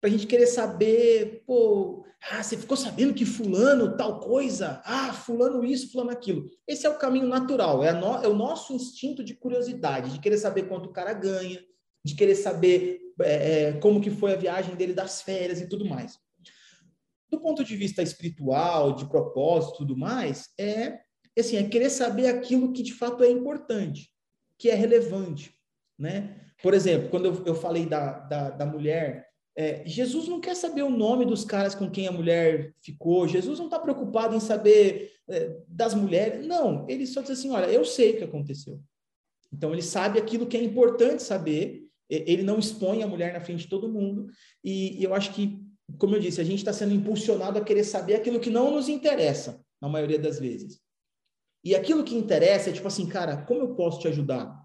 para 0.00 0.08
a 0.08 0.12
gente 0.12 0.26
querer 0.26 0.46
saber, 0.46 1.44
pô, 1.46 2.04
ah, 2.30 2.42
você 2.42 2.56
ficou 2.56 2.76
sabendo 2.76 3.14
que 3.14 3.24
fulano 3.24 3.96
tal 3.96 4.20
coisa? 4.20 4.82
Ah, 4.84 5.12
fulano 5.12 5.64
isso, 5.64 5.92
fulano 5.92 6.10
aquilo. 6.10 6.50
Esse 6.66 6.86
é 6.86 6.90
o 6.90 6.98
caminho 6.98 7.28
natural, 7.28 7.84
é, 7.84 7.92
no, 7.92 8.16
é 8.16 8.28
o 8.28 8.34
nosso 8.34 8.72
instinto 8.72 9.22
de 9.22 9.34
curiosidade, 9.34 10.12
de 10.12 10.20
querer 10.20 10.38
saber 10.38 10.64
quanto 10.64 10.86
o 10.88 10.92
cara 10.92 11.12
ganha, 11.12 11.64
de 12.04 12.14
querer 12.14 12.34
saber 12.34 13.00
é, 13.20 13.62
é, 13.62 13.72
como 13.74 14.00
que 14.00 14.10
foi 14.10 14.32
a 14.32 14.36
viagem 14.36 14.74
dele 14.74 14.92
das 14.92 15.22
férias 15.22 15.60
e 15.60 15.68
tudo 15.68 15.84
mais. 15.84 16.18
Do 17.30 17.40
ponto 17.40 17.62
de 17.62 17.76
vista 17.76 18.02
espiritual, 18.02 18.94
de 18.94 19.08
propósito 19.08 19.78
tudo 19.78 19.96
mais, 19.96 20.48
é 20.58 20.98
assim, 21.40 21.56
é 21.56 21.62
querer 21.62 21.90
saber 21.90 22.26
aquilo 22.26 22.72
que 22.72 22.82
de 22.82 22.94
fato 22.94 23.22
é 23.22 23.30
importante, 23.30 24.10
que 24.58 24.70
é 24.70 24.74
relevante, 24.74 25.54
né? 25.98 26.40
Por 26.62 26.74
exemplo, 26.74 27.08
quando 27.08 27.26
eu, 27.26 27.44
eu 27.46 27.54
falei 27.54 27.86
da, 27.86 28.18
da, 28.18 28.50
da 28.50 28.66
mulher 28.66 29.28
é, 29.58 29.82
Jesus 29.84 30.28
não 30.28 30.40
quer 30.40 30.54
saber 30.54 30.84
o 30.84 30.88
nome 30.88 31.24
dos 31.24 31.44
caras 31.44 31.74
com 31.74 31.90
quem 31.90 32.06
a 32.06 32.12
mulher 32.12 32.72
ficou. 32.80 33.26
Jesus 33.26 33.58
não 33.58 33.66
está 33.66 33.76
preocupado 33.76 34.36
em 34.36 34.38
saber 34.38 35.10
é, 35.28 35.56
das 35.66 35.94
mulheres. 35.94 36.46
Não, 36.46 36.88
ele 36.88 37.04
só 37.04 37.20
diz 37.20 37.32
assim: 37.32 37.50
olha, 37.50 37.66
eu 37.66 37.84
sei 37.84 38.12
o 38.12 38.18
que 38.18 38.24
aconteceu. 38.24 38.80
Então 39.52 39.72
ele 39.72 39.82
sabe 39.82 40.16
aquilo 40.16 40.46
que 40.46 40.56
é 40.56 40.62
importante 40.62 41.24
saber. 41.24 41.88
Ele 42.08 42.44
não 42.44 42.60
expõe 42.60 43.02
a 43.02 43.08
mulher 43.08 43.32
na 43.32 43.40
frente 43.40 43.64
de 43.64 43.68
todo 43.68 43.88
mundo. 43.88 44.28
E, 44.62 44.96
e 45.00 45.02
eu 45.02 45.12
acho 45.12 45.34
que, 45.34 45.60
como 45.98 46.14
eu 46.14 46.20
disse, 46.20 46.40
a 46.40 46.44
gente 46.44 46.58
está 46.58 46.72
sendo 46.72 46.94
impulsionado 46.94 47.58
a 47.58 47.64
querer 47.64 47.82
saber 47.82 48.14
aquilo 48.14 48.38
que 48.38 48.50
não 48.50 48.70
nos 48.70 48.88
interessa, 48.88 49.60
na 49.82 49.88
maioria 49.88 50.20
das 50.20 50.38
vezes. 50.38 50.80
E 51.64 51.74
aquilo 51.74 52.04
que 52.04 52.14
interessa 52.14 52.70
é 52.70 52.72
tipo 52.72 52.86
assim, 52.86 53.06
cara, 53.06 53.38
como 53.38 53.60
eu 53.60 53.74
posso 53.74 54.00
te 54.00 54.08
ajudar? 54.08 54.56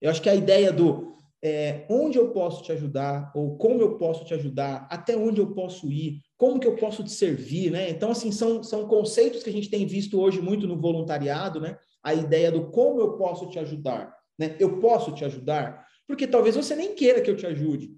Eu 0.00 0.10
acho 0.10 0.20
que 0.20 0.28
a 0.28 0.34
ideia 0.34 0.72
do 0.72 1.12
é, 1.44 1.86
onde 1.90 2.18
eu 2.18 2.30
posso 2.30 2.62
te 2.62 2.70
ajudar, 2.70 3.32
ou 3.34 3.56
como 3.56 3.80
eu 3.80 3.98
posso 3.98 4.24
te 4.24 4.32
ajudar, 4.32 4.86
até 4.90 5.16
onde 5.16 5.40
eu 5.40 5.52
posso 5.52 5.90
ir, 5.90 6.20
como 6.36 6.60
que 6.60 6.66
eu 6.66 6.76
posso 6.76 7.02
te 7.02 7.10
servir, 7.10 7.70
né? 7.70 7.90
Então, 7.90 8.12
assim, 8.12 8.30
são, 8.30 8.62
são 8.62 8.86
conceitos 8.86 9.42
que 9.42 9.50
a 9.50 9.52
gente 9.52 9.68
tem 9.68 9.84
visto 9.84 10.20
hoje 10.20 10.40
muito 10.40 10.68
no 10.68 10.80
voluntariado, 10.80 11.60
né? 11.60 11.76
A 12.02 12.14
ideia 12.14 12.52
do 12.52 12.70
como 12.70 13.00
eu 13.00 13.16
posso 13.16 13.50
te 13.50 13.58
ajudar, 13.58 14.16
né? 14.38 14.56
Eu 14.60 14.78
posso 14.78 15.12
te 15.12 15.24
ajudar, 15.24 15.84
porque 16.06 16.26
talvez 16.26 16.54
você 16.54 16.76
nem 16.76 16.94
queira 16.94 17.20
que 17.20 17.30
eu 17.30 17.36
te 17.36 17.46
ajude. 17.46 17.90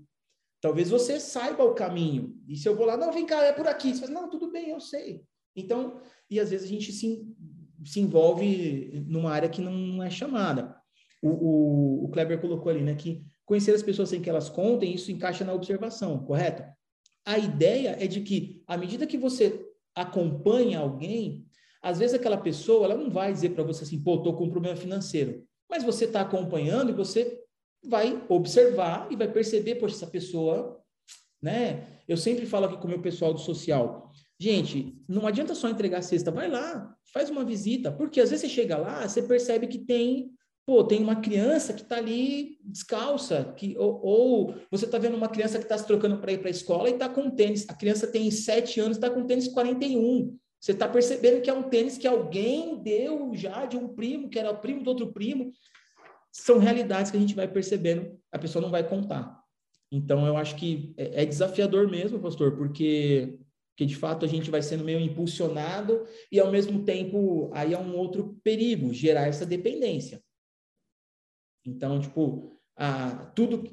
Talvez 0.63 0.89
você 0.89 1.21
saiba 1.21 1.63
o 1.63 1.75
caminho. 1.75 2.35
E 2.49 2.57
se 2.57 2.67
eu 2.67 2.75
vou 2.75 2.87
lá, 2.87 2.97
não, 2.97 3.13
vem 3.13 3.27
cá, 3.27 3.45
é 3.45 3.53
por 3.53 3.69
aqui. 3.69 3.95
Você 3.95 4.01
fala, 4.01 4.13
não, 4.13 4.31
tudo 4.31 4.51
bem, 4.51 4.71
eu 4.71 4.81
sei. 4.81 5.23
Então, 5.55 6.01
e 6.31 6.41
às 6.41 6.51
vezes 6.51 6.67
a 6.67 6.71
gente 6.71 6.91
se, 6.91 7.23
se 7.85 8.01
envolve 8.01 9.05
numa 9.07 9.31
área 9.31 9.49
que 9.49 9.61
não 9.61 10.03
é 10.03 10.11
chamada. 10.11 10.77
O, 11.23 11.29
o, 11.29 12.05
o 12.05 12.09
Kleber 12.11 12.41
colocou 12.41 12.71
ali, 12.71 12.83
né, 12.83 12.95
que 12.95 13.25
Conhecer 13.45 13.75
as 13.75 13.83
pessoas 13.83 14.09
sem 14.09 14.23
que 14.23 14.31
elas 14.31 14.49
contem, 14.49 14.95
isso 14.95 15.13
encaixa 15.13 15.45
na 15.45 15.53
observação, 15.53 16.19
correto? 16.25 16.65
A 17.27 17.39
ideia 17.39 17.97
é 18.01 18.07
de 18.07 18.21
que, 18.23 18.63
à 18.67 18.77
medida 18.77 19.07
que 19.07 19.19
você 19.19 19.67
acompanha 19.95 20.81
alguém, 20.81 21.47
às 21.83 21.99
vezes 21.99 22.15
aquela 22.15 22.39
pessoa 22.39 22.87
ela 22.87 22.97
não 22.97 23.11
vai 23.11 23.33
dizer 23.33 23.51
para 23.51 23.63
você 23.63 23.85
assim, 23.85 24.03
pô, 24.03 24.17
estou 24.17 24.35
com 24.35 24.45
um 24.45 24.51
problema 24.51 24.77
financeiro. 24.77 25.45
Mas 25.69 25.85
você 25.85 26.07
está 26.07 26.23
acompanhando 26.23 26.91
e 26.91 26.95
você 26.95 27.39
vai 27.87 28.23
observar 28.29 29.09
e 29.11 29.17
vai 29.17 29.31
perceber, 29.31 29.75
poxa, 29.75 29.95
essa 29.95 30.07
pessoa, 30.07 30.81
né? 31.41 32.01
Eu 32.09 32.17
sempre 32.17 32.47
falo 32.47 32.67
aqui 32.67 32.79
com 32.79 32.87
o 32.87 32.91
meu 32.91 33.03
pessoal 33.03 33.35
do 33.35 33.41
social. 33.41 34.11
Gente, 34.39 34.97
não 35.09 35.27
adianta 35.27 35.55
só 35.55 35.69
entregar 35.69 35.99
a 35.99 36.03
cesta, 36.03 36.31
vai 36.31 36.49
lá, 36.51 36.95
faz 37.13 37.31
uma 37.31 37.45
visita, 37.45 37.93
porque 37.93 38.21
às 38.21 38.31
vezes 38.31 38.47
você 38.47 38.55
chega 38.55 38.77
lá, 38.77 39.07
você 39.07 39.23
percebe 39.23 39.67
que 39.67 39.79
tem 39.79 40.35
Pô, 40.67 40.83
tem 40.83 41.03
uma 41.03 41.17
criança 41.17 41.75
que 41.75 41.83
está 41.83 41.99
ali 41.99 42.59
descalça, 42.65 43.53
que, 43.55 43.77
ou, 43.77 44.01
ou 44.03 44.55
você 44.71 44.87
está 44.87 44.97
vendo 44.97 45.15
uma 45.15 45.29
criança 45.29 45.59
que 45.59 45.65
está 45.65 45.77
se 45.77 45.87
trocando 45.87 46.17
para 46.19 46.33
ir 46.33 46.39
para 46.39 46.49
a 46.49 46.51
escola 46.51 46.89
e 46.89 46.95
está 46.95 47.07
com 47.07 47.29
tênis. 47.29 47.67
A 47.69 47.75
criança 47.75 48.07
tem 48.07 48.31
7 48.31 48.81
anos 48.81 48.97
está 48.97 49.11
com 49.11 49.27
tênis 49.27 49.47
41. 49.49 50.39
Você 50.59 50.73
está 50.73 50.89
percebendo 50.89 51.43
que 51.43 51.51
é 51.51 51.53
um 51.53 51.65
tênis 51.65 51.99
que 51.99 52.07
alguém 52.07 52.83
deu 52.83 53.33
já 53.35 53.67
de 53.67 53.77
um 53.77 53.89
primo, 53.89 54.31
que 54.31 54.39
era 54.39 54.51
o 54.51 54.57
primo 54.57 54.83
do 54.83 54.89
outro 54.89 55.13
primo. 55.13 55.53
São 56.33 56.57
realidades 56.57 57.11
que 57.11 57.19
a 57.19 57.21
gente 57.21 57.35
vai 57.35 57.47
percebendo, 57.47 58.19
a 58.33 58.39
pessoa 58.39 58.63
não 58.63 58.71
vai 58.71 58.89
contar. 58.89 59.39
Então, 59.93 60.27
eu 60.27 60.35
acho 60.39 60.57
que 60.57 60.95
é, 60.97 61.23
é 61.23 61.27
desafiador 61.27 61.91
mesmo, 61.91 62.19
pastor, 62.19 62.57
porque 62.57 63.39
porque 63.75 63.87
de 63.87 63.97
fato 63.97 64.25
a 64.25 64.29
gente 64.29 64.51
vai 64.51 64.63
sendo 64.63 64.85
meio 64.85 65.01
impulsionado 65.01 66.07
e 66.31 66.39
ao 66.39 66.51
mesmo 66.51 66.85
tempo 66.85 67.51
aí 67.53 67.75
é 67.75 67.79
um 67.79 67.97
outro 67.97 68.39
perigo 68.45 68.95
gerar 68.95 69.27
essa 69.27 69.45
dependência. 69.45 70.23
Então, 71.67 71.99
tipo, 71.99 72.57
a, 72.77 73.27
tudo 73.35 73.65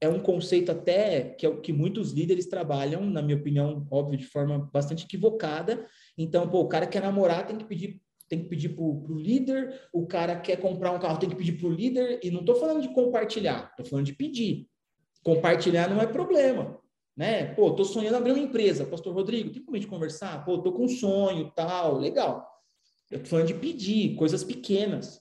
é 0.00 0.08
um 0.08 0.20
conceito 0.20 0.70
até 0.70 1.30
que 1.30 1.44
é 1.44 1.48
o 1.48 1.60
que 1.60 1.72
muitos 1.72 2.12
líderes 2.12 2.46
trabalham, 2.46 3.04
na 3.04 3.20
minha 3.20 3.36
opinião, 3.36 3.86
óbvio, 3.90 4.16
de 4.16 4.26
forma 4.26 4.70
bastante 4.72 5.04
equivocada. 5.04 5.84
Então, 6.16 6.48
pô, 6.48 6.60
o 6.60 6.68
cara 6.68 6.86
quer 6.86 7.02
namorar 7.02 7.46
tem 7.46 7.58
que 7.58 7.64
pedir 7.64 8.00
tem 8.28 8.44
que 8.44 8.48
pedir 8.48 8.68
para 8.68 8.84
o 8.84 9.18
líder, 9.18 9.88
o 9.92 10.06
cara 10.06 10.38
quer 10.38 10.56
comprar 10.60 10.92
um 10.92 11.00
carro 11.00 11.18
tem 11.18 11.28
que 11.28 11.34
pedir 11.34 11.58
para 11.58 11.66
o 11.66 11.72
líder, 11.72 12.20
e 12.22 12.30
não 12.30 12.40
estou 12.40 12.54
falando 12.54 12.80
de 12.80 12.94
compartilhar, 12.94 13.70
estou 13.70 13.84
falando 13.84 14.06
de 14.06 14.12
pedir. 14.12 14.68
Compartilhar 15.24 15.90
não 15.90 16.00
é 16.00 16.06
problema, 16.06 16.79
né? 17.20 17.52
Pô, 17.52 17.68
estou 17.68 17.84
sonhando 17.84 18.16
abrir 18.16 18.32
uma 18.32 18.40
empresa, 18.40 18.86
pastor 18.86 19.12
Rodrigo, 19.12 19.50
tem 19.50 19.62
como 19.62 19.76
a 19.76 19.78
gente 19.78 19.90
conversar? 19.90 20.42
Pô, 20.42 20.54
estou 20.54 20.72
com 20.72 20.86
um 20.86 20.88
sonho, 20.88 21.52
tal, 21.54 21.98
legal. 21.98 22.48
Eu 23.10 23.18
estou 23.18 23.28
falando 23.28 23.48
de 23.48 23.52
pedir, 23.52 24.16
coisas 24.16 24.42
pequenas. 24.42 25.20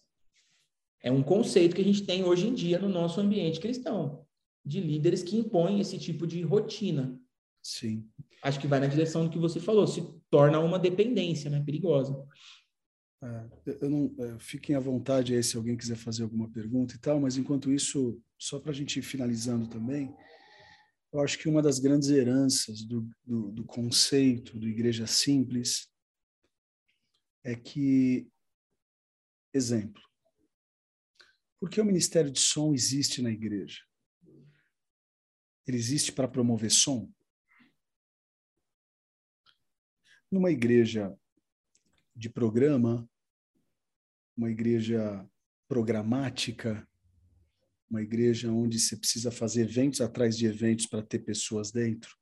É 1.04 1.12
um 1.12 1.22
conceito 1.22 1.76
que 1.76 1.82
a 1.82 1.84
gente 1.84 2.06
tem 2.06 2.24
hoje 2.24 2.47
em 2.47 2.54
dia 2.54 2.80
no 2.80 2.88
nosso 2.88 3.20
ambiente 3.20 3.60
cristão, 3.60 4.26
de 4.64 4.80
líderes 4.80 5.22
que 5.22 5.36
impõem 5.36 5.82
esse 5.82 5.97
tipo 6.00 6.26
de 6.26 6.41
rotina. 6.41 7.20
Sim. 7.62 8.08
Acho 8.41 8.62
que 8.62 8.68
vai 8.68 8.80
na 8.80 8.88
direção 8.88 9.26
do 9.26 9.30
que 9.30 9.38
você 9.38 9.60
falou, 9.60 9.86
se 9.86 10.02
torna 10.30 10.58
uma 10.62 10.80
dependência, 10.80 11.50
né? 11.50 11.62
Perigosa. 11.62 12.18
É, 13.22 13.45
eu 13.82 13.89
não, 13.89 14.16
é, 14.20 14.39
fiquem 14.39 14.74
à 14.74 14.80
vontade 14.80 15.36
aí 15.36 15.43
se 15.43 15.58
alguém 15.58 15.76
quiser 15.76 15.97
fazer 15.97 16.24
alguma 16.24 16.50
pergunta 16.50 16.95
e 16.95 16.97
tal, 16.97 17.20
mas 17.20 17.36
enquanto 17.36 17.70
isso, 17.70 18.18
só 18.38 18.58
para 18.58 18.72
a 18.72 18.74
gente 18.74 19.00
ir 19.00 19.02
finalizando 19.02 19.68
também, 19.68 20.16
eu 21.12 21.22
acho 21.22 21.38
que 21.39 21.49
uma 21.49 21.62
das 21.62 21.80
grandes 21.80 22.10
heranças 22.10 22.84
do, 22.84 23.10
do, 23.26 23.51
do 23.51 23.66
conceito 23.66 24.60
do 24.60 24.68
Igreja 24.68 25.07
Simples 25.07 25.91
é 27.43 27.55
que, 27.55 28.30
exemplo, 29.53 30.01
por 31.60 31.70
que 31.70 31.82
o 31.82 31.86
Ministério 31.86 32.32
de 32.32 32.39
Som 32.39 32.74
existe 32.74 33.22
na 33.22 33.32
igreja? 33.32 33.84
Ele 35.68 35.78
existe 35.78 36.12
para 36.12 36.28
promover 36.28 36.72
som? 36.72 37.12
Numa 40.32 40.51
igreja 40.51 41.16
de 42.16 42.30
programa, 42.30 43.10
uma 44.38 44.49
igreja 44.49 45.28
programática, 45.68 46.89
uma 47.90 48.02
igreja 48.02 48.52
onde 48.52 48.80
você 48.80 48.96
precisa 48.96 49.32
fazer 49.32 49.62
eventos 49.62 50.02
atrás 50.02 50.38
de 50.38 50.46
eventos 50.46 50.86
para 50.86 51.02
ter 51.02 51.20
pessoas 51.20 51.72
dentro. 51.72 52.16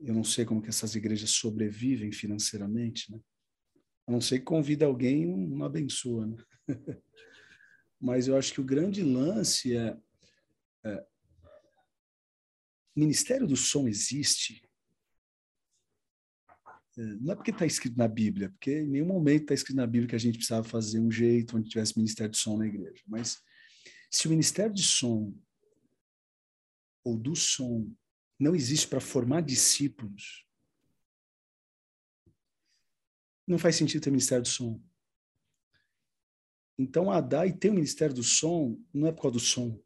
Eu 0.00 0.14
não 0.14 0.24
sei 0.24 0.44
como 0.44 0.62
que 0.62 0.68
essas 0.68 0.94
igrejas 0.94 1.30
sobrevivem 1.30 2.10
financeiramente, 2.10 3.12
né? 3.12 3.20
A 4.06 4.10
não 4.10 4.20
ser 4.20 4.40
que 4.40 4.44
convida 4.44 4.84
alguém 4.84 5.26
não 5.26 5.64
abençoa, 5.64 6.26
né? 6.26 6.36
mas 8.00 8.26
eu 8.26 8.36
acho 8.36 8.52
que 8.52 8.60
o 8.60 8.64
grande 8.64 9.02
lance 9.02 9.76
é, 9.76 9.96
é 10.84 11.06
o 12.96 13.00
Ministério 13.00 13.46
do 13.46 13.56
Som 13.56 13.86
existe 13.86 14.68
é, 16.96 17.02
não 17.20 17.32
é 17.32 17.36
porque 17.36 17.50
está 17.50 17.64
escrito 17.64 17.96
na 17.96 18.08
Bíblia, 18.08 18.50
porque 18.50 18.80
em 18.80 18.88
nenhum 18.88 19.06
momento 19.06 19.42
está 19.42 19.54
escrito 19.54 19.76
na 19.76 19.86
Bíblia 19.86 20.08
que 20.08 20.16
a 20.16 20.18
gente 20.18 20.36
precisava 20.36 20.64
fazer 20.68 21.00
um 21.00 21.10
jeito 21.10 21.56
onde 21.56 21.70
tivesse 21.70 21.96
Ministério 21.96 22.30
de 22.30 22.38
Som 22.38 22.58
na 22.58 22.66
igreja. 22.66 23.02
Mas 23.06 23.40
se 24.12 24.26
o 24.26 24.30
Ministério 24.30 24.74
de 24.74 24.82
Som 24.82 25.34
ou 27.02 27.16
do 27.16 27.34
som 27.34 27.90
não 28.38 28.54
existe 28.54 28.86
para 28.86 29.00
formar 29.00 29.40
discípulos, 29.40 30.46
não 33.46 33.58
faz 33.58 33.76
sentido 33.76 34.02
ter 34.02 34.10
Ministério 34.10 34.42
de 34.42 34.50
Som. 34.50 34.80
Então, 36.78 37.10
a 37.10 37.20
DAI 37.20 37.52
tem 37.52 37.70
o 37.70 37.74
Ministério 37.74 38.14
do 38.14 38.22
Som, 38.22 38.78
não 38.92 39.08
é 39.08 39.12
por 39.12 39.22
causa 39.22 39.38
do 39.38 39.40
som. 39.40 39.80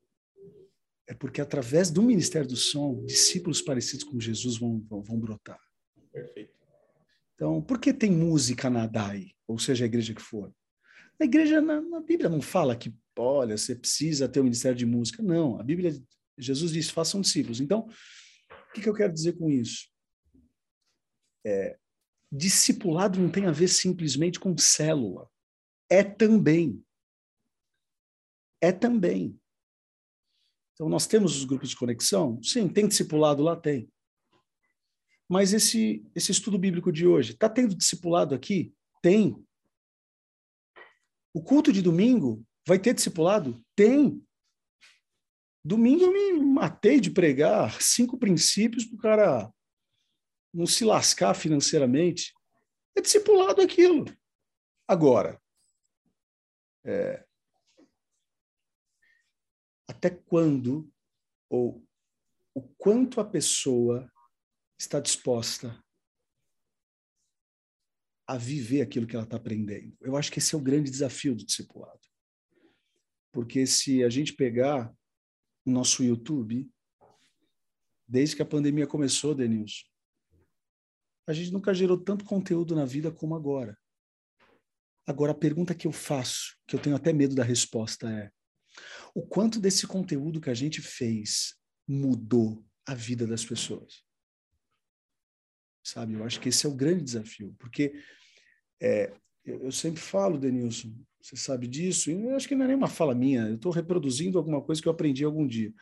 é 1.06 1.14
porque 1.14 1.40
através 1.40 1.90
do 1.90 2.02
ministério 2.02 2.48
do 2.48 2.56
som, 2.56 3.04
discípulos 3.04 3.62
parecidos 3.62 4.04
com 4.04 4.18
Jesus 4.18 4.58
vão, 4.58 4.80
vão, 4.80 5.02
vão 5.02 5.18
brotar. 5.18 5.60
Perfeito. 6.10 6.52
Então, 7.34 7.62
por 7.62 7.78
que 7.78 7.92
tem 7.92 8.10
música 8.10 8.68
na 8.68 8.86
DAI, 8.86 9.30
ou 9.46 9.58
seja, 9.58 9.84
a 9.84 9.86
igreja 9.86 10.14
que 10.14 10.22
for? 10.22 10.52
A 11.20 11.24
igreja, 11.24 11.60
na, 11.60 11.80
na 11.80 12.00
Bíblia, 12.00 12.28
não 12.28 12.42
fala 12.42 12.76
que, 12.76 12.94
olha, 13.18 13.56
você 13.56 13.74
precisa 13.74 14.28
ter 14.28 14.40
o 14.40 14.42
um 14.42 14.44
ministério 14.44 14.76
de 14.76 14.86
música. 14.86 15.22
Não, 15.22 15.58
a 15.58 15.62
Bíblia, 15.62 15.92
Jesus 16.36 16.72
diz, 16.72 16.90
façam 16.90 17.20
discípulos. 17.20 17.60
Então, 17.60 17.88
o 18.50 18.72
que, 18.74 18.82
que 18.82 18.88
eu 18.88 18.94
quero 18.94 19.12
dizer 19.12 19.36
com 19.38 19.50
isso? 19.50 19.88
É, 21.44 21.78
discipulado 22.30 23.18
não 23.18 23.30
tem 23.30 23.46
a 23.46 23.52
ver 23.52 23.68
simplesmente 23.68 24.38
com 24.38 24.56
célula. 24.58 25.30
É 25.88 26.02
também. 26.02 26.84
É 28.60 28.72
também. 28.72 29.38
Então, 30.74 30.88
nós 30.88 31.06
temos 31.06 31.36
os 31.36 31.44
grupos 31.44 31.70
de 31.70 31.76
conexão? 31.76 32.42
Sim, 32.42 32.68
tem 32.68 32.86
discipulado 32.86 33.42
lá? 33.42 33.56
Tem. 33.56 33.90
Mas 35.28 35.52
esse, 35.52 36.06
esse 36.14 36.30
estudo 36.30 36.58
bíblico 36.58 36.92
de 36.92 37.06
hoje, 37.06 37.32
está 37.32 37.48
tendo 37.48 37.74
discipulado 37.74 38.34
aqui? 38.34 38.74
Tem. 39.00 39.45
O 41.36 41.42
culto 41.42 41.70
de 41.70 41.82
domingo 41.82 42.42
vai 42.66 42.78
ter 42.78 42.94
discipulado? 42.94 43.62
Tem. 43.74 44.26
Domingo 45.62 46.04
eu 46.04 46.10
me 46.10 46.32
matei 46.42 46.98
de 46.98 47.10
pregar 47.10 47.82
cinco 47.82 48.16
princípios 48.18 48.86
para 48.86 48.96
o 48.96 48.98
cara 48.98 49.54
não 50.50 50.66
se 50.66 50.82
lascar 50.82 51.34
financeiramente. 51.34 52.32
É 52.96 53.02
discipulado 53.02 53.60
aquilo. 53.60 54.06
Agora, 54.88 55.38
é, 56.82 57.22
até 59.86 60.08
quando 60.08 60.90
ou 61.50 61.86
o 62.54 62.62
quanto 62.78 63.20
a 63.20 63.24
pessoa 63.26 64.10
está 64.80 65.00
disposta 65.00 65.84
a 68.26 68.36
viver 68.36 68.82
aquilo 68.82 69.06
que 69.06 69.14
ela 69.14 69.24
está 69.24 69.36
aprendendo. 69.36 69.96
Eu 70.00 70.16
acho 70.16 70.32
que 70.32 70.38
esse 70.38 70.54
é 70.54 70.58
o 70.58 70.62
grande 70.62 70.90
desafio 70.90 71.34
do 71.34 71.44
discipulado. 71.44 72.00
Porque 73.32 73.66
se 73.66 74.02
a 74.02 74.10
gente 74.10 74.32
pegar 74.32 74.92
o 75.64 75.70
nosso 75.70 76.02
YouTube, 76.02 76.68
desde 78.08 78.34
que 78.34 78.42
a 78.42 78.46
pandemia 78.46 78.86
começou, 78.86 79.34
Denilson, 79.34 79.84
a 81.28 81.32
gente 81.32 81.52
nunca 81.52 81.74
gerou 81.74 81.98
tanto 81.98 82.24
conteúdo 82.24 82.74
na 82.74 82.84
vida 82.84 83.10
como 83.10 83.34
agora. 83.34 83.76
Agora, 85.06 85.32
a 85.32 85.34
pergunta 85.34 85.74
que 85.74 85.86
eu 85.86 85.92
faço, 85.92 86.56
que 86.66 86.74
eu 86.74 86.80
tenho 86.80 86.96
até 86.96 87.12
medo 87.12 87.34
da 87.34 87.44
resposta, 87.44 88.08
é: 88.08 88.30
o 89.14 89.26
quanto 89.26 89.60
desse 89.60 89.86
conteúdo 89.86 90.40
que 90.40 90.50
a 90.50 90.54
gente 90.54 90.80
fez 90.80 91.54
mudou 91.86 92.64
a 92.86 92.94
vida 92.94 93.26
das 93.26 93.44
pessoas? 93.44 94.05
Sabe, 95.86 96.14
eu 96.14 96.24
acho 96.24 96.40
que 96.40 96.48
esse 96.48 96.66
é 96.66 96.68
o 96.68 96.74
grande 96.74 97.04
desafio, 97.04 97.54
porque 97.60 97.94
é, 98.82 99.14
eu, 99.44 99.66
eu, 99.66 99.70
sempre 99.70 100.00
falo, 100.00 100.36
Denilson, 100.36 100.92
você 101.22 101.36
sabe 101.36 101.68
disso, 101.68 102.10
e 102.10 102.24
eu 102.24 102.34
acho 102.34 102.48
que 102.48 102.56
não 102.56 102.64
é 102.64 102.66
nenhuma 102.66 102.88
fala 102.88 103.14
minha, 103.14 103.42
eu 103.42 103.54
estou 103.54 103.70
reproduzindo 103.70 104.36
alguma 104.36 104.60
coisa 104.60 104.82
que 104.82 104.88
eu 104.88 104.92
aprendi 104.92 105.22
algum 105.22 105.46
dia. 105.46 105.72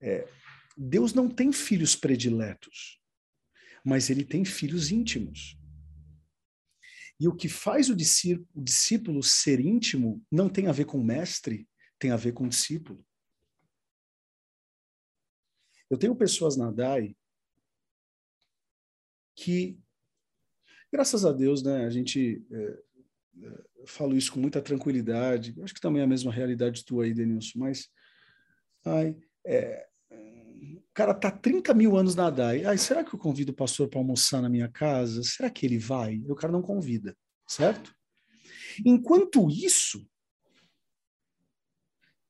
É, 0.00 0.28
Deus 0.76 1.12
não 1.12 1.28
tem 1.28 1.52
filhos 1.52 1.96
prediletos, 1.96 3.00
mas 3.84 4.10
ele 4.10 4.24
tem 4.24 4.44
filhos 4.44 4.92
íntimos. 4.92 5.58
E 7.18 7.26
o 7.26 7.34
que 7.34 7.48
faz 7.48 7.90
o 7.90 7.96
discípulo 7.96 9.24
ser 9.24 9.58
íntimo 9.58 10.24
não 10.30 10.48
tem 10.48 10.68
a 10.68 10.72
ver 10.72 10.84
com 10.84 10.98
o 10.98 11.04
mestre, 11.04 11.68
tem 11.98 12.12
a 12.12 12.16
ver 12.16 12.30
com 12.30 12.44
o 12.44 12.48
discípulo. 12.48 13.04
Eu 15.90 15.98
tenho 15.98 16.14
pessoas 16.14 16.56
na 16.56 16.70
DAI 16.70 17.16
que, 19.40 19.78
graças 20.92 21.24
a 21.24 21.32
Deus, 21.32 21.62
né, 21.62 21.86
a 21.86 21.90
gente 21.90 22.44
é, 22.50 22.78
é, 23.42 23.64
falo 23.86 24.16
isso 24.16 24.32
com 24.32 24.40
muita 24.40 24.60
tranquilidade. 24.60 25.54
Acho 25.62 25.74
que 25.74 25.80
também 25.80 26.02
é 26.02 26.04
a 26.04 26.08
mesma 26.08 26.30
realidade 26.30 26.84
tua 26.84 27.04
aí, 27.04 27.14
Denilson, 27.14 27.58
mas 27.58 27.88
ai, 28.84 29.16
é, 29.46 29.86
o 30.12 30.92
cara 30.92 31.14
tá 31.14 31.30
30 31.30 31.72
mil 31.72 31.96
anos 31.96 32.14
na 32.14 32.28
DAI. 32.28 32.64
Ai, 32.66 32.76
será 32.76 33.02
que 33.02 33.14
eu 33.14 33.18
convido 33.18 33.52
o 33.52 33.54
pastor 33.54 33.88
para 33.88 33.98
almoçar 33.98 34.42
na 34.42 34.48
minha 34.48 34.68
casa? 34.68 35.22
Será 35.22 35.48
que 35.48 35.64
ele 35.64 35.78
vai? 35.78 36.18
O 36.28 36.34
cara 36.34 36.52
não 36.52 36.60
convida, 36.60 37.16
certo? 37.46 37.94
Enquanto 38.84 39.48
isso, 39.48 40.06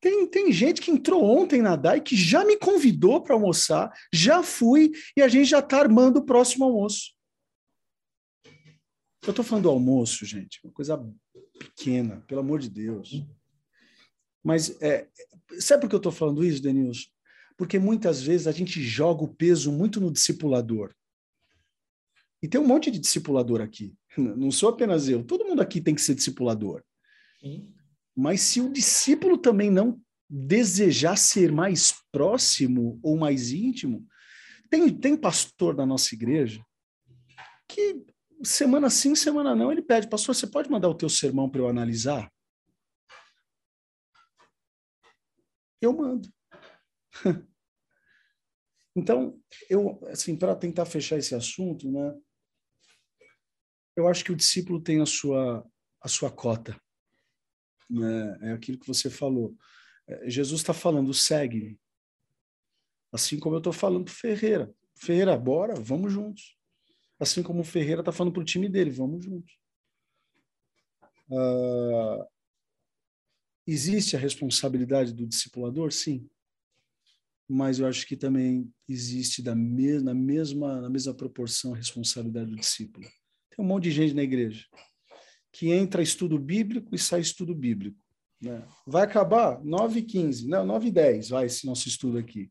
tem, 0.01 0.26
tem 0.26 0.51
gente 0.51 0.80
que 0.80 0.90
entrou 0.90 1.22
ontem 1.22 1.61
na 1.61 1.76
DAI 1.76 2.01
que 2.01 2.16
já 2.16 2.44
me 2.44 2.57
convidou 2.57 3.22
para 3.22 3.34
almoçar, 3.34 3.92
já 4.12 4.42
fui 4.42 4.92
e 5.16 5.20
a 5.20 5.28
gente 5.28 5.46
já 5.46 5.59
está 5.59 5.78
armando 5.78 6.18
o 6.18 6.24
próximo 6.24 6.64
almoço. 6.64 7.14
Eu 9.22 9.30
estou 9.30 9.44
falando 9.44 9.64
do 9.64 9.70
almoço, 9.70 10.24
gente, 10.24 10.59
uma 10.64 10.72
coisa 10.72 10.98
pequena, 11.59 12.24
pelo 12.26 12.40
amor 12.40 12.59
de 12.59 12.70
Deus. 12.70 13.22
Mas 14.42 14.80
é, 14.80 15.07
sabe 15.59 15.82
por 15.82 15.90
que 15.90 15.94
eu 15.94 15.98
estou 15.98 16.12
falando 16.12 16.42
isso, 16.42 16.62
Denilson? 16.62 17.09
Porque 17.59 17.78
muitas 17.78 18.22
vezes 18.22 18.46
a 18.46 18.53
gente 18.53 18.82
joga 18.82 19.22
o 19.22 19.34
peso 19.34 19.70
muito 19.70 20.01
no 20.01 20.11
discipulador. 20.11 20.94
E 22.42 22.48
tem 22.48 22.59
um 22.59 22.66
monte 22.66 22.90
de 22.90 22.98
discipulador 22.98 23.61
aqui. 23.61 23.94
Não 24.16 24.51
sou 24.51 24.70
apenas 24.70 25.09
eu. 25.09 25.22
Todo 25.22 25.44
mundo 25.44 25.61
aqui 25.61 25.78
tem 25.78 25.94
que 25.94 26.01
ser 26.01 26.14
discipulador. 26.14 26.82
Sim. 27.38 27.74
Mas 28.16 28.40
se 28.42 28.61
o 28.61 28.72
discípulo 28.72 29.38
também 29.38 29.70
não 29.70 30.00
desejar 30.28 31.16
ser 31.16 31.50
mais 31.50 31.94
próximo 32.12 33.00
ou 33.02 33.16
mais 33.16 33.50
íntimo, 33.50 34.06
tem, 34.68 34.92
tem 34.96 35.16
pastor 35.16 35.74
da 35.74 35.84
nossa 35.84 36.14
igreja 36.14 36.64
que 37.70 38.04
semana 38.42 38.90
sim, 38.90 39.14
semana 39.14 39.54
não, 39.54 39.70
ele 39.70 39.82
pede, 39.82 40.08
pastor, 40.08 40.34
você 40.34 40.46
pode 40.46 40.68
mandar 40.68 40.88
o 40.88 40.94
teu 40.94 41.08
sermão 41.08 41.48
para 41.48 41.61
eu 41.61 41.68
analisar? 41.68 42.30
Eu 45.80 45.96
mando. 45.96 46.28
Então, 48.96 49.40
eu, 49.70 50.00
assim, 50.08 50.36
para 50.36 50.54
tentar 50.56 50.84
fechar 50.84 51.16
esse 51.16 51.32
assunto, 51.32 51.90
né, 51.90 52.20
eu 53.96 54.08
acho 54.08 54.24
que 54.24 54.32
o 54.32 54.36
discípulo 54.36 54.82
tem 54.82 55.00
a 55.00 55.06
sua, 55.06 55.64
a 56.02 56.08
sua 56.08 56.28
cota 56.28 56.76
né? 57.91 58.38
é 58.43 58.53
aquilo 58.53 58.78
que 58.78 58.86
você 58.86 59.11
falou. 59.11 59.57
É, 60.07 60.30
Jesus 60.30 60.61
está 60.61 60.72
falando, 60.72 61.12
segue. 61.12 61.78
Assim 63.12 63.38
como 63.38 63.57
eu 63.57 63.59
estou 63.59 63.72
falando 63.72 64.05
para 64.05 64.14
Ferreira. 64.14 64.72
Ferreira, 64.95 65.36
bora, 65.36 65.74
vamos 65.74 66.12
juntos. 66.12 66.57
Assim 67.18 67.43
como 67.43 67.61
o 67.61 67.64
Ferreira 67.64 68.01
está 68.01 68.12
falando 68.12 68.32
para 68.32 68.43
o 68.43 68.45
time 68.45 68.68
dele, 68.68 68.91
vamos 68.91 69.24
juntos. 69.24 69.59
Uh, 71.28 72.24
existe 73.66 74.16
a 74.16 74.18
responsabilidade 74.18 75.12
do 75.12 75.26
discipulador? 75.26 75.93
Sim. 75.93 76.28
Mas 77.49 77.80
eu 77.80 77.86
acho 77.86 78.07
que 78.07 78.16
também 78.16 78.72
existe 78.88 79.43
da 79.43 79.55
na, 79.55 80.14
mesma, 80.14 80.80
na 80.80 80.88
mesma 80.88 81.12
proporção 81.12 81.74
a 81.74 81.76
responsabilidade 81.76 82.51
do 82.51 82.57
discípulo. 82.57 83.05
Tem 83.51 83.64
um 83.64 83.68
monte 83.68 83.84
de 83.84 83.91
gente 83.91 84.14
na 84.14 84.22
igreja 84.22 84.66
que 85.53 85.70
entra 85.70 86.03
estudo 86.03 86.38
bíblico 86.38 86.94
e 86.94 86.98
sai 86.98 87.20
estudo 87.20 87.55
bíblico. 87.55 87.98
Né? 88.40 88.66
Vai 88.86 89.03
acabar 89.03 89.62
9 89.62 90.01
e 90.01 90.03
15, 90.03 90.48
não, 90.48 90.64
9 90.64 90.88
e 90.88 90.90
10 90.90 91.28
vai 91.30 91.46
esse 91.46 91.66
nosso 91.66 91.88
estudo 91.88 92.18
aqui. 92.18 92.51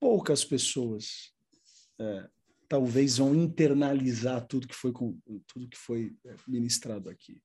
Poucas 0.00 0.44
pessoas 0.44 1.32
é, 1.98 2.28
talvez 2.68 3.18
vão 3.18 3.34
internalizar 3.34 4.44
tudo 4.46 4.66
que 4.66 4.74
foi 4.74 4.92
tudo 4.92 5.68
que 5.68 5.76
foi 5.76 6.16
é, 6.26 6.34
ministrado 6.48 7.08
aqui. 7.08 7.40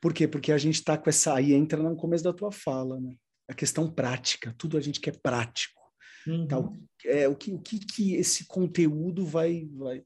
Por 0.00 0.14
quê? 0.14 0.28
Porque 0.28 0.52
a 0.52 0.58
gente 0.58 0.76
está 0.76 0.96
com 0.96 1.10
essa 1.10 1.34
aí 1.34 1.52
entra 1.52 1.82
no 1.82 1.96
começo 1.96 2.24
da 2.24 2.32
tua 2.32 2.52
fala, 2.52 3.00
né? 3.00 3.16
A 3.48 3.54
questão 3.54 3.90
prática, 3.90 4.54
tudo 4.56 4.76
a 4.76 4.80
gente 4.80 5.00
quer 5.00 5.18
prático. 5.20 5.80
Uhum. 6.26 6.46
Tal, 6.46 6.76
é 7.04 7.26
o 7.26 7.34
que 7.34 7.52
o 7.52 7.58
que, 7.58 7.78
que 7.78 8.14
esse 8.14 8.46
conteúdo 8.46 9.26
vai 9.26 9.66
vai 9.72 10.04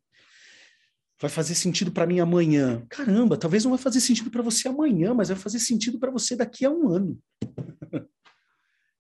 vai 1.23 1.31
fazer 1.31 1.55
sentido 1.55 1.93
para 1.93 2.05
mim 2.05 2.19
amanhã. 2.19 2.85
Caramba, 2.91 3.39
talvez 3.39 3.63
não 3.63 3.71
vai 3.71 3.79
fazer 3.79 4.01
sentido 4.01 4.29
para 4.29 4.43
você 4.43 4.67
amanhã, 4.67 5.15
mas 5.15 5.29
vai 5.29 5.37
fazer 5.37 5.61
sentido 5.61 5.97
para 5.97 6.11
você 6.11 6.35
daqui 6.35 6.65
a 6.65 6.71
um 6.71 6.89
ano. 6.89 7.23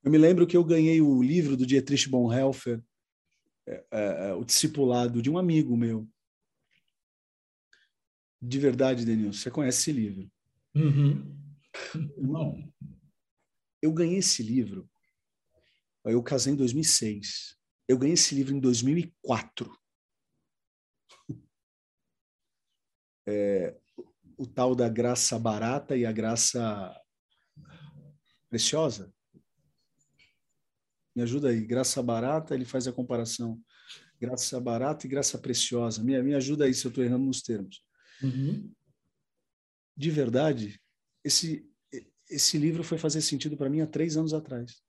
eu 0.04 0.10
me 0.10 0.16
lembro 0.16 0.46
que 0.46 0.56
eu 0.56 0.62
ganhei 0.62 1.00
o 1.00 1.20
livro 1.20 1.56
do 1.56 1.66
Dietrich 1.66 2.08
Bonhoeffer, 2.08 2.80
é, 3.66 3.84
é, 3.90 4.28
é, 4.28 4.34
o 4.34 4.44
discipulado 4.44 5.20
de 5.20 5.28
um 5.28 5.36
amigo 5.36 5.76
meu. 5.76 6.08
De 8.40 8.58
verdade, 8.60 9.04
Denilson, 9.04 9.40
você 9.40 9.50
conhece 9.50 9.78
esse 9.80 9.92
livro? 9.92 10.30
Uhum. 10.76 11.36
Não. 12.16 12.72
Eu 13.82 13.92
ganhei 13.92 14.18
esse 14.18 14.44
livro. 14.44 14.88
Eu 16.04 16.22
casei 16.22 16.52
em 16.52 16.56
2006. 16.56 17.56
Eu 17.88 17.98
ganhei 17.98 18.14
esse 18.14 18.32
livro 18.32 18.54
em 18.54 18.60
2004. 18.60 19.76
É, 23.26 23.76
o 24.36 24.46
tal 24.46 24.74
da 24.74 24.88
graça 24.88 25.38
barata 25.38 25.96
e 25.96 26.04
a 26.04 26.12
graça 26.12 26.94
preciosa. 28.48 29.12
Me 31.14 31.22
ajuda 31.22 31.48
aí. 31.48 31.64
Graça 31.64 32.02
barata, 32.02 32.54
ele 32.54 32.64
faz 32.64 32.86
a 32.86 32.92
comparação. 32.92 33.60
Graça 34.20 34.60
barata 34.60 35.06
e 35.06 35.10
graça 35.10 35.38
preciosa. 35.38 36.02
Me, 36.02 36.20
me 36.22 36.34
ajuda 36.34 36.64
aí 36.64 36.74
se 36.74 36.84
eu 36.84 36.88
estou 36.88 37.04
errando 37.04 37.26
nos 37.26 37.42
termos. 37.42 37.84
Uhum. 38.22 38.72
De 39.96 40.10
verdade, 40.10 40.80
esse, 41.22 41.68
esse 42.28 42.56
livro 42.56 42.82
foi 42.82 42.98
fazer 42.98 43.20
sentido 43.20 43.56
para 43.56 43.68
mim 43.68 43.80
há 43.80 43.86
três 43.86 44.16
anos 44.16 44.32
atrás. 44.32 44.82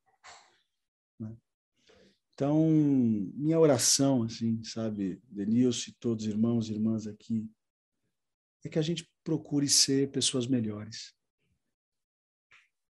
Né? 1.19 1.35
Então, 2.33 2.69
minha 3.35 3.59
oração, 3.59 4.23
assim, 4.23 4.63
sabe, 4.63 5.21
Denilson 5.29 5.91
e 5.91 5.95
todos 5.99 6.25
os 6.25 6.31
irmãos 6.31 6.69
e 6.69 6.73
irmãs 6.73 7.05
aqui, 7.05 7.49
é 8.63 8.69
que 8.69 8.79
a 8.79 8.83
gente 8.83 9.09
procure 9.23 9.67
ser 9.67 10.11
pessoas 10.11 10.47
melhores. 10.47 11.13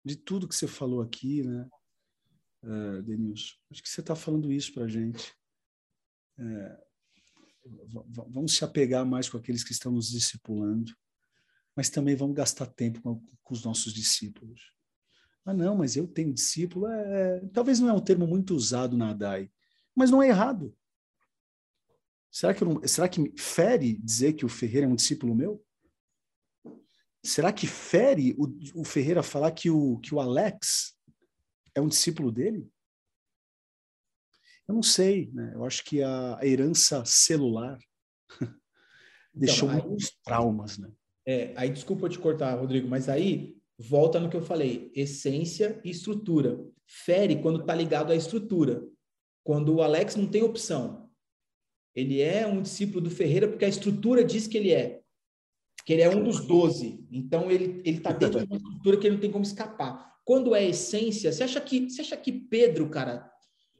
De 0.06 0.16
tudo 0.16 0.48
que 0.48 0.56
você 0.56 0.68
falou 0.68 1.02
aqui, 1.02 1.44
né, 1.44 1.68
uh, 2.64 3.02
Denilson? 3.02 3.56
Acho 3.72 3.82
que 3.82 3.90
você 3.90 4.02
está 4.02 4.16
falando 4.16 4.52
isso 4.52 4.74
para 4.74 4.86
a 4.86 4.88
gente. 4.88 5.34
É, 6.38 6.84
vamos 8.30 8.56
se 8.56 8.64
apegar 8.64 9.06
mais 9.06 9.30
com 9.30 9.38
aqueles 9.38 9.64
que 9.64 9.72
estão 9.72 9.92
nos 9.92 10.10
discipulando, 10.10 10.94
mas 11.76 11.90
também 11.90 12.16
vamos 12.16 12.36
gastar 12.36 12.66
tempo 12.68 13.02
com, 13.02 13.24
com 13.42 13.54
os 13.54 13.64
nossos 13.64 13.94
discípulos. 13.94 14.74
Ah, 15.46 15.54
não, 15.54 15.76
mas 15.76 15.96
eu 15.96 16.08
tenho 16.08 16.34
discípulo. 16.34 16.88
É, 16.88 17.38
é 17.38 17.48
talvez 17.48 17.80
não 17.80 17.90
é 17.90 17.94
um 17.94 18.04
termo 18.04 18.28
muito 18.28 18.56
usado 18.56 18.98
na 18.98 19.10
ADAI, 19.10 19.52
mas 19.96 20.12
não 20.12 20.22
é 20.22 20.30
errado. 20.30 20.76
Será 22.34 22.52
que, 22.52 22.66
não, 22.66 22.82
será 22.88 23.08
que 23.08 23.32
fere 23.38 23.96
dizer 24.00 24.34
que 24.34 24.44
o 24.44 24.50
Ferreira 24.50 24.88
é 24.88 24.90
um 24.90 24.96
discípulo 24.96 25.36
meu? 25.36 25.64
Será 27.24 27.54
que 27.54 27.68
fere 27.68 28.36
o, 28.40 28.82
o 28.82 28.84
Ferreira 28.84 29.22
falar 29.22 29.52
que 29.52 29.70
o, 29.70 30.00
que 30.00 30.16
o 30.16 30.20
Alex 30.20 30.98
é 31.76 31.80
um 31.80 31.88
discípulo 31.88 32.32
dele? 32.32 32.68
Eu 34.68 34.74
não 34.74 34.82
sei, 34.82 35.30
né? 35.32 35.52
Eu 35.54 35.64
acho 35.64 35.84
que 35.84 36.02
a 36.02 36.40
herança 36.42 37.06
celular 37.06 37.78
deixou 39.32 39.70
então, 39.70 39.82
aí, 39.82 39.88
muitos 39.88 40.18
traumas, 40.24 40.80
né? 40.80 40.92
É, 41.28 41.54
aí 41.56 41.70
desculpa 41.70 42.10
te 42.10 42.18
cortar, 42.18 42.56
Rodrigo, 42.56 42.88
mas 42.88 43.10
aí 43.10 43.56
volta 43.78 44.20
no 44.20 44.30
que 44.30 44.36
eu 44.36 44.42
falei, 44.42 44.92
essência 44.96 45.80
e 45.84 45.92
estrutura. 45.92 46.60
Fere 46.88 47.40
quando 47.44 47.62
está 47.62 47.76
ligado 47.76 48.12
à 48.12 48.16
estrutura. 48.16 48.84
Quando 49.44 49.76
o 49.76 49.84
Alex 49.84 50.16
não 50.16 50.28
tem 50.28 50.42
opção. 50.42 51.03
Ele 51.96 52.22
é 52.22 52.46
um 52.48 52.62
discípulo 52.62 53.02
do 53.02 53.12
Ferreira 53.12 53.48
porque 53.48 53.66
a 53.66 53.70
estrutura 53.70 54.24
diz 54.24 54.48
que 54.48 54.58
ele 54.58 54.72
é. 54.72 55.02
Que 55.86 55.94
ele 55.94 56.02
é 56.02 56.10
um 56.10 56.24
dos 56.24 56.46
doze. 56.46 57.06
Então 57.12 57.52
ele 57.52 57.82
está 57.86 58.12
dentro 58.12 58.40
de 58.40 58.46
uma 58.46 58.58
estrutura 58.58 58.98
que 58.98 59.08
ele 59.08 59.16
não 59.16 59.22
tem 59.22 59.32
como 59.32 59.44
escapar. 59.44 60.14
Quando 60.26 60.56
é 60.56 60.66
essência, 60.66 61.32
você 61.32 61.44
acha 61.44 61.60
que, 61.60 61.90
você 61.90 62.02
acha 62.02 62.16
que 62.18 62.32
Pedro, 62.32 62.90
cara, 62.90 63.30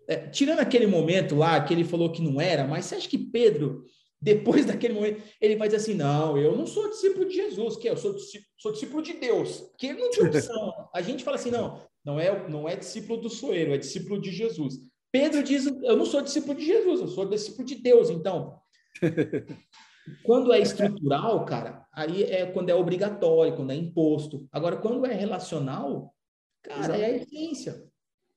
é, 0.08 0.28
tirando 0.28 0.60
aquele 0.60 0.86
momento 0.86 1.36
lá 1.36 1.62
que 1.64 1.74
ele 1.74 1.86
falou 1.86 2.12
que 2.12 2.22
não 2.22 2.42
era, 2.42 2.68
mas 2.68 2.86
você 2.86 2.96
acha 2.96 3.10
que 3.10 3.18
Pedro, 3.18 3.86
depois 4.22 4.66
daquele 4.68 4.94
momento, 4.94 5.24
ele 5.40 5.56
vai 5.56 5.68
dizer 5.68 5.78
assim: 5.78 5.94
não, 5.94 6.38
eu 6.38 6.56
não 6.56 6.68
sou 6.68 6.90
discípulo 6.90 7.26
de 7.26 7.36
Jesus, 7.36 7.78
que 7.78 7.90
eu 7.90 7.98
sou, 7.98 8.16
sou 8.58 8.72
discípulo 8.72 9.02
de 9.02 9.14
Deus, 9.14 9.62
porque 9.62 9.88
ele 9.88 10.00
não 10.00 10.10
tinha 10.10 10.28
opção. 10.28 10.90
A 10.94 11.02
gente 11.02 11.24
fala 11.24 11.38
assim: 11.38 11.52
não, 11.52 11.82
não 12.04 12.20
é, 12.20 12.50
não 12.50 12.68
é 12.68 12.76
discípulo 12.76 13.22
do 13.22 13.30
soeiro, 13.30 13.74
é 13.74 13.78
discípulo 13.78 14.22
de 14.22 14.32
Jesus. 14.32 14.80
Pedro 15.14 15.44
diz: 15.44 15.68
eu 15.68 15.96
não 15.96 16.08
sou 16.08 16.24
discípulo 16.24 16.58
de 16.58 16.66
Jesus, 16.66 17.02
eu 17.02 17.08
sou 17.08 17.30
discípulo 17.30 17.64
de 17.64 17.76
Deus. 17.76 18.10
Então, 18.10 18.60
quando 20.26 20.52
é 20.52 20.60
estrutural, 20.60 21.46
cara, 21.46 21.88
aí 21.94 22.24
é 22.24 22.52
quando 22.52 22.70
é 22.70 22.76
obrigatório, 22.76 23.56
quando 23.56 23.72
é 23.72 23.76
imposto. 23.76 24.50
Agora, 24.52 24.76
quando 24.76 25.06
é 25.06 25.14
relacional, 25.14 26.16
cara, 26.64 26.96
Exato. 26.96 27.00
é 27.00 27.06
a 27.06 27.16
essência. 27.18 27.88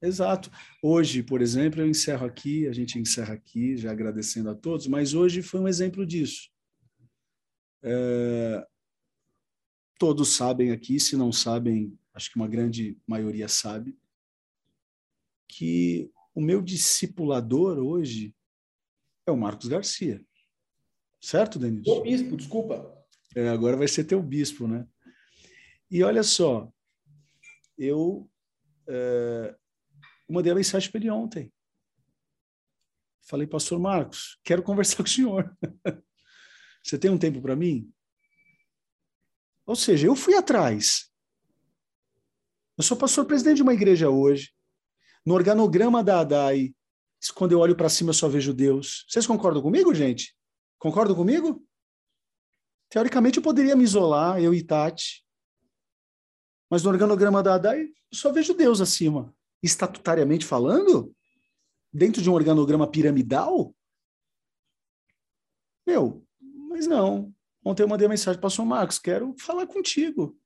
Exato. 0.02 0.50
Hoje, 0.82 1.22
por 1.22 1.40
exemplo, 1.40 1.80
eu 1.80 1.88
encerro 1.88 2.26
aqui, 2.26 2.68
a 2.68 2.72
gente 2.74 2.98
encerra 2.98 3.32
aqui, 3.32 3.78
já 3.78 3.90
agradecendo 3.90 4.50
a 4.50 4.54
todos, 4.54 4.86
mas 4.86 5.14
hoje 5.14 5.40
foi 5.40 5.60
um 5.60 5.68
exemplo 5.68 6.04
disso. 6.04 6.50
É... 7.82 8.66
Todos 9.98 10.36
sabem 10.36 10.72
aqui, 10.72 11.00
se 11.00 11.16
não 11.16 11.32
sabem, 11.32 11.98
acho 12.12 12.30
que 12.30 12.36
uma 12.36 12.46
grande 12.46 12.98
maioria 13.06 13.48
sabe, 13.48 13.96
que 15.48 16.10
o 16.36 16.40
meu 16.42 16.60
discipulador 16.60 17.78
hoje 17.78 18.36
é 19.26 19.32
o 19.32 19.36
Marcos 19.38 19.68
Garcia. 19.68 20.22
Certo, 21.18 21.58
Denilson? 21.58 21.90
O 21.90 22.02
bispo, 22.02 22.36
desculpa. 22.36 22.94
É, 23.34 23.48
agora 23.48 23.74
vai 23.74 23.88
ser 23.88 24.04
teu 24.04 24.22
bispo, 24.22 24.68
né? 24.68 24.86
E 25.90 26.02
olha 26.02 26.22
só, 26.22 26.70
eu 27.78 28.30
é, 28.86 29.56
mandei 30.28 30.52
a 30.52 30.54
mensagem 30.54 30.90
para 30.90 31.00
ele 31.00 31.10
ontem. 31.10 31.50
Falei, 33.22 33.46
pastor 33.46 33.78
Marcos, 33.78 34.38
quero 34.44 34.62
conversar 34.62 34.98
com 35.02 35.04
o 35.04 35.08
senhor. 35.08 35.56
Você 36.82 36.98
tem 36.98 37.10
um 37.10 37.18
tempo 37.18 37.40
para 37.40 37.56
mim? 37.56 37.90
Ou 39.64 39.74
seja, 39.74 40.06
eu 40.06 40.14
fui 40.14 40.34
atrás. 40.34 41.10
Eu 42.76 42.84
sou 42.84 42.96
pastor 42.96 43.24
presidente 43.24 43.56
de 43.56 43.62
uma 43.62 43.72
igreja 43.72 44.10
hoje. 44.10 44.54
No 45.26 45.34
organograma 45.34 46.04
da 46.04 46.20
ADAI, 46.20 46.72
quando 47.34 47.52
eu 47.52 47.58
olho 47.58 47.76
para 47.76 47.88
cima 47.88 48.10
eu 48.10 48.14
só 48.14 48.28
vejo 48.28 48.54
Deus. 48.54 49.04
Vocês 49.08 49.26
concordam 49.26 49.60
comigo, 49.60 49.92
gente? 49.92 50.36
Concordam 50.78 51.16
comigo? 51.16 51.66
Teoricamente 52.88 53.38
eu 53.38 53.42
poderia 53.42 53.74
me 53.74 53.82
isolar, 53.82 54.40
eu 54.40 54.54
e 54.54 54.62
Tati. 54.62 55.26
Mas 56.70 56.84
no 56.84 56.90
organograma 56.90 57.42
da 57.42 57.56
ADAI 57.56 57.82
eu 57.82 57.90
só 58.12 58.32
vejo 58.32 58.54
Deus 58.54 58.80
acima 58.80 59.34
estatutariamente 59.62 60.44
falando, 60.44 61.14
dentro 61.92 62.22
de 62.22 62.30
um 62.30 62.34
organograma 62.34 62.88
piramidal? 62.88 63.74
Meu, 65.86 66.24
mas 66.68 66.86
não. 66.86 67.34
Ontem 67.64 67.82
eu 67.82 67.88
mandei 67.88 68.06
uma 68.06 68.12
mensagem 68.12 68.40
para 68.40 68.46
o 68.46 68.50
senhor 68.50 68.66
Marcos, 68.66 68.98
quero 68.98 69.34
falar 69.40 69.66
contigo. 69.66 70.38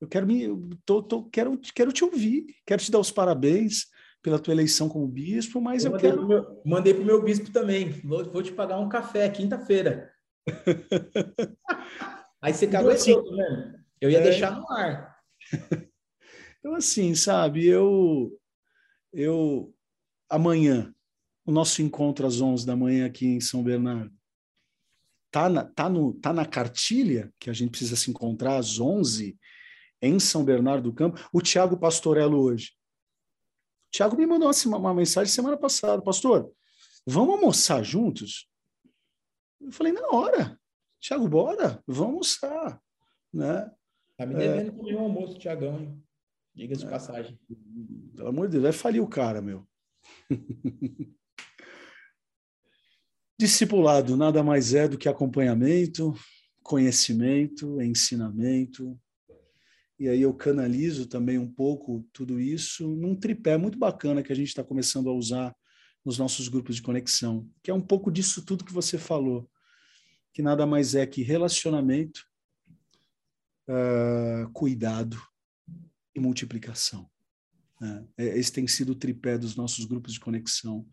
Eu 0.00 0.06
quero 0.06 0.26
me, 0.26 0.48
tô, 0.84 1.02
tô, 1.02 1.24
quero, 1.24 1.58
quero 1.74 1.92
te 1.92 2.04
ouvir, 2.04 2.54
quero 2.64 2.82
te 2.82 2.90
dar 2.90 2.98
os 2.98 3.10
parabéns 3.10 3.86
pela 4.26 4.40
tua 4.40 4.54
eleição 4.54 4.88
como 4.88 5.06
bispo, 5.06 5.60
mas 5.60 5.84
eu, 5.84 5.92
eu 5.92 5.94
mandei 5.94 6.10
quero. 6.10 6.18
Pro 6.18 6.28
meu, 6.28 6.62
mandei 6.66 6.92
para 6.92 7.02
o 7.04 7.06
meu 7.06 7.22
bispo 7.22 7.52
também. 7.52 7.90
Vou, 8.02 8.24
vou 8.24 8.42
te 8.42 8.50
pagar 8.50 8.76
um 8.80 8.88
café 8.88 9.28
quinta-feira. 9.28 10.10
Aí 12.42 12.52
você 12.52 12.66
cagou 12.66 12.90
então, 12.90 13.20
assim, 13.20 13.36
né? 13.36 13.80
Eu 14.00 14.10
ia 14.10 14.18
é... 14.18 14.22
deixar 14.22 14.50
no 14.50 14.68
ar. 14.72 15.16
Então, 16.58 16.74
assim, 16.74 17.14
sabe, 17.14 17.64
eu, 17.64 18.36
eu, 19.12 19.72
amanhã, 20.28 20.92
o 21.44 21.52
nosso 21.52 21.80
encontro 21.80 22.26
às 22.26 22.40
11 22.40 22.66
da 22.66 22.74
manhã 22.74 23.06
aqui 23.06 23.24
em 23.24 23.40
São 23.40 23.62
Bernardo, 23.62 24.12
tá 25.30 25.48
na, 25.48 25.64
tá 25.64 25.88
no, 25.88 26.14
tá 26.14 26.32
na 26.32 26.44
cartilha 26.44 27.32
que 27.38 27.48
a 27.48 27.52
gente 27.52 27.70
precisa 27.70 27.94
se 27.94 28.10
encontrar 28.10 28.56
às 28.56 28.80
11 28.80 29.38
em 30.02 30.18
São 30.18 30.44
Bernardo 30.44 30.90
do 30.90 30.92
Campo. 30.92 31.20
O 31.32 31.40
Tiago 31.40 31.78
Pastorello 31.78 32.36
hoje. 32.36 32.75
Tiago 33.96 34.14
me 34.14 34.26
mandou 34.26 34.50
uma, 34.66 34.76
uma 34.76 34.92
mensagem 34.92 35.32
semana 35.32 35.56
passada, 35.56 36.02
pastor, 36.02 36.52
vamos 37.06 37.36
almoçar 37.36 37.82
juntos? 37.82 38.46
Eu 39.58 39.72
falei, 39.72 39.90
na 39.90 40.06
hora. 40.08 40.60
Tiago, 41.00 41.26
bora, 41.26 41.82
vamos 41.86 42.02
almoçar. 42.44 42.82
Né? 43.32 43.72
Tá 44.14 44.26
me 44.26 44.34
devendo 44.34 44.68
é... 44.68 44.72
comer 44.72 44.96
um 44.96 45.00
almoço, 45.00 45.38
Tiagão, 45.38 45.80
hein? 45.80 46.04
Diga 46.54 46.76
de 46.76 46.84
é. 46.84 46.90
passagem. 46.90 47.40
Pelo 48.14 48.28
amor 48.28 48.48
de 48.48 48.52
Deus, 48.52 48.64
vai 48.64 48.72
falir 48.72 49.00
o 49.00 49.08
cara, 49.08 49.40
meu. 49.40 49.66
Discipulado 53.40 54.14
nada 54.14 54.42
mais 54.42 54.74
é 54.74 54.86
do 54.86 54.98
que 54.98 55.08
acompanhamento, 55.08 56.12
conhecimento, 56.62 57.80
ensinamento. 57.80 59.00
E 59.98 60.08
aí 60.08 60.20
eu 60.20 60.34
canalizo 60.34 61.06
também 61.06 61.38
um 61.38 61.50
pouco 61.50 62.06
tudo 62.12 62.38
isso 62.38 62.86
num 62.96 63.14
tripé 63.14 63.56
muito 63.56 63.78
bacana 63.78 64.22
que 64.22 64.32
a 64.32 64.36
gente 64.36 64.48
está 64.48 64.62
começando 64.62 65.08
a 65.08 65.14
usar 65.14 65.56
nos 66.04 66.18
nossos 66.18 66.48
grupos 66.48 66.76
de 66.76 66.82
conexão, 66.82 67.50
que 67.62 67.70
é 67.70 67.74
um 67.74 67.80
pouco 67.80 68.12
disso 68.12 68.44
tudo 68.44 68.64
que 68.64 68.72
você 68.72 68.96
falou, 68.96 69.50
que 70.32 70.42
nada 70.42 70.66
mais 70.66 70.94
é 70.94 71.06
que 71.06 71.22
relacionamento, 71.22 72.24
uh, 73.68 74.48
cuidado 74.52 75.20
e 76.14 76.20
multiplicação. 76.20 77.10
Né? 77.80 78.06
É, 78.16 78.38
esse 78.38 78.52
tem 78.52 78.66
sido 78.68 78.90
o 78.90 78.94
tripé 78.94 79.36
dos 79.36 79.56
nossos 79.56 79.84
grupos 79.84 80.12
de 80.12 80.20
conexão, 80.20 80.86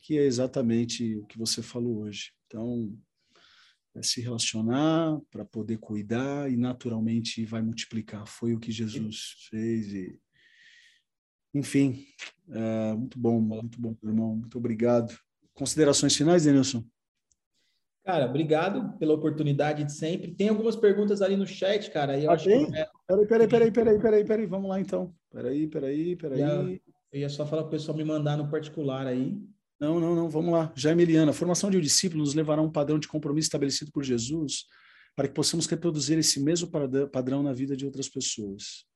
que 0.00 0.18
é 0.18 0.24
exatamente 0.24 1.16
o 1.16 1.26
que 1.26 1.38
você 1.38 1.62
falou 1.62 2.00
hoje. 2.00 2.32
Então, 2.46 2.94
se 4.02 4.20
relacionar 4.20 5.20
para 5.30 5.44
poder 5.44 5.78
cuidar 5.78 6.50
e 6.50 6.56
naturalmente 6.56 7.44
vai 7.44 7.62
multiplicar. 7.62 8.26
Foi 8.26 8.54
o 8.54 8.58
que 8.58 8.72
Jesus 8.72 9.48
fez 9.48 9.92
e 9.92 10.20
enfim, 11.54 12.04
é, 12.50 12.94
muito 12.94 13.16
bom, 13.16 13.40
muito 13.40 13.80
bom, 13.80 13.96
irmão. 14.02 14.34
Muito 14.34 14.58
obrigado. 14.58 15.16
Considerações 15.54 16.16
finais, 16.16 16.44
Denilson? 16.44 16.84
Cara, 18.04 18.26
obrigado 18.26 18.98
pela 18.98 19.14
oportunidade 19.14 19.84
de 19.84 19.92
sempre. 19.92 20.34
Tem 20.34 20.48
algumas 20.48 20.76
perguntas 20.76 21.22
ali 21.22 21.36
no 21.36 21.46
chat, 21.46 21.90
cara. 21.90 22.18
E 22.18 22.24
eu 22.24 22.30
ah, 22.30 22.34
acho 22.34 22.44
tem? 22.44 22.66
Que... 22.66 22.86
Peraí, 23.06 23.26
peraí, 23.26 23.48
peraí, 23.48 23.72
peraí, 23.72 23.98
peraí, 23.98 24.24
peraí, 24.24 24.46
vamos 24.46 24.68
lá 24.68 24.80
então. 24.80 25.14
Peraí, 25.30 25.66
peraí, 25.68 26.16
peraí. 26.16 26.82
Eu 27.12 27.20
ia 27.20 27.28
só 27.28 27.46
falar 27.46 27.62
para 27.62 27.68
o 27.68 27.70
pessoal 27.70 27.96
me 27.96 28.04
mandar 28.04 28.36
no 28.36 28.50
particular 28.50 29.06
aí. 29.06 29.40
Não, 29.84 30.00
não, 30.00 30.14
não, 30.16 30.30
vamos 30.30 30.50
lá. 30.50 30.72
Jaime 30.74 31.02
Eliana, 31.02 31.30
a 31.30 31.34
formação 31.34 31.70
de 31.70 31.76
um 31.76 31.80
discípulo 31.80 32.22
nos 32.22 32.32
levará 32.32 32.62
a 32.62 32.64
um 32.64 32.72
padrão 32.72 32.98
de 32.98 33.06
compromisso 33.06 33.48
estabelecido 33.48 33.92
por 33.92 34.02
Jesus 34.02 34.64
para 35.14 35.28
que 35.28 35.34
possamos 35.34 35.66
reproduzir 35.66 36.18
esse 36.18 36.40
mesmo 36.40 36.70
padrão 37.12 37.42
na 37.42 37.52
vida 37.52 37.76
de 37.76 37.84
outras 37.84 38.08
pessoas. 38.08 38.86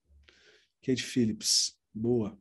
Kate 0.83 1.03
Phillips, 1.03 1.77
boa. 1.95 2.39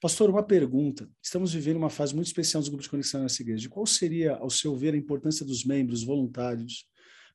Pastor, 0.00 0.30
uma 0.30 0.42
pergunta. 0.42 1.10
Estamos 1.20 1.52
vivendo 1.52 1.76
uma 1.76 1.90
fase 1.90 2.14
muito 2.14 2.28
especial 2.28 2.60
dos 2.60 2.68
grupos 2.68 2.84
de 2.84 2.90
conexão 2.90 3.22
nessa 3.22 3.42
igreja. 3.42 3.68
Qual 3.68 3.84
seria, 3.86 4.36
ao 4.36 4.50
seu 4.50 4.76
ver, 4.76 4.94
a 4.94 4.96
importância 4.96 5.44
dos 5.44 5.64
membros 5.64 6.04
voluntários 6.04 6.86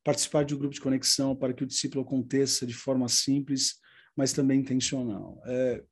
participar 0.05 0.45
de 0.45 0.55
um 0.55 0.57
grupo 0.57 0.73
de 0.73 0.79
conexão 0.79 1.35
para 1.35 1.53
que 1.53 1.63
o 1.63 1.67
discípulo 1.67 2.03
aconteça 2.03 2.65
de 2.65 2.73
forma 2.73 3.09
simples, 3.09 3.75
mas 4.15 4.31
também 4.31 4.61
intencional? 4.61 5.41
É, 5.45 5.83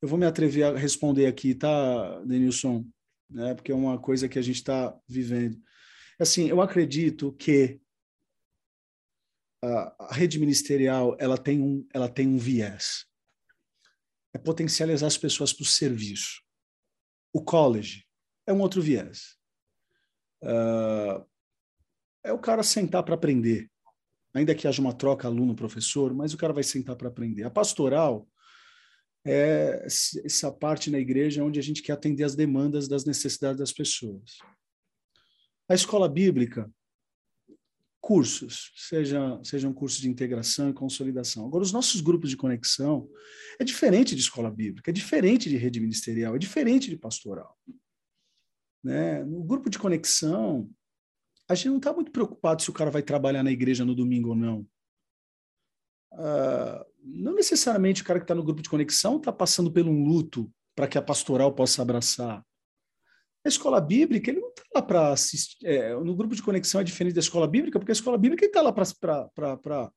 eu 0.00 0.06
vou 0.06 0.16
me 0.18 0.24
atrever 0.24 0.64
a 0.64 0.76
responder 0.78 1.26
aqui, 1.26 1.54
tá, 1.54 2.22
Denilson? 2.24 2.86
Né, 3.30 3.54
porque 3.54 3.70
é 3.70 3.74
uma 3.74 3.98
coisa 3.98 4.28
que 4.28 4.38
a 4.38 4.42
gente 4.42 4.56
está 4.56 4.98
vivendo. 5.06 5.60
Assim, 6.18 6.48
eu 6.48 6.60
acredito 6.60 7.32
que 7.32 7.80
a, 9.62 10.06
a 10.06 10.14
rede 10.14 10.38
ministerial 10.38 11.16
ela 11.18 11.36
tem 11.36 11.60
um, 11.60 11.86
ela 11.92 12.08
tem 12.08 12.26
um 12.26 12.38
viés. 12.38 13.06
É 14.32 14.38
potencializar 14.38 15.06
as 15.06 15.18
pessoas 15.18 15.52
para 15.52 15.62
o 15.62 15.66
serviço. 15.66 16.42
O 17.32 17.42
college 17.42 18.06
é 18.46 18.52
um 18.52 18.60
outro 18.60 18.80
viés. 18.80 19.36
Uh, 20.42 21.26
é 22.24 22.32
o 22.32 22.38
cara 22.38 22.62
sentar 22.62 23.02
para 23.02 23.14
aprender. 23.14 23.70
Ainda 24.34 24.54
que 24.54 24.68
haja 24.68 24.80
uma 24.80 24.92
troca 24.92 25.26
aluno-professor, 25.26 26.14
mas 26.14 26.32
o 26.32 26.36
cara 26.36 26.52
vai 26.52 26.62
sentar 26.62 26.96
para 26.96 27.08
aprender. 27.08 27.44
A 27.44 27.50
pastoral 27.50 28.28
é 29.28 29.86
essa 30.24 30.50
parte 30.50 30.90
na 30.90 30.98
igreja 30.98 31.44
onde 31.44 31.58
a 31.58 31.62
gente 31.62 31.82
quer 31.82 31.92
atender 31.92 32.24
as 32.24 32.34
demandas 32.34 32.88
das 32.88 33.04
necessidades 33.04 33.58
das 33.58 33.72
pessoas. 33.72 34.38
A 35.68 35.74
escola 35.74 36.08
bíblica 36.08 36.70
cursos, 38.00 38.72
seja, 38.74 39.38
sejam 39.44 39.70
cursos 39.70 40.00
de 40.00 40.08
integração 40.08 40.70
e 40.70 40.72
consolidação. 40.72 41.46
Agora, 41.46 41.62
os 41.62 41.72
nossos 41.72 42.00
grupos 42.00 42.30
de 42.30 42.38
conexão 42.38 43.06
é 43.60 43.64
diferente 43.64 44.14
de 44.14 44.20
escola 44.22 44.50
bíblica, 44.50 44.90
é 44.90 44.94
diferente 44.94 45.46
de 45.48 45.58
rede 45.58 45.78
ministerial, 45.78 46.34
é 46.34 46.38
diferente 46.38 46.88
de 46.88 46.96
pastoral. 46.96 47.54
Né? 48.82 49.22
No 49.24 49.44
grupo 49.44 49.68
de 49.68 49.78
conexão, 49.78 50.70
a 51.46 51.54
gente 51.54 51.68
não 51.68 51.76
está 51.76 51.92
muito 51.92 52.10
preocupado 52.10 52.62
se 52.62 52.70
o 52.70 52.72
cara 52.72 52.90
vai 52.90 53.02
trabalhar 53.02 53.42
na 53.42 53.50
igreja 53.50 53.84
no 53.84 53.94
domingo 53.94 54.30
ou 54.30 54.36
não. 54.36 54.66
Uh, 56.12 56.87
não 57.02 57.34
necessariamente 57.34 58.02
o 58.02 58.04
cara 58.04 58.18
que 58.18 58.24
está 58.24 58.34
no 58.34 58.42
grupo 58.42 58.62
de 58.62 58.68
conexão 58.68 59.16
está 59.16 59.32
passando 59.32 59.72
por 59.72 59.86
um 59.86 60.04
luto 60.04 60.50
para 60.74 60.86
que 60.86 60.98
a 60.98 61.02
pastoral 61.02 61.52
possa 61.52 61.82
abraçar. 61.82 62.44
A 63.44 63.48
escola 63.48 63.80
bíblica, 63.80 64.30
ele 64.30 64.40
não 64.40 64.48
está 64.48 64.62
lá 64.74 64.82
para 64.82 65.12
assistir. 65.12 65.66
É, 65.66 65.94
no 65.94 66.14
grupo 66.14 66.34
de 66.34 66.42
conexão 66.42 66.80
é 66.80 66.84
diferente 66.84 67.14
da 67.14 67.20
escola 67.20 67.46
bíblica, 67.46 67.78
porque 67.78 67.92
a 67.92 67.94
escola 67.94 68.18
bíblica 68.18 68.44
está 68.44 68.60
lá 68.60 68.72
para 68.72 69.92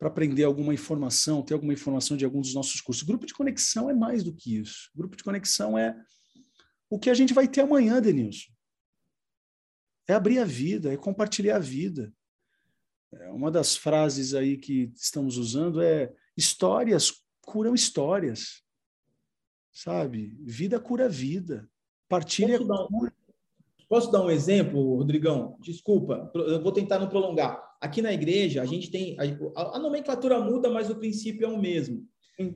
aprender 0.00 0.44
alguma 0.44 0.74
informação, 0.74 1.42
ter 1.42 1.54
alguma 1.54 1.72
informação 1.72 2.16
de 2.16 2.24
algum 2.24 2.40
dos 2.40 2.54
nossos 2.54 2.80
cursos. 2.80 3.02
O 3.02 3.06
grupo 3.06 3.26
de 3.26 3.34
conexão 3.34 3.88
é 3.88 3.94
mais 3.94 4.24
do 4.24 4.34
que 4.34 4.58
isso. 4.58 4.90
O 4.94 4.98
grupo 4.98 5.16
de 5.16 5.22
conexão 5.22 5.78
é 5.78 5.96
o 6.90 6.98
que 6.98 7.10
a 7.10 7.14
gente 7.14 7.34
vai 7.34 7.46
ter 7.46 7.60
amanhã, 7.60 8.00
Denilson. 8.00 8.52
É 10.08 10.14
abrir 10.14 10.38
a 10.38 10.44
vida, 10.44 10.92
é 10.92 10.96
compartilhar 10.96 11.56
a 11.56 11.60
vida. 11.60 12.12
É, 13.12 13.30
uma 13.30 13.50
das 13.50 13.76
frases 13.76 14.34
aí 14.34 14.56
que 14.56 14.92
estamos 14.94 15.36
usando 15.38 15.80
é 15.80 16.12
histórias 16.36 17.22
curam 17.42 17.74
histórias. 17.74 18.62
Sabe? 19.72 20.36
Vida 20.40 20.80
cura 20.80 21.08
vida. 21.08 21.68
Partilha. 22.08 22.58
Posso 22.58 22.68
dar, 22.68 22.84
um, 22.84 23.08
posso 23.88 24.12
dar 24.12 24.24
um 24.24 24.30
exemplo, 24.30 24.96
Rodrigão? 24.96 25.56
Desculpa, 25.60 26.30
eu 26.34 26.62
vou 26.62 26.72
tentar 26.72 26.98
não 26.98 27.08
prolongar. 27.08 27.62
Aqui 27.80 28.00
na 28.00 28.12
igreja, 28.12 28.62
a 28.62 28.66
gente 28.66 28.90
tem. 28.90 29.16
A, 29.54 29.76
a 29.76 29.78
nomenclatura 29.78 30.40
muda, 30.40 30.70
mas 30.70 30.88
o 30.88 30.96
princípio 30.96 31.46
é 31.46 31.48
o 31.48 31.58
mesmo. 31.58 32.06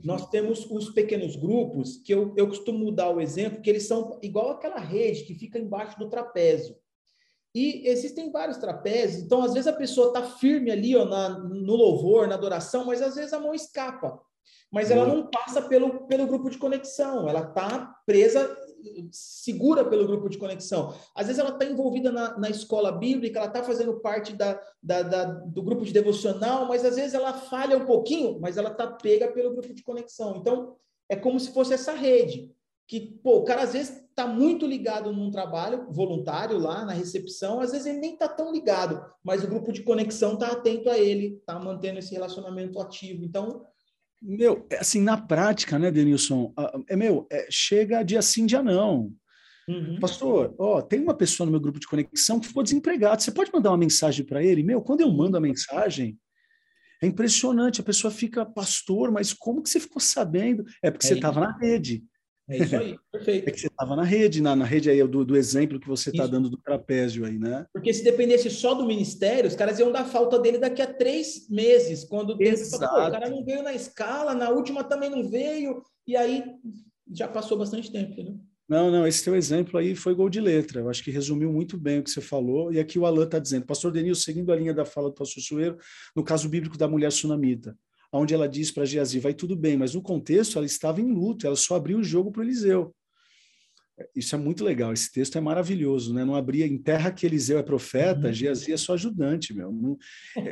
Nós 0.05 0.29
temos 0.29 0.67
os 0.67 0.91
pequenos 0.91 1.37
grupos, 1.37 1.97
que 1.99 2.13
eu, 2.13 2.35
eu 2.37 2.47
costumo 2.49 2.93
dar 2.93 3.11
o 3.11 3.21
exemplo, 3.21 3.63
que 3.63 3.71
eles 3.71 3.87
são 3.87 4.19
igual 4.23 4.51
aquela 4.51 4.79
rede 4.79 5.25
que 5.25 5.35
fica 5.35 5.59
embaixo 5.59 5.99
do 5.99 6.11
trapézio. 6.11 6.77
E 7.55 7.89
existem 7.89 8.31
vários 8.31 8.59
trapézios, 8.59 9.23
então 9.23 9.43
às 9.43 9.53
vezes 9.53 9.67
a 9.67 9.73
pessoa 9.73 10.09
está 10.09 10.23
firme 10.23 10.71
ali 10.71 10.97
ó, 10.97 11.05
na, 11.05 11.31
no 11.31 11.75
louvor, 11.75 12.29
na 12.29 12.37
adoração, 12.37 12.85
mas 12.85 13.03
às 13.03 13.17
vezes 13.17 13.33
a 13.33 13.41
mão 13.41 13.53
escapa. 13.53 14.21
Mas 14.71 14.89
ela 14.89 15.05
não 15.05 15.27
passa 15.27 15.63
pelo, 15.63 16.07
pelo 16.07 16.29
grupo 16.29 16.49
de 16.49 16.57
conexão, 16.57 17.29
ela 17.29 17.41
está 17.41 17.93
presa 18.07 18.57
segura 19.11 19.85
pelo 19.85 20.07
grupo 20.07 20.29
de 20.29 20.39
conexão. 20.39 20.95
Às 21.15 21.27
vezes 21.27 21.41
ela 21.41 21.51
está 21.51 21.65
envolvida 21.65 22.11
na, 22.11 22.39
na, 22.39 22.49
escola 22.49 22.93
bíblica, 22.93 23.39
ela 23.39 23.49
está 23.49 23.63
fazendo 23.63 24.01
parte 24.01 24.33
da, 24.33 24.61
da, 24.83 25.03
da, 25.03 25.25
do 25.25 25.63
grupo 25.63 25.85
de 25.85 25.93
devocional, 25.93 26.67
mas 26.67 26.85
às 26.85 26.97
vezes 26.97 27.15
ela 27.15 27.33
falha 27.33 27.77
um 27.77 27.85
pouquinho, 27.85 28.39
mas 28.41 28.57
ela 28.57 28.71
está 28.71 28.87
pega 28.87 29.29
pelo 29.29 29.53
grupo 29.53 29.75
de 29.75 29.83
conexão. 29.83 30.37
Então, 30.37 30.77
é 31.09 31.17
como 31.17 31.39
se 31.39 31.53
fosse 31.53 31.75
essa 31.75 31.93
rede. 31.93 32.51
Que, 32.87 33.01
pô, 33.23 33.39
o 33.39 33.45
cara 33.45 33.63
às 33.63 33.73
vezes 33.73 34.00
está 34.11 34.27
muito 34.27 34.67
ligado 34.67 35.13
num 35.13 35.31
trabalho 35.31 35.87
voluntário 35.91 36.59
lá 36.59 36.85
na 36.85 36.93
recepção, 36.93 37.61
às 37.61 37.73
vezes 37.73 37.87
ele 37.87 37.99
nem 37.99 38.13
está 38.13 38.29
tão 38.29 38.53
ligado, 38.53 39.03
mas 39.25 39.43
o 39.43 39.49
grupo 39.49 39.73
de 39.73 39.83
conexão 39.83 40.35
está 40.35 40.49
atento 40.49 40.91
a 40.91 40.99
ele, 40.99 41.39
está 41.39 41.59
mantendo 41.59 41.99
esse 41.99 42.13
relacionamento 42.13 42.81
ativo. 42.81 43.25
Então, 43.25 43.65
meu, 44.23 44.67
é 44.69 44.79
assim, 44.79 45.01
na 45.01 45.17
prática, 45.17 45.79
né, 45.79 45.91
Denilson? 45.91 46.53
É, 46.89 46.95
meu, 46.95 47.27
é, 47.31 47.47
chega 47.51 48.03
dia 48.03 48.21
sim, 48.21 48.45
dia 48.45 48.63
não. 48.63 49.11
Uhum. 49.67 49.99
Pastor, 49.99 50.55
ó, 50.59 50.83
tem 50.83 51.01
uma 51.01 51.15
pessoa 51.15 51.47
no 51.47 51.53
meu 51.53 51.61
grupo 51.61 51.81
de 51.81 51.87
conexão 51.87 52.39
que 52.39 52.49
ficou 52.49 52.63
desempregado. 52.63 53.23
Você 53.23 53.31
pode 53.31 53.51
mandar 53.53 53.71
uma 53.71 53.79
mensagem 53.79 54.27
para 54.27 54.43
ele? 54.43 54.63
Meu, 54.63 54.83
quando 54.83 55.01
eu 55.01 55.11
mando 55.11 55.37
a 55.37 55.41
mensagem, 55.41 56.19
é 57.03 57.07
impressionante. 57.07 57.81
A 57.81 57.85
pessoa 57.85 58.11
fica, 58.11 58.45
pastor, 58.45 59.11
mas 59.11 59.33
como 59.33 59.63
que 59.63 59.71
você 59.71 59.81
ficou 59.81 60.01
sabendo? 60.01 60.65
É 60.83 60.91
porque 60.91 61.07
é 61.07 61.09
você 61.09 61.15
estava 61.15 61.41
na 61.41 61.57
rede. 61.57 62.05
É 62.51 62.59
isso 62.59 62.77
aí, 62.77 62.99
perfeito. 63.13 63.49
É 63.49 63.53
que 63.53 63.61
você 63.61 63.67
estava 63.69 63.95
na 63.95 64.03
rede, 64.03 64.43
na, 64.43 64.57
na 64.57 64.65
rede 64.65 64.91
aí 64.91 65.07
do, 65.07 65.25
do 65.25 65.37
exemplo 65.37 65.79
que 65.79 65.87
você 65.87 66.11
está 66.11 66.27
dando 66.27 66.51
do 66.51 66.57
trapézio 66.57 67.25
aí, 67.25 67.39
né? 67.39 67.65
Porque 67.73 67.95
se 67.95 68.03
dependesse 68.03 68.51
só 68.51 68.75
do 68.75 68.85
ministério, 68.85 69.49
os 69.49 69.55
caras 69.55 69.79
iam 69.79 69.93
dar 69.93 70.05
falta 70.05 70.37
dele 70.39 70.59
daqui 70.59 70.83
a 70.83 70.93
três 70.93 71.49
meses, 71.49 72.05
quando 72.05 72.37
Exato. 72.43 72.93
Fala, 72.93 73.09
o 73.09 73.13
cara 73.13 73.31
não 73.31 73.45
veio 73.45 73.63
na 73.63 73.73
escala, 73.73 74.35
na 74.35 74.51
última 74.51 74.83
também 74.83 75.09
não 75.09 75.29
veio, 75.29 75.81
e 76.07 76.17
aí 76.17 76.43
já 77.13 77.29
passou 77.29 77.57
bastante 77.57 77.93
tempo, 77.93 78.13
entendeu? 78.13 78.41
Não, 78.69 78.91
não, 78.91 79.07
esse 79.07 79.25
teu 79.25 79.35
exemplo 79.37 79.79
aí 79.79 79.95
foi 79.97 80.15
gol 80.15 80.29
de 80.29 80.41
letra. 80.41 80.81
Eu 80.81 80.89
acho 80.89 81.03
que 81.03 81.11
resumiu 81.11 81.53
muito 81.53 81.77
bem 81.77 81.99
o 81.99 82.05
que 82.05 82.11
você 82.11 82.21
falou. 82.21 82.73
E 82.73 82.79
aqui 82.79 83.01
o 83.01 83.05
Alan 83.05 83.25
está 83.25 83.41
dizendo, 83.41 83.67
pastor 83.67 83.91
Denil, 83.91 84.15
seguindo 84.15 84.53
a 84.53 84.57
linha 84.57 84.73
da 84.73 84.85
fala 84.85 85.09
do 85.09 85.15
pastor 85.15 85.43
Sueiro, 85.43 85.77
no 86.15 86.23
caso 86.23 86.49
bíblico 86.49 86.79
da 86.79 86.87
mulher 86.87 87.11
sunamita 87.11 87.77
onde 88.13 88.35
ela 88.35 88.49
diz 88.49 88.71
para 88.71 88.85
Geazi, 88.85 89.21
vai 89.21 89.35
tudo 89.35 89.57
bem, 89.57 89.77
mas 89.77 89.95
no 89.95 90.03
contexto 90.03 90.57
ela 90.57 90.67
estava 90.67 91.01
em 91.01 91.13
luto, 91.13 91.47
ela 91.47 91.57
só 91.57 91.77
abriu 91.77 91.99
o 91.99 92.05
jogo 92.05 92.31
para 92.31 92.43
Eliseu. 92.43 92.95
Isso 94.17 94.35
é 94.35 94.39
muito 94.39 94.65
legal, 94.65 94.93
esse 94.93 95.13
texto 95.13 95.37
é 95.37 95.41
maravilhoso, 95.41 96.15
né? 96.15 96.25
Não 96.25 96.35
abria 96.35 96.67
em 96.67 96.79
terra 96.79 97.13
que 97.13 97.27
Eliseu 97.27 97.59
é 97.59 97.63
profeta, 97.63 98.29
uhum. 98.29 98.33
Geazi 98.33 98.73
é 98.73 98.77
só 98.77 98.95
ajudante, 98.95 99.55
meu. 99.55 99.71
Não, 99.71 99.99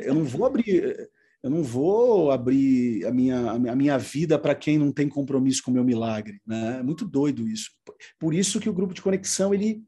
eu 0.03 0.13
não 0.13 0.23
vou 0.23 0.45
abrir, 0.45 1.09
eu 1.41 1.49
não 1.49 1.63
vou 1.63 2.31
abrir 2.31 3.05
a 3.05 3.11
minha, 3.11 3.51
a 3.51 3.75
minha 3.75 3.97
vida 3.97 4.37
para 4.37 4.53
quem 4.53 4.77
não 4.77 4.91
tem 4.91 5.09
compromisso 5.09 5.63
com 5.63 5.71
o 5.71 5.73
meu 5.73 5.83
milagre, 5.83 6.39
né? 6.45 6.77
É 6.79 6.83
muito 6.83 7.05
doido 7.05 7.47
isso. 7.47 7.71
Por 8.19 8.33
isso 8.33 8.59
que 8.59 8.69
o 8.69 8.73
grupo 8.73 8.93
de 8.93 9.01
conexão 9.01 9.53
ele 9.53 9.83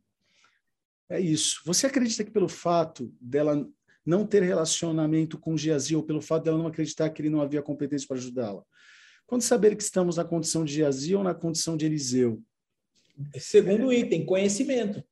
é 1.09 1.19
isso. 1.19 1.61
Você 1.65 1.85
acredita 1.85 2.23
que 2.23 2.31
pelo 2.31 2.47
fato 2.47 3.13
dela 3.19 3.67
não 4.05 4.25
ter 4.25 4.43
relacionamento 4.43 5.37
com 5.37 5.57
Geazi 5.57 5.95
ou 5.95 6.03
pelo 6.03 6.21
fato 6.21 6.43
dela 6.43 6.57
não 6.57 6.67
acreditar 6.67 7.09
que 7.09 7.21
ele 7.21 7.29
não 7.29 7.41
havia 7.41 7.61
competência 7.61 8.07
para 8.07 8.17
ajudá-la? 8.17 8.63
Quando 9.25 9.43
saber 9.43 9.75
que 9.75 9.83
estamos 9.83 10.17
na 10.17 10.25
condição 10.25 10.65
de 10.65 10.73
Geazi 10.73 11.15
ou 11.15 11.23
na 11.23 11.33
condição 11.33 11.77
de 11.77 11.85
Eliseu? 11.85 12.41
Segundo 13.37 13.91
item, 13.93 14.25
conhecimento. 14.25 15.03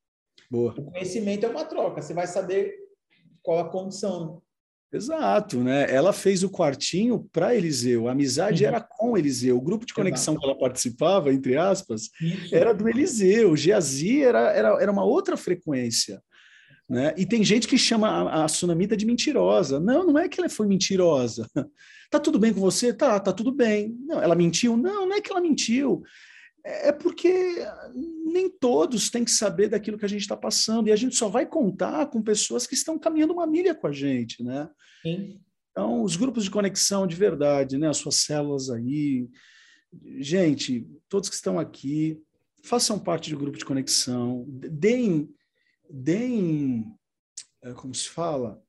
Boa. 0.50 0.74
O 0.78 0.92
conhecimento 0.92 1.46
é 1.46 1.50
uma 1.50 1.66
troca, 1.66 2.02
você 2.02 2.14
vai 2.14 2.28
saber 2.28 2.76
qual 3.42 3.60
a 3.60 3.70
condição. 3.70 4.42
Exato, 4.92 5.60
né? 5.64 5.86
Ela 5.94 6.12
fez 6.12 6.44
o 6.44 6.50
quartinho 6.50 7.30
para 7.32 7.56
Eliseu, 7.56 8.08
a 8.08 8.12
amizade 8.12 8.64
uhum. 8.64 8.70
era 8.70 8.82
com 8.82 9.16
Eliseu, 9.16 9.56
o 9.56 9.62
grupo 9.62 9.86
de 9.86 9.94
conexão 9.94 10.34
Exato. 10.34 10.40
que 10.40 10.52
ela 10.52 10.60
participava, 10.60 11.32
entre 11.32 11.56
aspas, 11.56 12.10
Isso. 12.20 12.56
era 12.56 12.74
do 12.74 12.90
Eliseu, 12.90 13.56
Geazi 13.56 14.24
era, 14.24 14.52
era, 14.52 14.82
era 14.82 14.92
uma 14.92 15.04
outra 15.04 15.38
frequência. 15.38 16.22
Né? 16.90 17.14
E 17.16 17.26
tem 17.26 17.44
gente 17.44 17.68
que 17.68 17.78
chama 17.78 18.10
a, 18.10 18.46
a 18.46 18.48
Sunamita 18.48 18.98
de 18.98 19.06
mentirosa. 19.06 19.80
Não, 19.80 20.08
não 20.08 20.18
é 20.18 20.28
que 20.28 20.40
ela 20.40 20.50
foi 20.50 20.68
mentirosa. 20.68 21.48
Tá 22.12 22.20
tudo 22.20 22.40
bem 22.40 22.52
com 22.52 22.60
você? 22.60 22.92
Tá, 22.92 23.20
tá 23.20 23.32
tudo 23.32 23.52
bem. 23.52 23.96
Não, 24.08 24.20
ela 24.20 24.34
mentiu? 24.34 24.76
Não, 24.76 25.06
não 25.06 25.16
é 25.16 25.22
que 25.22 25.30
ela 25.30 25.40
mentiu. 25.40 26.02
É, 26.66 26.88
é 26.88 26.92
porque 26.92 27.32
nem 28.26 28.50
todos 28.50 29.12
têm 29.12 29.24
que 29.24 29.30
saber 29.30 29.68
daquilo 29.68 29.96
que 29.96 30.06
a 30.06 30.10
gente 30.10 30.22
está 30.22 30.36
passando. 30.36 30.88
E 30.88 30.92
a 30.92 30.96
gente 30.96 31.16
só 31.16 31.30
vai 31.30 31.46
contar 31.46 32.08
com 32.08 32.20
pessoas 32.20 32.66
que 32.66 32.74
estão 32.74 32.98
caminhando 32.98 33.34
uma 33.34 33.46
milha 33.46 33.76
com 33.76 33.86
a 33.86 33.92
gente, 33.92 34.44
né? 34.44 34.68
Sim. 35.04 35.40
Então, 35.72 36.02
os 36.02 36.16
grupos 36.16 36.46
de 36.46 36.50
conexão 36.50 37.06
de 37.06 37.16
verdade, 37.16 37.78
né? 37.78 37.88
As 37.88 37.98
suas 37.98 38.16
células 38.16 38.72
aí. 38.72 39.30
Gente, 40.18 40.88
todos 41.08 41.30
que 41.30 41.36
estão 41.36 41.60
aqui, 41.60 42.20
façam 42.64 42.98
parte 42.98 43.30
do 43.30 43.38
grupo 43.38 43.58
de 43.58 43.66
conexão, 43.66 44.46
deem, 44.48 45.30
deem, 45.90 46.96
é, 47.62 47.74
como 47.74 47.94
se 47.94 48.10
fala? 48.10 48.64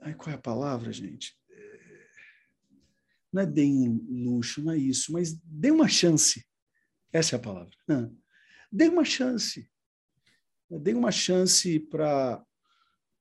Ai, 0.00 0.14
qual 0.14 0.30
é 0.30 0.34
a 0.34 0.40
palavra, 0.40 0.92
gente? 0.92 1.36
É, 1.50 2.06
não 3.32 3.42
é 3.42 3.46
deem 3.46 3.88
luxo, 4.08 4.62
não 4.62 4.72
é 4.72 4.78
isso, 4.78 5.12
mas 5.12 5.32
dê 5.44 5.70
uma 5.70 5.88
chance. 5.88 6.44
Essa 7.12 7.36
é 7.36 7.38
a 7.38 7.42
palavra. 7.42 7.74
Dê 8.70 8.88
uma 8.88 9.04
chance. 9.04 9.68
Dê 10.70 10.94
uma 10.94 11.10
chance 11.10 11.80
para 11.80 12.44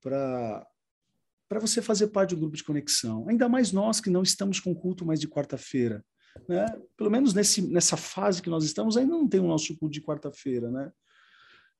para 0.01 1.59
você 1.59 1.81
fazer 1.81 2.09
parte 2.09 2.35
do 2.35 2.41
grupo 2.41 2.55
de 2.55 2.63
conexão. 2.63 3.27
Ainda 3.27 3.49
mais 3.49 3.71
nós 3.71 3.99
que 3.99 4.11
não 4.11 4.21
estamos 4.21 4.59
com 4.59 4.75
culto 4.75 5.03
mais 5.03 5.19
de 5.19 5.27
quarta-feira. 5.27 6.05
Né? 6.47 6.65
Pelo 6.95 7.09
menos 7.09 7.33
nesse, 7.33 7.61
nessa 7.61 7.97
fase 7.97 8.39
que 8.39 8.51
nós 8.51 8.63
estamos, 8.63 8.95
ainda 8.95 9.11
não 9.11 9.27
tem 9.27 9.39
o 9.39 9.47
nosso 9.47 9.75
culto 9.75 9.93
de 9.93 10.01
quarta-feira. 10.01 10.69
Né? 10.69 10.91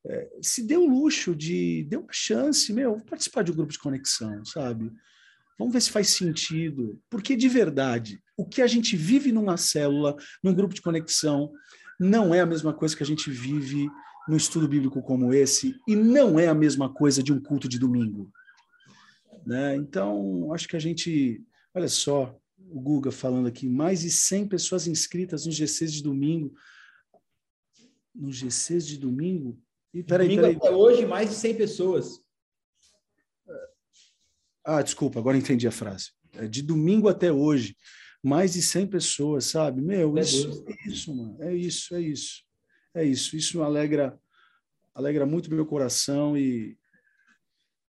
É, 0.05 0.29
se 0.41 0.65
dê 0.65 0.77
o 0.77 0.87
luxo 0.87 1.35
de, 1.35 1.83
dê 1.83 1.97
uma 1.97 2.11
chance, 2.11 2.71
meu, 2.71 2.99
participar 3.01 3.43
de 3.43 3.51
um 3.51 3.55
grupo 3.55 3.71
de 3.71 3.79
conexão, 3.79 4.43
sabe? 4.45 4.91
Vamos 5.57 5.73
ver 5.73 5.81
se 5.81 5.91
faz 5.91 6.09
sentido. 6.09 7.01
Porque, 7.09 7.35
de 7.35 7.49
verdade, 7.49 8.23
o 8.37 8.45
que 8.45 8.61
a 8.61 8.67
gente 8.67 8.95
vive 8.95 9.31
numa 9.31 9.57
célula, 9.57 10.15
num 10.41 10.53
grupo 10.53 10.73
de 10.73 10.81
conexão, 10.81 11.51
não 11.99 12.33
é 12.33 12.39
a 12.39 12.45
mesma 12.45 12.73
coisa 12.73 12.95
que 12.95 13.03
a 13.03 13.05
gente 13.05 13.29
vive 13.29 13.89
no 14.27 14.37
estudo 14.37 14.67
bíblico 14.67 15.01
como 15.01 15.33
esse, 15.33 15.75
e 15.87 15.95
não 15.95 16.39
é 16.39 16.47
a 16.47 16.53
mesma 16.53 16.93
coisa 16.93 17.21
de 17.21 17.33
um 17.33 17.41
culto 17.41 17.67
de 17.67 17.79
domingo. 17.79 18.31
Né? 19.45 19.75
Então, 19.75 20.53
acho 20.53 20.67
que 20.67 20.75
a 20.75 20.79
gente. 20.79 21.43
Olha 21.73 21.87
só, 21.87 22.39
o 22.57 22.79
Guga 22.79 23.11
falando 23.11 23.47
aqui, 23.47 23.67
mais 23.67 24.01
de 24.01 24.11
100 24.11 24.47
pessoas 24.47 24.87
inscritas 24.87 25.45
no 25.45 25.51
G6 25.51 25.87
de 25.87 26.03
domingo. 26.03 26.53
No 28.13 28.29
G6 28.29 28.85
de 28.85 28.97
domingo? 28.97 29.57
E 29.93 30.03
peraí, 30.03 30.27
domingo 30.27 30.41
peraí. 30.41 30.55
até 30.57 30.71
hoje, 30.71 31.05
mais 31.05 31.29
de 31.29 31.35
100 31.35 31.55
pessoas. 31.55 32.21
Ah, 34.63 34.81
desculpa, 34.81 35.19
agora 35.19 35.37
entendi 35.37 35.67
a 35.67 35.71
frase. 35.71 36.11
É 36.33 36.47
de 36.47 36.61
domingo 36.61 37.07
até 37.07 37.31
hoje, 37.31 37.75
mais 38.23 38.53
de 38.53 38.61
100 38.61 38.87
pessoas, 38.87 39.45
sabe? 39.45 39.81
Meu, 39.81 40.17
é 40.17 40.21
isso, 40.21 40.65
é 40.67 40.89
isso, 40.89 41.15
mano. 41.15 41.37
É 41.41 41.55
isso, 41.55 41.95
é 41.95 42.01
isso. 42.01 42.43
É 42.93 43.03
isso. 43.03 43.35
Isso 43.35 43.63
alegra, 43.63 44.19
alegra 44.93 45.25
muito 45.25 45.53
meu 45.53 45.65
coração 45.65 46.37
e, 46.37 46.77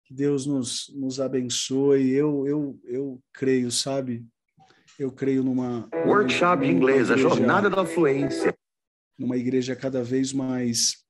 que 0.06 0.14
Deus 0.14 0.46
nos, 0.46 0.88
nos 0.94 1.20
abençoe. 1.20 2.10
Eu, 2.12 2.46
eu, 2.46 2.80
eu 2.84 3.22
creio, 3.32 3.70
sabe? 3.70 4.24
Eu 4.98 5.10
creio 5.10 5.42
numa. 5.42 5.88
Workshop 6.06 6.62
numa 6.62 6.72
inglês, 6.72 7.10
a 7.10 7.16
jornada 7.16 7.68
da 7.68 7.84
fluência. 7.84 8.56
Numa 9.18 9.36
igreja 9.36 9.74
cada 9.74 10.02
vez 10.02 10.32
mais 10.32 11.04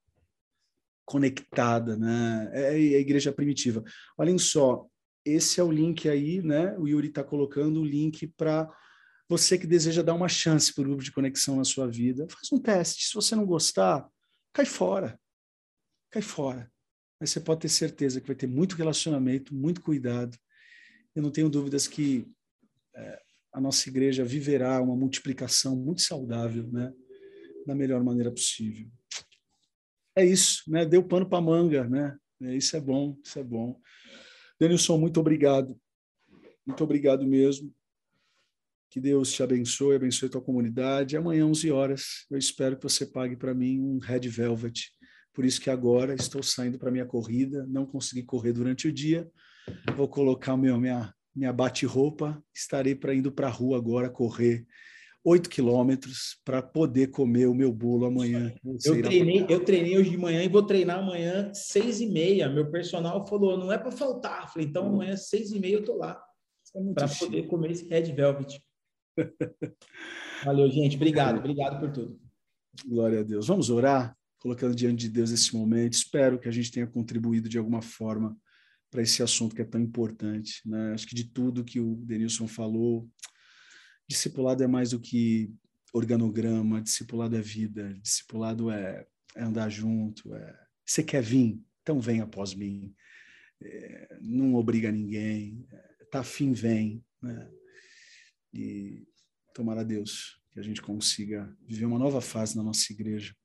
conectada, 1.07 1.97
né? 1.97 2.51
É, 2.53 2.61
é 2.73 2.97
a 2.97 2.99
igreja 2.99 3.31
primitiva. 3.31 3.83
Olhem 4.15 4.37
só, 4.37 4.85
esse 5.25 5.59
é 5.59 5.63
o 5.63 5.71
link 5.71 6.07
aí, 6.07 6.43
né? 6.43 6.77
O 6.77 6.87
Yuri 6.87 7.07
está 7.07 7.23
colocando 7.23 7.81
o 7.81 7.85
link 7.85 8.27
para 8.37 8.69
você 9.27 9.57
que 9.57 9.65
deseja 9.65 10.03
dar 10.03 10.13
uma 10.13 10.29
chance 10.29 10.73
para 10.73 10.83
o 10.83 10.85
grupo 10.85 11.03
de 11.03 11.11
conexão 11.11 11.55
na 11.55 11.63
sua 11.63 11.87
vida. 11.87 12.27
Faz 12.29 12.51
um 12.51 12.59
teste. 12.59 13.07
Se 13.07 13.15
você 13.15 13.35
não 13.35 13.45
gostar, 13.45 14.07
cai 14.53 14.65
fora. 14.65 15.19
Cai 16.11 16.21
fora 16.21 16.69
mas 17.19 17.31
você 17.31 17.39
pode 17.39 17.61
ter 17.61 17.69
certeza 17.69 18.21
que 18.21 18.27
vai 18.27 18.35
ter 18.35 18.47
muito 18.47 18.75
relacionamento, 18.75 19.55
muito 19.55 19.81
cuidado. 19.81 20.37
Eu 21.15 21.23
não 21.23 21.31
tenho 21.31 21.49
dúvidas 21.49 21.87
que 21.87 22.27
é, 22.95 23.19
a 23.53 23.59
nossa 23.59 23.89
igreja 23.89 24.23
viverá 24.23 24.81
uma 24.81 24.95
multiplicação 24.95 25.75
muito 25.75 26.01
saudável, 26.01 26.67
né? 26.71 26.93
Da 27.65 27.73
melhor 27.73 28.03
maneira 28.03 28.31
possível. 28.31 28.89
É 30.17 30.25
isso, 30.25 30.63
né? 30.67 30.85
Deu 30.85 31.03
pano 31.03 31.29
para 31.29 31.41
manga, 31.41 31.87
né? 31.87 32.17
É, 32.41 32.55
isso 32.55 32.75
é 32.75 32.81
bom, 32.81 33.17
isso 33.23 33.37
é 33.37 33.43
bom. 33.43 33.79
Denilson, 34.59 34.97
muito 34.97 35.19
obrigado. 35.19 35.79
Muito 36.65 36.83
obrigado 36.83 37.25
mesmo. 37.25 37.73
Que 38.89 38.99
Deus 38.99 39.31
te 39.31 39.43
abençoe, 39.43 39.95
abençoe 39.95 40.29
tua 40.29 40.41
comunidade. 40.41 41.15
Amanhã, 41.15 41.45
11 41.45 41.71
horas, 41.71 42.25
eu 42.31 42.37
espero 42.37 42.77
que 42.77 42.83
você 42.83 43.05
pague 43.05 43.35
para 43.35 43.53
mim 43.53 43.79
um 43.79 43.99
Red 43.99 44.27
Velvet 44.27 44.97
por 45.37 45.45
isso 45.45 45.61
que 45.61 45.69
agora 45.69 46.15
estou 46.15 46.41
saindo 46.41 46.79
para 46.79 46.89
minha 46.89 47.05
corrida, 47.05 47.63
não 47.69 47.85
consegui 47.85 48.23
correr 48.23 48.53
durante 48.53 48.87
o 48.87 48.91
dia, 48.91 49.29
vou 49.95 50.07
colocar 50.07 50.57
meu, 50.57 50.79
minha, 50.79 51.13
minha 51.35 51.53
bate-roupa, 51.53 52.43
estarei 52.51 52.95
para 52.95 53.13
indo 53.13 53.31
para 53.31 53.45
a 53.45 53.51
rua 53.51 53.77
agora 53.77 54.09
correr 54.09 54.65
oito 55.23 55.49
quilômetros 55.49 56.39
para 56.45 56.61
poder 56.61 57.07
comer 57.07 57.47
o 57.47 57.53
meu 57.53 57.71
bolo 57.71 58.05
amanhã. 58.05 58.53
Eu 58.85 59.01
treinei, 59.01 59.45
eu 59.49 59.63
treinei 59.63 59.97
hoje 59.97 60.09
de 60.09 60.17
manhã 60.17 60.43
e 60.43 60.47
vou 60.47 60.63
treinar 60.63 60.99
amanhã 60.99 61.51
seis 61.53 61.99
e 61.99 62.07
meia. 62.07 62.49
Meu 62.49 62.71
personal 62.71 63.25
falou, 63.27 63.57
não 63.57 63.71
é 63.71 63.77
para 63.77 63.91
faltar. 63.91 64.51
falei, 64.51 64.67
então 64.67 64.87
amanhã 64.87 65.15
seis 65.17 65.51
e 65.51 65.59
meia 65.59 65.75
eu 65.75 65.83
tô 65.83 65.95
lá 65.95 66.21
é 66.75 66.93
para 66.93 67.07
poder 67.07 67.47
comer 67.47 67.71
esse 67.71 67.87
Red 67.87 68.13
Velvet. 68.13 68.61
Valeu, 70.45 70.69
gente. 70.69 70.95
Obrigado, 70.95 71.39
obrigado 71.39 71.79
por 71.79 71.91
tudo. 71.91 72.19
Glória 72.85 73.21
a 73.21 73.23
Deus. 73.23 73.47
Vamos 73.47 73.69
orar? 73.69 74.17
colocando 74.39 74.75
diante 74.75 75.01
de 75.01 75.09
Deus 75.09 75.31
esse 75.31 75.55
momento. 75.55 75.93
Espero 75.93 76.39
que 76.39 76.47
a 76.47 76.51
gente 76.51 76.71
tenha 76.71 76.87
contribuído 76.87 77.49
de 77.49 77.57
alguma 77.57 77.81
forma 77.81 78.37
para 78.89 79.01
esse 79.01 79.21
assunto 79.21 79.55
que 79.55 79.61
é 79.61 79.65
tão 79.65 79.81
importante. 79.81 80.61
Né? 80.65 80.93
Acho 80.93 81.07
que 81.07 81.15
de 81.15 81.25
tudo 81.25 81.63
que 81.63 81.79
o 81.79 81.95
Denilson 81.95 82.47
falou, 82.47 83.09
discipulado 84.07 84.63
é 84.63 84.67
mais 84.67 84.91
do 84.91 84.99
que 84.99 85.53
organograma, 85.93 86.81
discipulado 86.81 87.35
é 87.35 87.41
vida, 87.41 87.93
discipulado 88.01 88.71
é, 88.71 89.05
é 89.35 89.43
andar 89.43 89.69
junto. 89.69 90.33
É... 90.33 90.67
Você 90.85 91.03
quer 91.03 91.21
vir? 91.21 91.61
Então 91.81 91.99
vem 91.99 92.21
após 92.21 92.53
mim. 92.53 92.95
É, 93.61 94.17
não 94.21 94.55
obriga 94.55 94.91
ninguém. 94.91 95.65
É, 95.71 96.05
tá 96.11 96.19
afim, 96.19 96.53
vem. 96.53 97.03
Né? 97.21 97.51
E 98.53 99.07
tomara 99.53 99.83
Deus 99.83 100.41
que 100.51 100.59
a 100.59 100.63
gente 100.63 100.81
consiga 100.81 101.55
viver 101.67 101.85
uma 101.85 101.99
nova 101.99 102.21
fase 102.21 102.55
na 102.55 102.63
nossa 102.63 102.91
igreja 102.91 103.35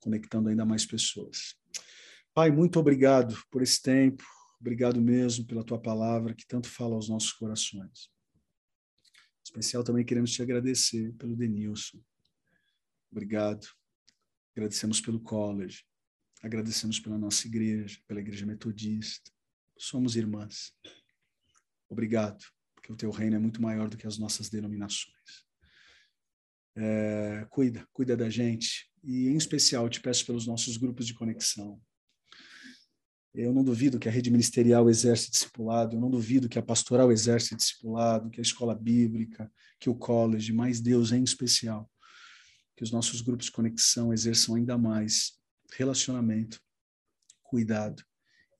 conectando 0.00 0.50
ainda 0.50 0.66
mais 0.66 0.84
pessoas. 0.84 1.56
Pai, 2.34 2.50
muito 2.50 2.78
obrigado 2.78 3.36
por 3.50 3.62
esse 3.62 3.80
tempo, 3.80 4.22
obrigado 4.60 5.00
mesmo 5.00 5.46
pela 5.46 5.64
tua 5.64 5.80
palavra 5.80 6.34
que 6.34 6.46
tanto 6.46 6.68
fala 6.68 6.94
aos 6.94 7.08
nossos 7.08 7.32
corações. 7.32 8.10
Especial 9.44 9.84
também 9.84 10.04
queremos 10.04 10.32
te 10.32 10.42
agradecer 10.42 11.12
pelo 11.14 11.36
Denilson. 11.36 12.02
Obrigado. 13.10 13.66
Agradecemos 14.56 15.00
pelo 15.00 15.20
college, 15.20 15.84
agradecemos 16.40 17.00
pela 17.00 17.18
nossa 17.18 17.46
igreja, 17.46 18.00
pela 18.06 18.20
igreja 18.20 18.46
metodista. 18.46 19.30
Somos 19.76 20.14
irmãs. 20.14 20.72
Obrigado, 21.88 22.44
porque 22.74 22.92
o 22.92 22.96
teu 22.96 23.10
reino 23.10 23.34
é 23.34 23.38
muito 23.38 23.60
maior 23.60 23.88
do 23.88 23.96
que 23.96 24.06
as 24.06 24.16
nossas 24.16 24.48
denominações. 24.48 25.44
É, 26.76 27.46
cuida, 27.50 27.86
cuida 27.92 28.16
da 28.16 28.30
gente, 28.30 28.88
e 29.02 29.28
em 29.28 29.36
especial 29.36 29.88
te 29.88 30.00
peço 30.00 30.24
pelos 30.24 30.46
nossos 30.46 30.76
grupos 30.76 31.06
de 31.06 31.14
conexão. 31.14 31.82
Eu 33.34 33.52
não 33.52 33.64
duvido 33.64 33.98
que 33.98 34.08
a 34.08 34.12
rede 34.12 34.30
ministerial 34.30 34.88
exerce 34.88 35.28
discipulado, 35.28 35.96
eu 35.96 36.00
não 36.00 36.08
duvido 36.08 36.48
que 36.48 36.58
a 36.58 36.62
pastoral 36.62 37.10
exerce 37.10 37.56
discipulado, 37.56 38.30
que 38.30 38.40
a 38.40 38.42
escola 38.42 38.74
bíblica, 38.76 39.50
que 39.80 39.90
o 39.90 39.94
college, 39.94 40.52
mas 40.52 40.80
Deus 40.80 41.10
em 41.10 41.24
especial, 41.24 41.90
que 42.76 42.84
os 42.84 42.92
nossos 42.92 43.20
grupos 43.20 43.46
de 43.46 43.52
conexão 43.52 44.12
exerçam 44.12 44.54
ainda 44.54 44.78
mais 44.78 45.32
relacionamento, 45.72 46.60
cuidado 47.42 48.04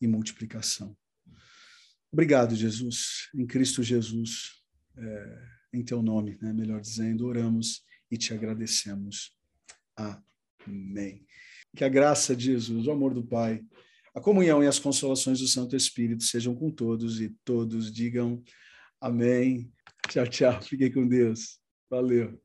e 0.00 0.08
multiplicação. 0.08 0.96
Obrigado, 2.12 2.56
Jesus, 2.56 3.28
em 3.34 3.46
Cristo 3.46 3.82
Jesus, 3.82 4.62
é, 4.96 5.48
em 5.72 5.84
teu 5.84 6.02
nome, 6.02 6.36
né, 6.40 6.52
melhor 6.52 6.80
dizendo, 6.80 7.26
oramos 7.26 7.84
e 8.10 8.16
te 8.16 8.34
agradecemos. 8.34 9.36
Amém. 9.96 11.24
Que 11.76 11.84
a 11.84 11.88
graça 11.88 12.34
de 12.34 12.46
Jesus, 12.46 12.86
o 12.86 12.90
amor 12.90 13.14
do 13.14 13.24
Pai, 13.24 13.64
a 14.14 14.20
comunhão 14.20 14.62
e 14.62 14.66
as 14.66 14.78
consolações 14.78 15.40
do 15.40 15.48
Santo 15.48 15.74
Espírito 15.74 16.22
sejam 16.22 16.54
com 16.54 16.70
todos 16.70 17.20
e 17.20 17.30
todos 17.44 17.92
digam 17.92 18.42
amém. 19.00 19.72
Tchau, 20.08 20.26
tchau. 20.26 20.62
Fiquem 20.62 20.92
com 20.92 21.06
Deus. 21.06 21.58
Valeu. 21.90 22.43